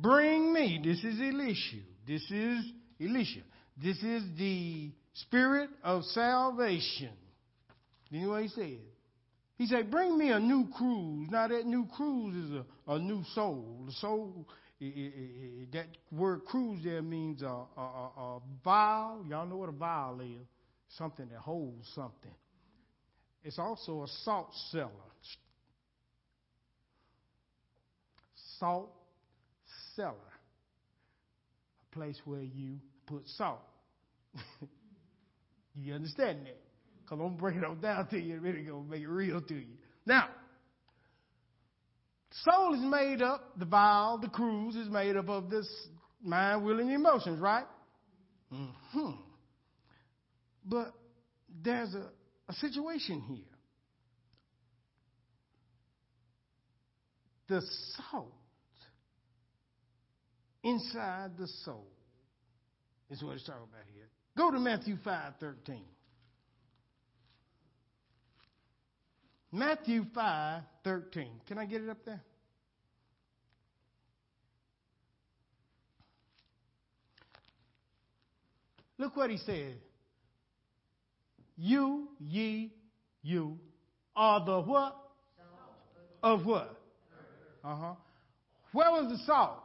Bring 0.00 0.52
me, 0.52 0.80
this 0.82 1.04
is 1.04 1.20
Elisha. 1.20 1.76
This 2.06 2.22
is 2.30 2.64
Elisha. 3.00 3.40
This 3.80 3.96
is 4.02 4.22
the 4.36 4.90
spirit 5.14 5.70
of 5.82 6.02
salvation. 6.04 7.12
You 8.10 8.22
know 8.22 8.28
what 8.30 8.42
he 8.42 8.48
said? 8.48 8.78
He 9.56 9.66
said, 9.66 9.90
Bring 9.90 10.18
me 10.18 10.30
a 10.30 10.40
new 10.40 10.68
cruse. 10.76 11.28
Now, 11.30 11.48
that 11.48 11.64
new 11.64 11.86
cruse 11.96 12.34
is 12.34 12.50
a, 12.52 12.92
a 12.92 12.98
new 12.98 13.22
soul. 13.34 13.84
The 13.86 13.92
soul, 13.92 14.48
it, 14.80 14.84
it, 14.84 15.12
it, 15.16 15.72
that 15.72 15.86
word 16.10 16.44
cruse 16.44 16.82
there 16.84 17.02
means 17.02 17.42
a, 17.42 17.46
a, 17.46 17.80
a, 17.80 18.10
a 18.18 18.40
vial. 18.64 19.24
Y'all 19.28 19.46
know 19.46 19.56
what 19.56 19.68
a 19.68 19.72
vial 19.72 20.20
is? 20.20 20.46
Something 20.98 21.28
that 21.30 21.38
holds 21.38 21.88
something. 21.94 22.34
It's 23.44 23.58
also 23.58 24.02
a 24.02 24.08
salt 24.24 24.50
cellar. 24.70 24.90
Salt 28.58 28.90
cellar. 29.96 30.14
A 31.92 31.94
place 31.94 32.18
where 32.24 32.42
you 32.42 32.78
put 33.06 33.26
salt. 33.36 33.60
you 35.74 35.94
understand 35.94 36.46
that? 36.46 36.60
Because 37.02 37.20
I'm 37.22 37.36
breaking 37.36 37.62
it 37.62 37.80
down 37.82 38.08
to 38.08 38.18
you, 38.18 38.38
really 38.40 38.62
going 38.62 38.84
to 38.84 38.90
make 38.90 39.02
it 39.02 39.08
real 39.08 39.40
to 39.40 39.54
you. 39.54 39.74
Now, 40.06 40.28
soul 42.42 42.74
is 42.74 42.80
made 42.80 43.22
up, 43.22 43.58
the 43.58 43.64
vial, 43.64 44.18
the 44.18 44.28
cruse 44.28 44.74
is 44.76 44.88
made 44.88 45.16
up 45.16 45.28
of 45.28 45.50
this 45.50 45.68
mind, 46.22 46.64
will, 46.64 46.80
and 46.80 46.90
emotions, 46.90 47.40
right? 47.40 47.66
hmm 48.50 49.10
But 50.64 50.92
there's 51.62 51.94
a, 51.94 52.08
a 52.48 52.52
situation 52.54 53.20
here. 53.20 53.44
The 57.46 57.60
salt 58.10 58.32
inside 60.64 61.32
the 61.38 61.46
soul 61.64 61.86
is 63.10 63.22
what 63.22 63.34
it's 63.34 63.44
talking 63.44 63.62
about 63.62 63.84
here. 63.94 64.08
Go 64.36 64.50
to 64.50 64.58
Matthew 64.58 64.96
5 65.04 65.34
13. 65.38 65.82
Matthew 69.52 70.04
5 70.12 70.62
13. 70.82 71.28
Can 71.46 71.58
I 71.58 71.66
get 71.66 71.82
it 71.82 71.88
up 71.88 71.98
there? 72.04 72.20
Look 78.98 79.16
what 79.16 79.30
he 79.30 79.36
said. 79.38 79.76
You, 81.56 82.08
ye, 82.18 82.72
you 83.22 83.58
are 84.16 84.44
the 84.44 84.60
what? 84.60 84.96
Of 86.22 86.46
what? 86.46 86.80
Uh 87.62 87.76
huh. 87.76 87.94
Where 88.72 88.90
was 88.90 89.10
the 89.10 89.24
salt? 89.24 89.63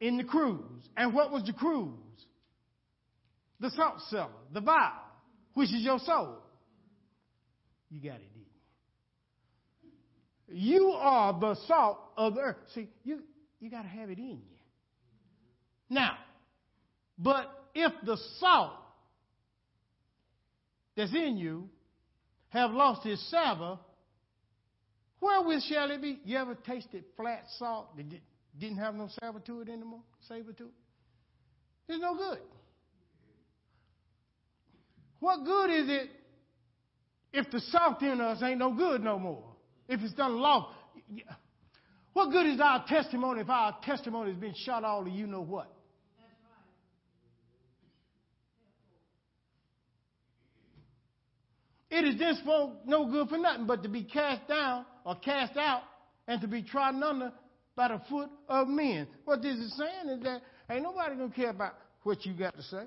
In 0.00 0.16
the 0.18 0.24
cruse. 0.24 0.60
And 0.96 1.14
what 1.14 1.30
was 1.30 1.44
the 1.44 1.52
cruse? 1.52 1.90
The 3.60 3.70
salt 3.70 4.00
cellar, 4.10 4.28
the 4.52 4.60
vial, 4.60 4.92
which 5.54 5.72
is 5.72 5.82
your 5.82 5.98
soul. 5.98 6.36
You 7.90 8.00
got 8.00 8.16
it, 8.16 8.28
didn't 8.34 8.46
you? 10.48 10.78
You 10.78 10.90
are 10.90 11.38
the 11.38 11.56
salt 11.66 11.98
of 12.16 12.34
the 12.34 12.40
earth. 12.40 12.56
See, 12.74 12.88
you, 13.04 13.20
you 13.60 13.70
got 13.70 13.82
to 13.82 13.88
have 13.88 14.10
it 14.10 14.18
in 14.18 14.42
you. 14.42 14.56
Now, 15.88 16.18
but 17.18 17.50
if 17.74 17.92
the 18.04 18.18
salt 18.38 18.72
that's 20.96 21.14
in 21.14 21.36
you 21.36 21.68
have 22.48 22.72
lost 22.72 23.06
its 23.06 23.22
savor, 23.30 23.78
wherewith 25.20 25.62
shall 25.62 25.90
it 25.90 26.02
be? 26.02 26.18
You 26.24 26.38
ever 26.38 26.54
tasted 26.54 27.04
flat 27.16 27.44
salt 27.58 27.96
didn't 28.58 28.78
have 28.78 28.94
no 28.94 29.08
it 29.60 29.68
anymore? 29.68 30.00
To? 30.28 30.68
It's 31.88 32.00
no 32.00 32.16
good. 32.16 32.38
What 35.20 35.44
good 35.44 35.70
is 35.70 35.88
it 35.88 36.10
if 37.32 37.50
the 37.50 37.60
salt 37.60 38.02
in 38.02 38.20
us 38.20 38.42
ain't 38.42 38.58
no 38.58 38.72
good 38.72 39.02
no 39.02 39.18
more? 39.18 39.44
If 39.88 40.00
it's 40.00 40.14
done 40.14 40.38
lost? 40.38 40.74
What 42.12 42.30
good 42.30 42.46
is 42.46 42.60
our 42.60 42.84
testimony 42.86 43.42
if 43.42 43.50
our 43.50 43.76
testimony 43.82 44.32
has 44.32 44.40
been 44.40 44.54
shot 44.54 44.84
all 44.84 45.04
to 45.04 45.10
you 45.10 45.26
know 45.26 45.42
what? 45.42 45.72
It 51.88 52.04
is 52.04 52.18
thenceforth 52.18 52.70
no 52.84 53.06
good 53.10 53.28
for 53.28 53.38
nothing 53.38 53.66
but 53.66 53.82
to 53.84 53.88
be 53.88 54.02
cast 54.02 54.48
down 54.48 54.84
or 55.04 55.14
cast 55.16 55.56
out 55.56 55.82
and 56.26 56.40
to 56.40 56.48
be 56.48 56.62
trodden 56.62 57.02
under 57.02 57.32
by 57.76 57.88
the 57.88 58.00
foot 58.08 58.30
of 58.48 58.68
men. 58.68 59.06
What 59.24 59.42
this 59.42 59.56
is 59.56 59.76
saying 59.76 60.16
is 60.16 60.22
that 60.24 60.40
ain't 60.70 60.82
nobody 60.82 61.14
gonna 61.14 61.30
care 61.30 61.50
about 61.50 61.74
what 62.02 62.24
you 62.24 62.32
got 62.32 62.56
to 62.56 62.62
say. 62.62 62.84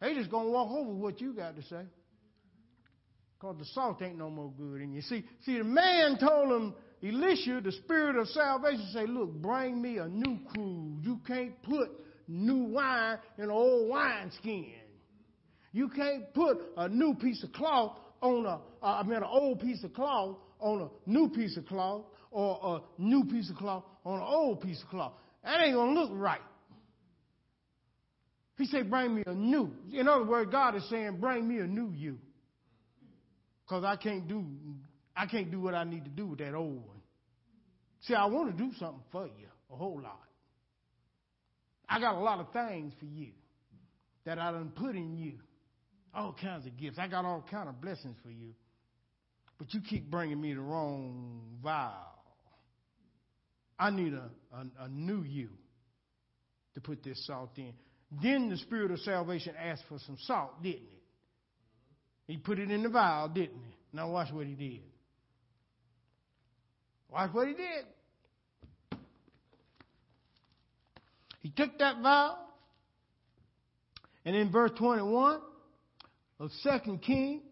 They 0.00 0.14
just 0.14 0.30
gonna 0.30 0.48
walk 0.48 0.70
over 0.70 0.92
what 0.92 1.20
you 1.20 1.32
got 1.32 1.56
to 1.56 1.62
say. 1.62 1.82
Because 3.38 3.56
the 3.58 3.64
salt 3.66 4.00
ain't 4.00 4.16
no 4.16 4.30
more 4.30 4.52
good 4.56 4.80
in 4.80 4.92
you. 4.92 5.02
See, 5.02 5.24
see, 5.44 5.58
the 5.58 5.64
man 5.64 6.16
told 6.18 6.50
him, 6.50 6.74
Elisha, 7.02 7.60
the 7.62 7.72
spirit 7.72 8.16
of 8.16 8.28
salvation, 8.28 8.88
say, 8.94 9.06
look, 9.06 9.34
bring 9.34 9.82
me 9.82 9.98
a 9.98 10.08
new 10.08 10.38
cruse. 10.50 11.04
You 11.04 11.20
can't 11.26 11.62
put 11.62 11.90
new 12.26 12.64
wine 12.64 13.18
in 13.36 13.44
an 13.44 13.50
old 13.50 13.90
wineskin. 13.90 14.72
You 15.72 15.90
can't 15.90 16.32
put 16.32 16.58
a 16.78 16.88
new 16.88 17.14
piece 17.14 17.44
of 17.44 17.52
cloth 17.52 17.98
on 18.22 18.46
a, 18.46 18.60
uh, 18.82 19.00
I 19.00 19.02
mean, 19.02 19.16
an 19.16 19.24
old 19.24 19.60
piece 19.60 19.84
of 19.84 19.92
cloth 19.92 20.36
on 20.58 20.80
a 20.80 21.10
new 21.10 21.28
piece 21.28 21.58
of 21.58 21.66
cloth 21.66 22.04
or 22.30 22.82
a 22.98 23.02
new 23.02 23.24
piece 23.24 23.50
of 23.50 23.56
cloth 23.56 23.84
on 24.04 24.18
an 24.18 24.26
old 24.26 24.60
piece 24.60 24.82
of 24.82 24.88
cloth. 24.88 25.12
That 25.44 25.60
ain't 25.60 25.74
going 25.74 25.94
to 25.94 26.00
look 26.00 26.10
right. 26.14 26.40
He 28.58 28.66
said, 28.66 28.90
bring 28.90 29.14
me 29.14 29.22
a 29.26 29.34
new. 29.34 29.70
In 29.92 30.08
other 30.08 30.24
words, 30.24 30.50
God 30.50 30.76
is 30.76 30.88
saying, 30.88 31.18
bring 31.20 31.46
me 31.46 31.58
a 31.58 31.66
new 31.66 31.92
you. 31.94 32.18
Because 33.64 33.84
I 33.84 33.96
can't 33.96 34.26
do, 34.26 34.44
I 35.14 35.26
can't 35.26 35.50
do 35.50 35.60
what 35.60 35.74
I 35.74 35.84
need 35.84 36.04
to 36.04 36.10
do 36.10 36.26
with 36.26 36.38
that 36.38 36.54
old 36.54 36.86
one. 36.86 37.00
See, 38.02 38.14
I 38.14 38.26
want 38.26 38.56
to 38.56 38.64
do 38.64 38.70
something 38.78 39.02
for 39.12 39.26
you, 39.26 39.48
a 39.70 39.76
whole 39.76 40.00
lot. 40.00 40.20
I 41.88 42.00
got 42.00 42.14
a 42.14 42.20
lot 42.20 42.40
of 42.40 42.52
things 42.52 42.92
for 42.98 43.06
you 43.06 43.32
that 44.24 44.38
I 44.38 44.50
done 44.52 44.72
put 44.74 44.96
in 44.96 45.16
you. 45.16 45.34
All 46.14 46.34
kinds 46.40 46.66
of 46.66 46.76
gifts. 46.76 46.98
I 46.98 47.08
got 47.08 47.24
all 47.24 47.44
kind 47.50 47.68
of 47.68 47.80
blessings 47.80 48.16
for 48.22 48.30
you. 48.30 48.54
But 49.58 49.72
you 49.74 49.80
keep 49.80 50.10
bringing 50.10 50.40
me 50.40 50.54
the 50.54 50.60
wrong 50.60 51.40
vial. 51.62 52.15
I 53.78 53.90
need 53.90 54.14
a, 54.14 54.30
a, 54.54 54.84
a 54.84 54.88
new 54.88 55.22
you 55.22 55.48
to 56.74 56.80
put 56.80 57.02
this 57.02 57.26
salt 57.26 57.50
in. 57.56 57.72
Then 58.22 58.48
the 58.48 58.56
Spirit 58.58 58.90
of 58.90 59.00
salvation 59.00 59.54
asked 59.58 59.84
for 59.88 59.98
some 60.06 60.16
salt, 60.22 60.62
didn't 60.62 60.82
it? 60.82 61.02
He 62.26 62.36
put 62.36 62.58
it 62.58 62.70
in 62.70 62.82
the 62.82 62.88
vial, 62.88 63.28
didn't 63.28 63.62
he? 63.62 63.76
Now 63.92 64.10
watch 64.10 64.32
what 64.32 64.46
he 64.46 64.54
did. 64.54 64.82
Watch 67.10 67.30
what 67.32 67.48
he 67.48 67.54
did. 67.54 68.98
He 71.40 71.50
took 71.50 71.78
that 71.78 72.02
vial, 72.02 72.38
and 74.24 74.34
in 74.34 74.50
verse 74.50 74.72
21 74.76 75.40
of 76.40 76.50
2 76.62 76.98
Kings, 76.98 77.42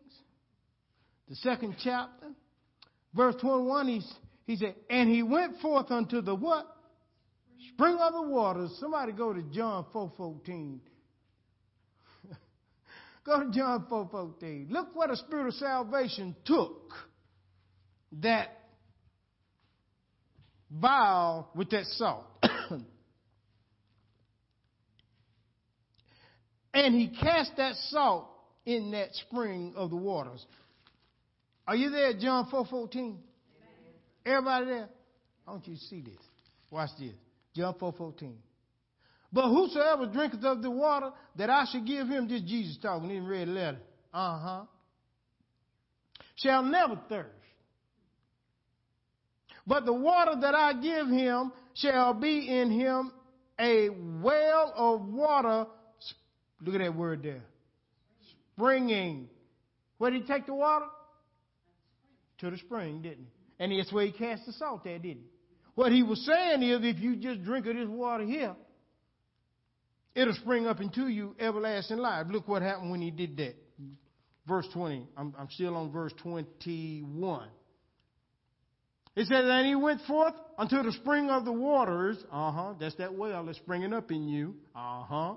the 1.28 1.36
second 1.36 1.76
chapter, 1.82 2.26
verse 3.14 3.36
21, 3.40 3.88
he, 3.88 4.02
he 4.46 4.56
said, 4.56 4.74
And 4.90 5.10
he 5.10 5.22
went 5.22 5.60
forth 5.60 5.90
unto 5.90 6.20
the 6.20 6.34
what? 6.34 6.66
Spring 7.72 7.96
of 8.00 8.12
the 8.12 8.22
waters. 8.22 8.76
Somebody 8.80 9.12
go 9.12 9.32
to 9.32 9.42
John 9.42 9.86
4.14. 9.94 10.78
go 13.24 13.44
to 13.44 13.50
John 13.50 13.86
4.14. 13.90 14.70
Look 14.70 14.94
what 14.94 15.10
the 15.10 15.16
Spirit 15.16 15.48
of 15.48 15.54
salvation 15.54 16.36
took 16.44 16.92
that 18.20 18.48
vial 20.70 21.48
with 21.54 21.70
that 21.70 21.84
salt. 21.86 22.26
And 26.74 26.96
he 26.96 27.06
cast 27.06 27.52
that 27.56 27.76
salt 27.88 28.28
in 28.66 28.90
that 28.90 29.14
spring 29.14 29.74
of 29.76 29.90
the 29.90 29.96
waters. 29.96 30.44
Are 31.68 31.76
you 31.76 31.90
there, 31.90 32.12
John 32.18 32.48
4 32.50 32.66
14? 32.66 33.18
Everybody 34.24 34.66
there? 34.66 34.88
I 35.46 35.50
want 35.50 35.66
you 35.66 35.74
to 35.74 35.80
see 35.80 36.00
this. 36.00 36.18
Watch 36.70 36.90
this. 36.98 37.12
John 37.54 37.74
4 37.78 37.92
14. 37.92 38.36
But 39.32 39.48
whosoever 39.48 40.06
drinketh 40.06 40.44
of 40.44 40.62
the 40.62 40.70
water 40.70 41.10
that 41.36 41.50
I 41.50 41.64
should 41.70 41.86
give 41.86 42.08
him, 42.08 42.28
this 42.28 42.42
Jesus 42.42 42.78
talking 42.80 43.10
in 43.10 43.26
red 43.26 43.48
letter. 43.48 43.78
Uh 44.12 44.38
huh. 44.38 44.64
Shall 46.36 46.62
never 46.62 46.98
thirst. 47.08 47.30
But 49.66 49.86
the 49.86 49.92
water 49.92 50.32
that 50.40 50.54
I 50.54 50.74
give 50.74 51.08
him 51.08 51.52
shall 51.74 52.14
be 52.14 52.48
in 52.48 52.70
him 52.70 53.12
a 53.58 53.88
well 54.22 54.72
of 54.76 55.08
water. 55.08 55.66
Look 56.60 56.74
at 56.74 56.80
that 56.80 56.94
word 56.94 57.22
there. 57.22 57.42
Springing. 58.54 59.28
Where 59.98 60.10
did 60.10 60.22
he 60.22 60.28
take 60.28 60.46
the 60.46 60.54
water? 60.54 60.86
To 62.38 62.50
the 62.50 62.58
spring, 62.58 63.02
didn't 63.02 63.24
he? 63.24 63.33
And 63.58 63.78
that's 63.78 63.92
where 63.92 64.06
he 64.06 64.12
cast 64.12 64.46
the 64.46 64.52
salt 64.52 64.84
there, 64.84 64.98
didn't 64.98 65.22
he? 65.22 65.28
What 65.74 65.92
he 65.92 66.02
was 66.02 66.24
saying 66.24 66.62
is 66.62 66.80
if 66.82 67.00
you 67.00 67.16
just 67.16 67.42
drink 67.42 67.66
of 67.66 67.76
this 67.76 67.88
water 67.88 68.24
here, 68.24 68.54
it'll 70.14 70.34
spring 70.34 70.66
up 70.66 70.80
into 70.80 71.08
you 71.08 71.34
everlasting 71.38 71.98
life. 71.98 72.26
Look 72.30 72.46
what 72.46 72.62
happened 72.62 72.90
when 72.90 73.00
he 73.00 73.10
did 73.10 73.36
that. 73.38 73.56
Verse 74.46 74.66
20. 74.72 75.08
I'm, 75.16 75.34
I'm 75.38 75.48
still 75.50 75.76
on 75.76 75.90
verse 75.90 76.12
21. 76.22 77.48
It 79.16 79.26
says, 79.26 79.44
And 79.48 79.66
he 79.66 79.74
went 79.74 80.02
forth 80.02 80.34
unto 80.58 80.82
the 80.82 80.92
spring 80.92 81.30
of 81.30 81.44
the 81.44 81.52
waters. 81.52 82.18
Uh 82.30 82.52
huh. 82.52 82.74
That's 82.78 82.94
that 82.96 83.14
well 83.14 83.44
that's 83.44 83.58
springing 83.58 83.92
up 83.92 84.10
in 84.10 84.28
you. 84.28 84.54
Uh 84.74 85.04
huh. 85.04 85.34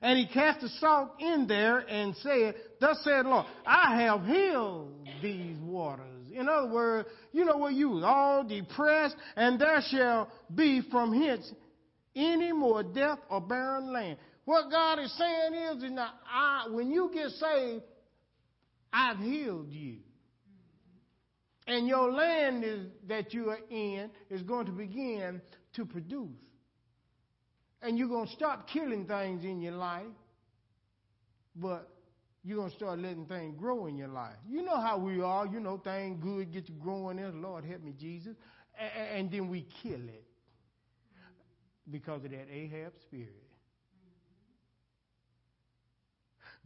And 0.00 0.18
he 0.18 0.26
cast 0.26 0.60
the 0.60 0.68
salt 0.68 1.10
in 1.20 1.46
there 1.46 1.78
and 1.78 2.14
said, 2.16 2.56
Thus 2.80 2.98
said 3.04 3.24
the 3.24 3.30
Lord, 3.30 3.46
I 3.64 4.02
have 4.02 4.24
healed 4.26 4.92
these 5.22 5.56
waters. 5.58 6.11
In 6.34 6.48
other 6.48 6.72
words, 6.72 7.08
you 7.32 7.44
know 7.44 7.56
what 7.56 7.74
you 7.74 7.90
was 7.90 8.04
all 8.04 8.44
depressed, 8.44 9.16
and 9.36 9.60
there 9.60 9.80
shall 9.90 10.28
be 10.54 10.82
from 10.90 11.12
hence 11.12 11.50
any 12.14 12.52
more 12.52 12.82
death 12.82 13.18
or 13.30 13.40
barren 13.40 13.92
land. 13.92 14.18
What 14.44 14.70
God 14.70 14.98
is 14.98 15.12
saying 15.16 15.54
is, 15.54 15.82
is 15.84 15.90
now, 15.90 16.10
I, 16.30 16.66
when 16.70 16.90
you 16.90 17.10
get 17.12 17.30
saved, 17.30 17.84
I've 18.92 19.18
healed 19.18 19.70
you. 19.70 19.98
And 21.66 21.86
your 21.86 22.10
land 22.10 22.64
is, 22.64 22.86
that 23.08 23.32
you 23.32 23.50
are 23.50 23.58
in 23.70 24.10
is 24.30 24.42
going 24.42 24.66
to 24.66 24.72
begin 24.72 25.40
to 25.74 25.84
produce. 25.84 26.28
And 27.80 27.96
you're 27.96 28.08
going 28.08 28.26
to 28.26 28.32
stop 28.32 28.68
killing 28.68 29.06
things 29.06 29.44
in 29.44 29.60
your 29.60 29.74
life, 29.74 30.06
but 31.54 31.91
you're 32.44 32.56
going 32.56 32.70
to 32.70 32.76
start 32.76 32.98
letting 32.98 33.26
things 33.26 33.54
grow 33.58 33.86
in 33.86 33.96
your 33.96 34.08
life. 34.08 34.36
You 34.48 34.62
know 34.62 34.80
how 34.80 34.98
we 34.98 35.20
are. 35.20 35.46
You 35.46 35.60
know, 35.60 35.78
things 35.78 36.18
good 36.22 36.52
get 36.52 36.66
to 36.66 36.72
growing 36.72 37.18
there. 37.18 37.30
Lord, 37.30 37.64
help 37.64 37.82
me, 37.82 37.94
Jesus. 37.98 38.34
And, 39.14 39.30
then 39.30 39.48
we 39.48 39.66
kill 39.82 40.00
it 40.00 40.24
because 41.88 42.24
of 42.24 42.30
that 42.30 42.46
Ahab 42.50 42.92
spirit. 43.02 43.42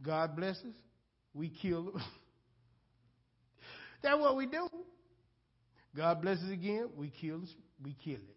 God 0.01 0.35
bless 0.35 0.57
us. 0.57 0.75
We 1.33 1.49
kill 1.49 1.85
them. 1.85 2.01
That's 4.01 4.19
what 4.19 4.35
we 4.35 4.45
do. 4.45 4.69
God 5.95 6.21
blesses 6.21 6.51
again, 6.51 6.89
we 6.95 7.09
kill, 7.09 7.41
we 7.83 7.95
kill 8.03 8.15
it. 8.15 8.35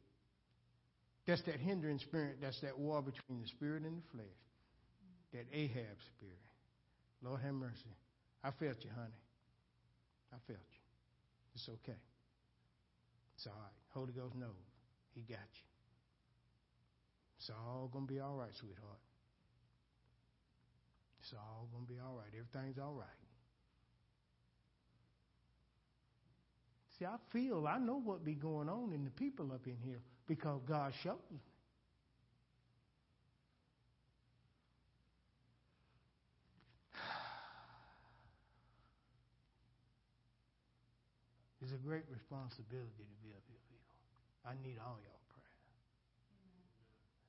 That's 1.27 1.43
that 1.43 1.57
hindering 1.57 1.99
spirit. 1.99 2.39
That's 2.41 2.59
that 2.63 2.79
war 2.79 3.03
between 3.03 3.43
the 3.43 3.49
spirit 3.49 3.83
and 3.83 3.99
the 3.99 4.03
flesh. 4.13 4.25
That 5.33 5.45
Ahab 5.53 5.99
spirit. 6.17 6.40
Lord 7.23 7.41
have 7.43 7.55
mercy. 7.55 7.95
I 8.43 8.51
felt 8.51 8.83
you, 8.83 8.91
honey. 8.95 9.21
I 10.33 10.37
felt 10.47 10.59
you. 10.59 10.81
It's 11.55 11.69
okay. 11.69 11.99
It's 13.37 13.47
all 13.47 13.53
right. 13.59 13.77
Holy 13.91 14.13
Ghost 14.13 14.35
knows. 14.37 14.49
He 15.15 15.21
got 15.23 15.39
you. 15.53 15.69
It's 17.39 17.51
all 17.51 17.89
going 17.93 18.07
to 18.07 18.13
be 18.13 18.21
all 18.21 18.37
right, 18.37 18.55
sweetheart. 18.59 19.01
It's 21.21 21.33
all 21.35 21.69
going 21.73 21.87
to 21.87 21.93
be 21.93 21.99
all 21.99 22.17
right. 22.17 22.29
Everything's 22.33 22.79
all 22.79 22.95
right. 22.95 23.07
See, 26.99 27.05
I 27.07 27.17
feel, 27.33 27.67
I 27.67 27.79
know 27.79 28.01
what 28.03 28.25
be 28.25 28.35
going 28.35 28.69
on 28.69 28.93
in 28.93 29.05
the 29.05 29.11
people 29.11 29.53
up 29.53 29.67
in 29.67 29.77
here 29.83 30.01
because 30.27 30.61
God 30.69 30.93
shows 31.03 31.17
me. 31.33 31.41
It's 41.71 41.79
a 41.79 41.87
great 41.87 42.03
responsibility 42.11 43.07
to 43.07 43.17
be 43.23 43.31
up 43.31 43.47
here, 43.47 43.63
people. 43.71 43.95
I 44.45 44.55
need 44.67 44.77
all 44.83 44.99
y'all 45.07 45.23
prayer. 45.31 45.55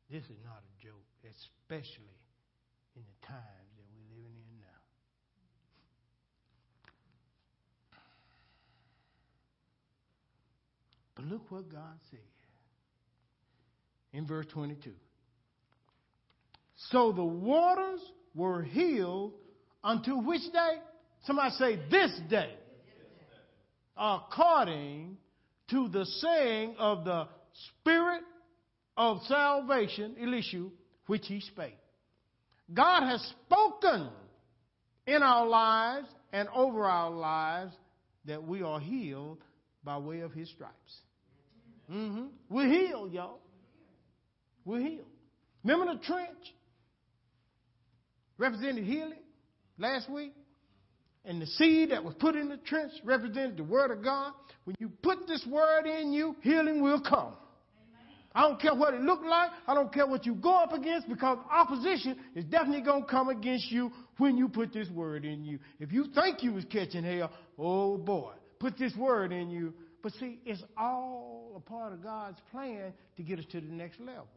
This 0.10 0.24
is 0.24 0.38
not 0.44 0.64
a 0.66 0.74
joke, 0.82 1.06
especially 1.30 2.18
in 2.96 3.04
the 3.06 3.28
times 3.28 3.70
that 3.78 3.86
we're 3.94 4.18
living 4.18 4.34
in 4.34 4.58
now. 4.58 4.82
But 11.14 11.26
look 11.26 11.52
what 11.52 11.72
God 11.72 12.00
said 12.10 12.20
in 14.12 14.26
verse 14.26 14.48
22. 14.54 14.90
So 16.90 17.12
the 17.12 17.24
waters 17.24 18.02
were 18.34 18.64
healed 18.64 19.34
unto 19.84 20.16
which 20.16 20.52
day? 20.52 20.82
Somebody 21.28 21.54
say, 21.60 21.80
this 21.92 22.20
day. 22.28 22.56
According 24.04 25.18
to 25.70 25.88
the 25.90 26.06
saying 26.06 26.76
of 26.80 27.06
the 27.06 27.28
Spirit 27.80 28.24
of 28.98 29.22
salvation, 29.28 30.16
Elisha, 30.20 30.66
which 31.06 31.28
he 31.28 31.40
spake. 31.40 31.78
God 32.74 33.04
has 33.04 33.22
spoken 33.46 34.10
in 35.06 35.22
our 35.22 35.46
lives 35.46 36.08
and 36.34 36.50
over 36.50 36.86
our 36.86 37.12
lives 37.12 37.74
that 38.26 38.44
we 38.44 38.64
are 38.64 38.80
healed 38.80 39.38
by 39.84 40.00
way 40.00 40.22
of 40.22 40.32
his 40.32 40.50
stripes. 40.50 41.02
Mm-hmm. 41.92 42.26
We're 42.50 42.70
healed, 42.70 43.14
y'all. 43.14 43.40
We're 44.66 44.80
healed. 44.80 45.08
Remember 45.64 45.94
the 45.94 46.00
trench? 46.00 46.56
Represented 48.40 48.84
healing 48.84 49.20
last 49.78 50.10
week? 50.10 50.34
And 51.24 51.42
the 51.42 51.46
seed 51.46 51.92
that 51.92 52.04
was 52.04 52.16
put 52.16 52.36
in 52.36 52.50
the 52.50 52.58
trench 52.58 52.92
represented 53.04 53.58
the 53.58 53.64
Word 53.64 53.92
of 53.92 54.04
God. 54.04 54.34
When 54.64 54.76
you 54.80 54.90
put 55.04 55.28
this 55.28 55.46
Word 55.48 55.86
in 55.86 56.14
you, 56.14 56.36
healing 56.42 56.82
will 56.82 57.02
come. 57.02 57.34
I 58.34 58.48
don't 58.48 58.62
care 58.62 58.74
what 58.74 58.94
it 58.94 59.02
looked 59.02 59.26
like. 59.26 59.52
I 59.68 59.74
don't 59.74 59.94
care 59.94 60.08
what 60.08 60.26
you 60.26 60.36
go 60.36 60.56
up 60.56 60.72
against 60.72 61.10
because 61.10 61.38
opposition 61.52 62.18
is 62.34 62.46
definitely 62.46 62.82
going 62.82 63.04
to 63.04 63.10
come 63.10 63.28
against 63.28 63.70
you 63.70 63.92
when 64.18 64.38
you 64.38 64.48
put 64.48 64.72
this 64.72 64.90
word 64.90 65.26
in 65.26 65.44
you. 65.44 65.60
If 65.80 65.92
you 65.92 66.06
think 66.16 66.42
you 66.42 66.54
was 66.54 66.64
catching 66.66 67.04
hell, 67.04 67.30
oh 67.60 67.98
boy, 67.98 68.32
put 68.60 68.78
this 68.78 68.96
word 68.96 69.34
in 69.34 69.50
you. 69.50 69.74
But 70.02 70.14
see, 70.14 70.40
it's 70.46 70.64
all 70.78 71.54
a 71.58 71.60
part 71.60 71.92
of 71.92 72.02
God's 72.02 72.40
plan 72.52 72.94
to 73.18 73.24
get 73.24 73.38
us 73.38 73.46
to 73.52 73.60
the 73.60 73.68
next 73.68 74.00
level. 74.00 74.28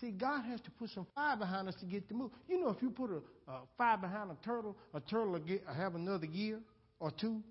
See, 0.00 0.12
God 0.12 0.42
has 0.46 0.60
to 0.62 0.70
put 0.70 0.90
some 0.90 1.06
fire 1.14 1.36
behind 1.36 1.68
us 1.68 1.74
to 1.80 1.86
get 1.86 2.08
the 2.08 2.14
move. 2.14 2.30
You 2.48 2.58
know, 2.58 2.70
if 2.70 2.80
you 2.80 2.90
put 2.90 3.10
a, 3.10 3.50
a 3.50 3.60
fire 3.76 3.98
behind 3.98 4.30
a 4.30 4.36
turtle, 4.44 4.76
a 4.94 5.00
turtle 5.00 5.32
will 5.32 5.40
get, 5.40 5.62
have 5.76 5.94
another 5.94 6.26
year 6.26 6.60
or 7.00 7.10
two. 7.10 7.42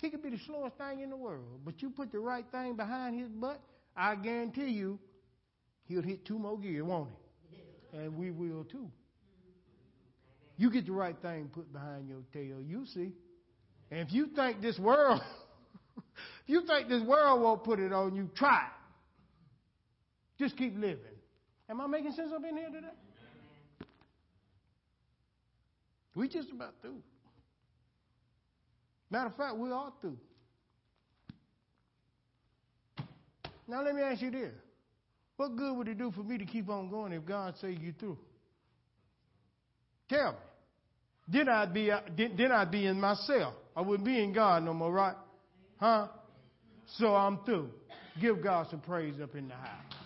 He 0.00 0.10
could 0.10 0.22
be 0.22 0.30
the 0.30 0.38
slowest 0.46 0.76
thing 0.76 1.00
in 1.00 1.10
the 1.10 1.16
world, 1.16 1.60
but 1.64 1.80
you 1.80 1.90
put 1.90 2.10
the 2.10 2.18
right 2.18 2.44
thing 2.50 2.74
behind 2.74 3.18
his 3.20 3.28
butt, 3.28 3.60
I 3.96 4.14
guarantee 4.16 4.70
you, 4.70 4.98
he'll 5.86 6.02
hit 6.02 6.24
two 6.24 6.38
more 6.38 6.58
gears, 6.58 6.84
won't 6.84 7.10
he? 7.50 7.98
And 7.98 8.16
we 8.16 8.30
will 8.30 8.64
too. 8.64 8.90
You 10.56 10.70
get 10.70 10.86
the 10.86 10.92
right 10.92 11.16
thing 11.22 11.50
put 11.52 11.72
behind 11.72 12.08
your 12.08 12.22
tail, 12.32 12.60
you 12.60 12.84
see. 12.86 13.12
And 13.90 14.00
if 14.00 14.12
you 14.12 14.26
think 14.34 14.60
this 14.60 14.78
world, 14.78 15.20
if 15.96 16.48
you 16.48 16.64
think 16.66 16.88
this 16.88 17.02
world 17.02 17.42
won't 17.42 17.64
put 17.64 17.78
it 17.78 17.92
on 17.92 18.14
you, 18.14 18.28
try 18.36 18.56
it. 18.56 18.77
Just 20.38 20.56
keep 20.56 20.74
living. 20.76 20.98
Am 21.68 21.80
I 21.80 21.86
making 21.86 22.12
sense 22.12 22.30
up 22.34 22.42
in 22.48 22.56
here 22.56 22.68
today? 22.68 22.86
We 26.14 26.28
just 26.28 26.50
about 26.50 26.74
through. 26.80 27.02
Matter 29.10 29.28
of 29.28 29.36
fact, 29.36 29.56
we 29.56 29.70
are 29.70 29.92
through. 30.00 30.18
Now 33.66 33.82
let 33.82 33.94
me 33.94 34.02
ask 34.02 34.22
you 34.22 34.30
this. 34.30 34.52
What 35.36 35.56
good 35.56 35.76
would 35.76 35.88
it 35.88 35.98
do 35.98 36.10
for 36.10 36.22
me 36.22 36.38
to 36.38 36.44
keep 36.44 36.68
on 36.68 36.90
going 36.90 37.12
if 37.12 37.24
God 37.24 37.54
say 37.60 37.70
you 37.70 37.92
through? 37.98 38.18
Tell 40.08 40.32
me. 40.32 40.38
Then 41.28 41.48
I'd 41.48 41.74
be 41.74 41.90
uh, 41.90 42.00
then 42.16 42.50
I'd 42.50 42.70
be 42.70 42.86
in 42.86 42.98
myself. 42.98 43.54
I 43.76 43.82
wouldn't 43.82 44.06
be 44.06 44.22
in 44.22 44.32
God 44.32 44.64
no 44.64 44.72
more, 44.72 44.90
right? 44.90 45.14
Huh? 45.76 46.08
So 46.96 47.14
I'm 47.14 47.44
through. 47.44 47.70
Give 48.20 48.42
God 48.42 48.66
some 48.70 48.80
praise 48.80 49.20
up 49.22 49.34
in 49.34 49.48
the 49.48 49.54
house. 49.54 49.97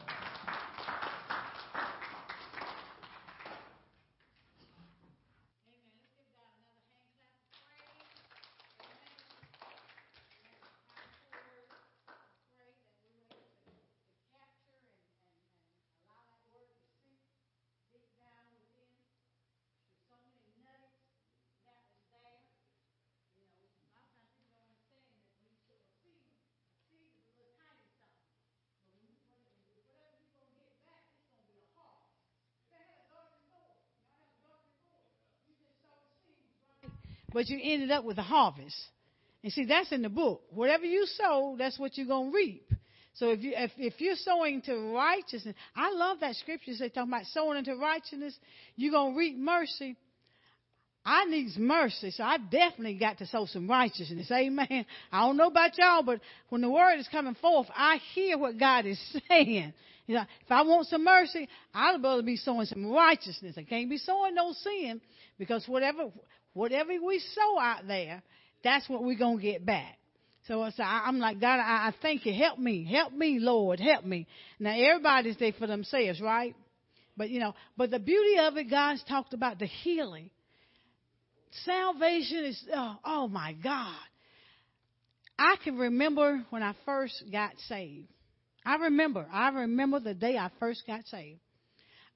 But 37.32 37.48
you 37.48 37.58
ended 37.62 37.90
up 37.90 38.04
with 38.04 38.18
a 38.18 38.22
harvest. 38.22 38.76
And 39.42 39.52
see, 39.52 39.64
that's 39.64 39.90
in 39.92 40.02
the 40.02 40.08
book. 40.08 40.42
Whatever 40.50 40.84
you 40.84 41.06
sow, 41.06 41.56
that's 41.58 41.78
what 41.78 41.96
you're 41.96 42.06
to 42.06 42.30
reap. 42.32 42.72
So 43.14 43.30
if 43.30 43.42
you 43.42 43.52
if, 43.54 43.70
if 43.76 44.00
you're 44.00 44.16
sowing 44.16 44.62
to 44.62 44.94
righteousness, 44.94 45.54
I 45.76 45.92
love 45.92 46.20
that 46.20 46.36
scripture. 46.36 46.72
They 46.78 46.88
talk 46.88 47.06
about 47.06 47.24
sowing 47.26 47.58
into 47.58 47.76
righteousness, 47.76 48.38
you're 48.76 48.92
gonna 48.92 49.16
reap 49.16 49.36
mercy. 49.36 49.96
I 51.04 51.24
needs 51.24 51.56
mercy, 51.58 52.12
so 52.12 52.22
I 52.22 52.38
definitely 52.38 52.94
got 52.94 53.18
to 53.18 53.26
sow 53.26 53.46
some 53.46 53.68
righteousness. 53.68 54.30
Amen. 54.30 54.86
I 55.10 55.26
don't 55.26 55.36
know 55.36 55.48
about 55.48 55.76
y'all, 55.76 56.04
but 56.04 56.20
when 56.48 56.60
the 56.60 56.70
word 56.70 57.00
is 57.00 57.08
coming 57.08 57.34
forth, 57.34 57.66
I 57.74 57.98
hear 58.14 58.38
what 58.38 58.56
God 58.56 58.86
is 58.86 59.00
saying. 59.28 59.74
You 60.06 60.14
know, 60.14 60.22
if 60.44 60.50
I 60.50 60.62
want 60.62 60.86
some 60.86 61.02
mercy, 61.02 61.48
I'd 61.74 62.00
rather 62.02 62.22
be 62.22 62.36
sowing 62.36 62.66
some 62.66 62.88
righteousness. 62.88 63.56
I 63.58 63.64
can't 63.64 63.90
be 63.90 63.98
sowing 63.98 64.36
no 64.36 64.52
sin 64.52 65.00
because 65.38 65.66
whatever 65.66 66.04
whatever 66.54 66.90
we 67.04 67.18
sow 67.34 67.58
out 67.58 67.86
there, 67.86 68.22
that's 68.62 68.88
what 68.88 69.02
we're 69.02 69.18
gonna 69.18 69.40
get 69.40 69.64
back. 69.64 69.98
So, 70.48 70.68
so 70.76 70.82
I, 70.82 71.08
am 71.08 71.18
like, 71.18 71.40
God, 71.40 71.60
I, 71.60 71.88
I 71.88 71.94
thank 72.02 72.26
you. 72.26 72.34
Help 72.34 72.58
me. 72.58 72.84
Help 72.84 73.12
me, 73.12 73.38
Lord. 73.38 73.78
Help 73.78 74.04
me. 74.04 74.26
Now, 74.58 74.74
everybody's 74.76 75.36
there 75.36 75.52
for 75.52 75.68
themselves, 75.68 76.20
right? 76.20 76.56
But, 77.16 77.30
you 77.30 77.38
know, 77.38 77.54
but 77.76 77.90
the 77.90 78.00
beauty 78.00 78.38
of 78.40 78.56
it, 78.56 78.68
God's 78.68 79.04
talked 79.04 79.34
about 79.34 79.60
the 79.60 79.66
healing. 79.66 80.30
Salvation 81.64 82.44
is, 82.46 82.64
oh, 82.74 82.96
oh 83.04 83.28
my 83.28 83.52
God. 83.52 83.94
I 85.38 85.56
can 85.62 85.76
remember 85.76 86.44
when 86.50 86.62
I 86.62 86.74
first 86.84 87.22
got 87.30 87.52
saved. 87.68 88.08
I 88.64 88.76
remember. 88.76 89.26
I 89.32 89.50
remember 89.50 90.00
the 90.00 90.14
day 90.14 90.36
I 90.36 90.50
first 90.58 90.82
got 90.86 91.04
saved. 91.06 91.40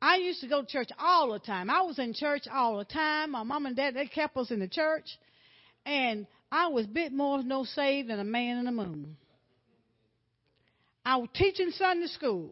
I 0.00 0.16
used 0.16 0.40
to 0.42 0.48
go 0.48 0.62
to 0.62 0.66
church 0.66 0.90
all 0.98 1.32
the 1.32 1.38
time. 1.38 1.70
I 1.70 1.82
was 1.82 1.98
in 1.98 2.12
church 2.12 2.42
all 2.52 2.78
the 2.78 2.84
time. 2.84 3.30
My 3.32 3.42
mom 3.42 3.66
and 3.66 3.76
dad, 3.76 3.94
they 3.94 4.06
kept 4.06 4.36
us 4.36 4.50
in 4.50 4.60
the 4.60 4.68
church. 4.68 5.06
And 5.84 6.26
I 6.52 6.68
was 6.68 6.86
bit 6.86 7.12
more 7.12 7.42
no 7.42 7.64
saved 7.64 8.10
than 8.10 8.20
a 8.20 8.24
man 8.24 8.58
in 8.58 8.64
the 8.66 8.72
moon. 8.72 9.16
I 11.04 11.16
was 11.16 11.28
teaching 11.34 11.70
Sunday 11.70 12.08
school. 12.08 12.50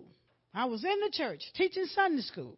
I 0.55 0.67
was 0.67 0.85
in 0.85 1.01
the 1.01 1.11
church 1.13 1.43
teaching 1.57 1.87
Sunday 1.87 2.23
school. 2.23 2.57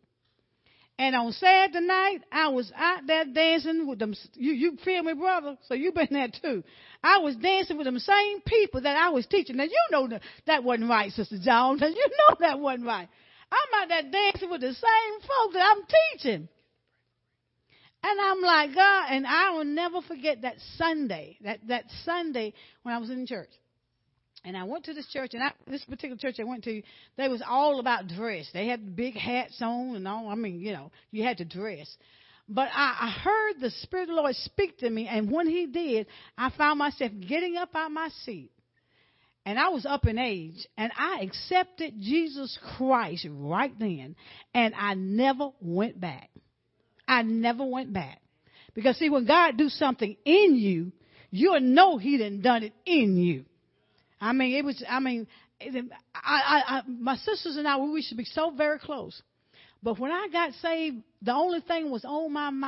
And 0.99 1.15
on 1.15 1.33
Saturday 1.33 1.85
night, 1.85 2.21
I 2.33 2.49
was 2.49 2.73
out 2.75 3.07
there 3.07 3.25
dancing 3.27 3.87
with 3.87 3.99
them. 3.99 4.15
You, 4.35 4.53
you 4.53 4.79
feel 4.83 5.03
me, 5.03 5.13
brother? 5.13 5.59
So 5.69 5.75
you've 5.75 5.95
been 5.95 6.09
there 6.11 6.29
too. 6.29 6.65
I 7.03 7.19
was 7.19 7.37
dancing 7.37 7.77
with 7.77 7.85
them 7.85 7.99
same 7.99 8.41
people 8.43 8.81
that 8.81 8.97
I 8.97 9.11
was 9.11 9.27
teaching. 9.27 9.57
Now 9.57 9.65
you 9.65 9.79
know 9.91 10.09
that, 10.09 10.23
that 10.47 10.65
wasn't 10.65 10.89
right, 10.89 11.13
Sister 11.13 11.39
Jones. 11.43 11.83
You 11.87 12.09
know 12.19 12.37
that 12.41 12.61
wasn't 12.61 12.87
right. 12.87 13.09
I'm 13.53 13.83
out 13.83 13.89
there 13.89 14.11
dancing 14.11 14.51
with 14.51 14.61
the 14.61 14.75
same 14.75 15.21
folks 15.21 15.55
that 15.55 15.77
I'm 15.77 15.83
teaching. 16.13 16.49
And 18.03 18.21
I'm 18.21 18.41
like, 18.41 18.75
God, 18.75 19.07
and 19.11 19.27
I 19.27 19.51
will 19.51 19.65
never 19.65 20.01
forget 20.03 20.43
that 20.43 20.57
Sunday, 20.77 21.39
that, 21.43 21.61
that 21.69 21.85
Sunday 22.05 22.53
when 22.83 22.95
I 22.95 22.99
was 22.99 23.11
in 23.11 23.27
church. 23.27 23.51
And 24.45 24.57
I 24.57 24.63
went 24.63 24.85
to 24.85 24.95
this 24.95 25.09
church, 25.09 25.31
and 25.35 25.43
I, 25.43 25.51
this 25.67 25.85
particular 25.85 26.17
church 26.17 26.37
I 26.39 26.45
went 26.45 26.63
to, 26.65 26.81
they 27.17 27.27
was 27.27 27.43
all 27.45 27.81
about 27.81 28.07
dress. 28.07 28.49
They 28.53 28.69
had 28.69 28.95
big 28.95 29.17
hats 29.17 29.61
on 29.61 29.97
and 29.97 30.07
all. 30.07 30.29
I 30.29 30.37
mean, 30.37 30.61
you 30.61 30.73
know, 30.73 30.93
you 31.11 31.25
had 31.25 31.39
to 31.39 31.45
dress. 31.45 31.89
But 32.49 32.69
I, 32.73 32.97
I 33.01 33.11
heard 33.11 33.61
the 33.61 33.71
Spirit 33.71 34.03
of 34.05 34.09
the 34.11 34.15
Lord 34.15 34.37
speak 34.37 34.79
to 34.79 34.91
me, 34.91 35.09
and 35.09 35.33
when 35.33 35.49
He 35.49 35.67
did, 35.67 36.07
I 36.39 36.51
found 36.57 36.79
myself 36.79 37.11
getting 37.29 37.57
up 37.57 37.71
out 37.75 37.87
of 37.87 37.93
my 37.93 38.09
seat. 38.25 38.53
And 39.47 39.61
I 39.61 39.69
was 39.69 39.87
up 39.87 40.07
in 40.07 40.19
age, 40.19 40.67
and 40.77 40.91
I 40.99 41.21
accepted 41.23 42.01
Jesus 42.01 42.59
Christ 42.77 43.29
right 43.31 43.73
then, 43.79 44.17
and 44.53 44.75
I 44.75 44.95
never 44.95 45.51
went 45.61 46.01
back. 46.01 46.31
I 47.07 47.23
never 47.23 47.65
went 47.65 47.93
back. 47.93 48.21
Because 48.75 48.97
see, 48.99 49.09
when 49.09 49.25
God 49.25 49.57
do 49.57 49.69
something 49.69 50.17
in 50.25 50.57
you, 50.57 50.91
you'll 51.31 51.61
know 51.61 51.97
He 51.97 52.19
done 52.19 52.41
done 52.43 52.65
it 52.65 52.73
in 52.85 53.17
you. 53.17 53.45
I 54.21 54.33
mean, 54.33 54.57
it 54.57 54.65
was. 54.65 54.83
I 54.89 54.99
mean, 54.99 55.29
I, 55.63 55.69
I, 56.15 56.63
I, 56.79 56.83
my 56.89 57.15
sisters 57.17 57.57
and 57.57 57.69
I, 57.69 57.79
we 57.79 58.03
should 58.03 58.19
be 58.19 58.25
so 58.25 58.51
very 58.51 58.81
close. 58.81 59.23
But 59.81 60.01
when 60.01 60.11
I 60.11 60.27
got 60.33 60.55
saved, 60.55 60.97
the 61.23 61.33
only 61.33 61.61
thing 61.61 61.93
was 61.93 62.05
on 62.05 62.33
my 62.33 62.51
mind. 62.51 62.65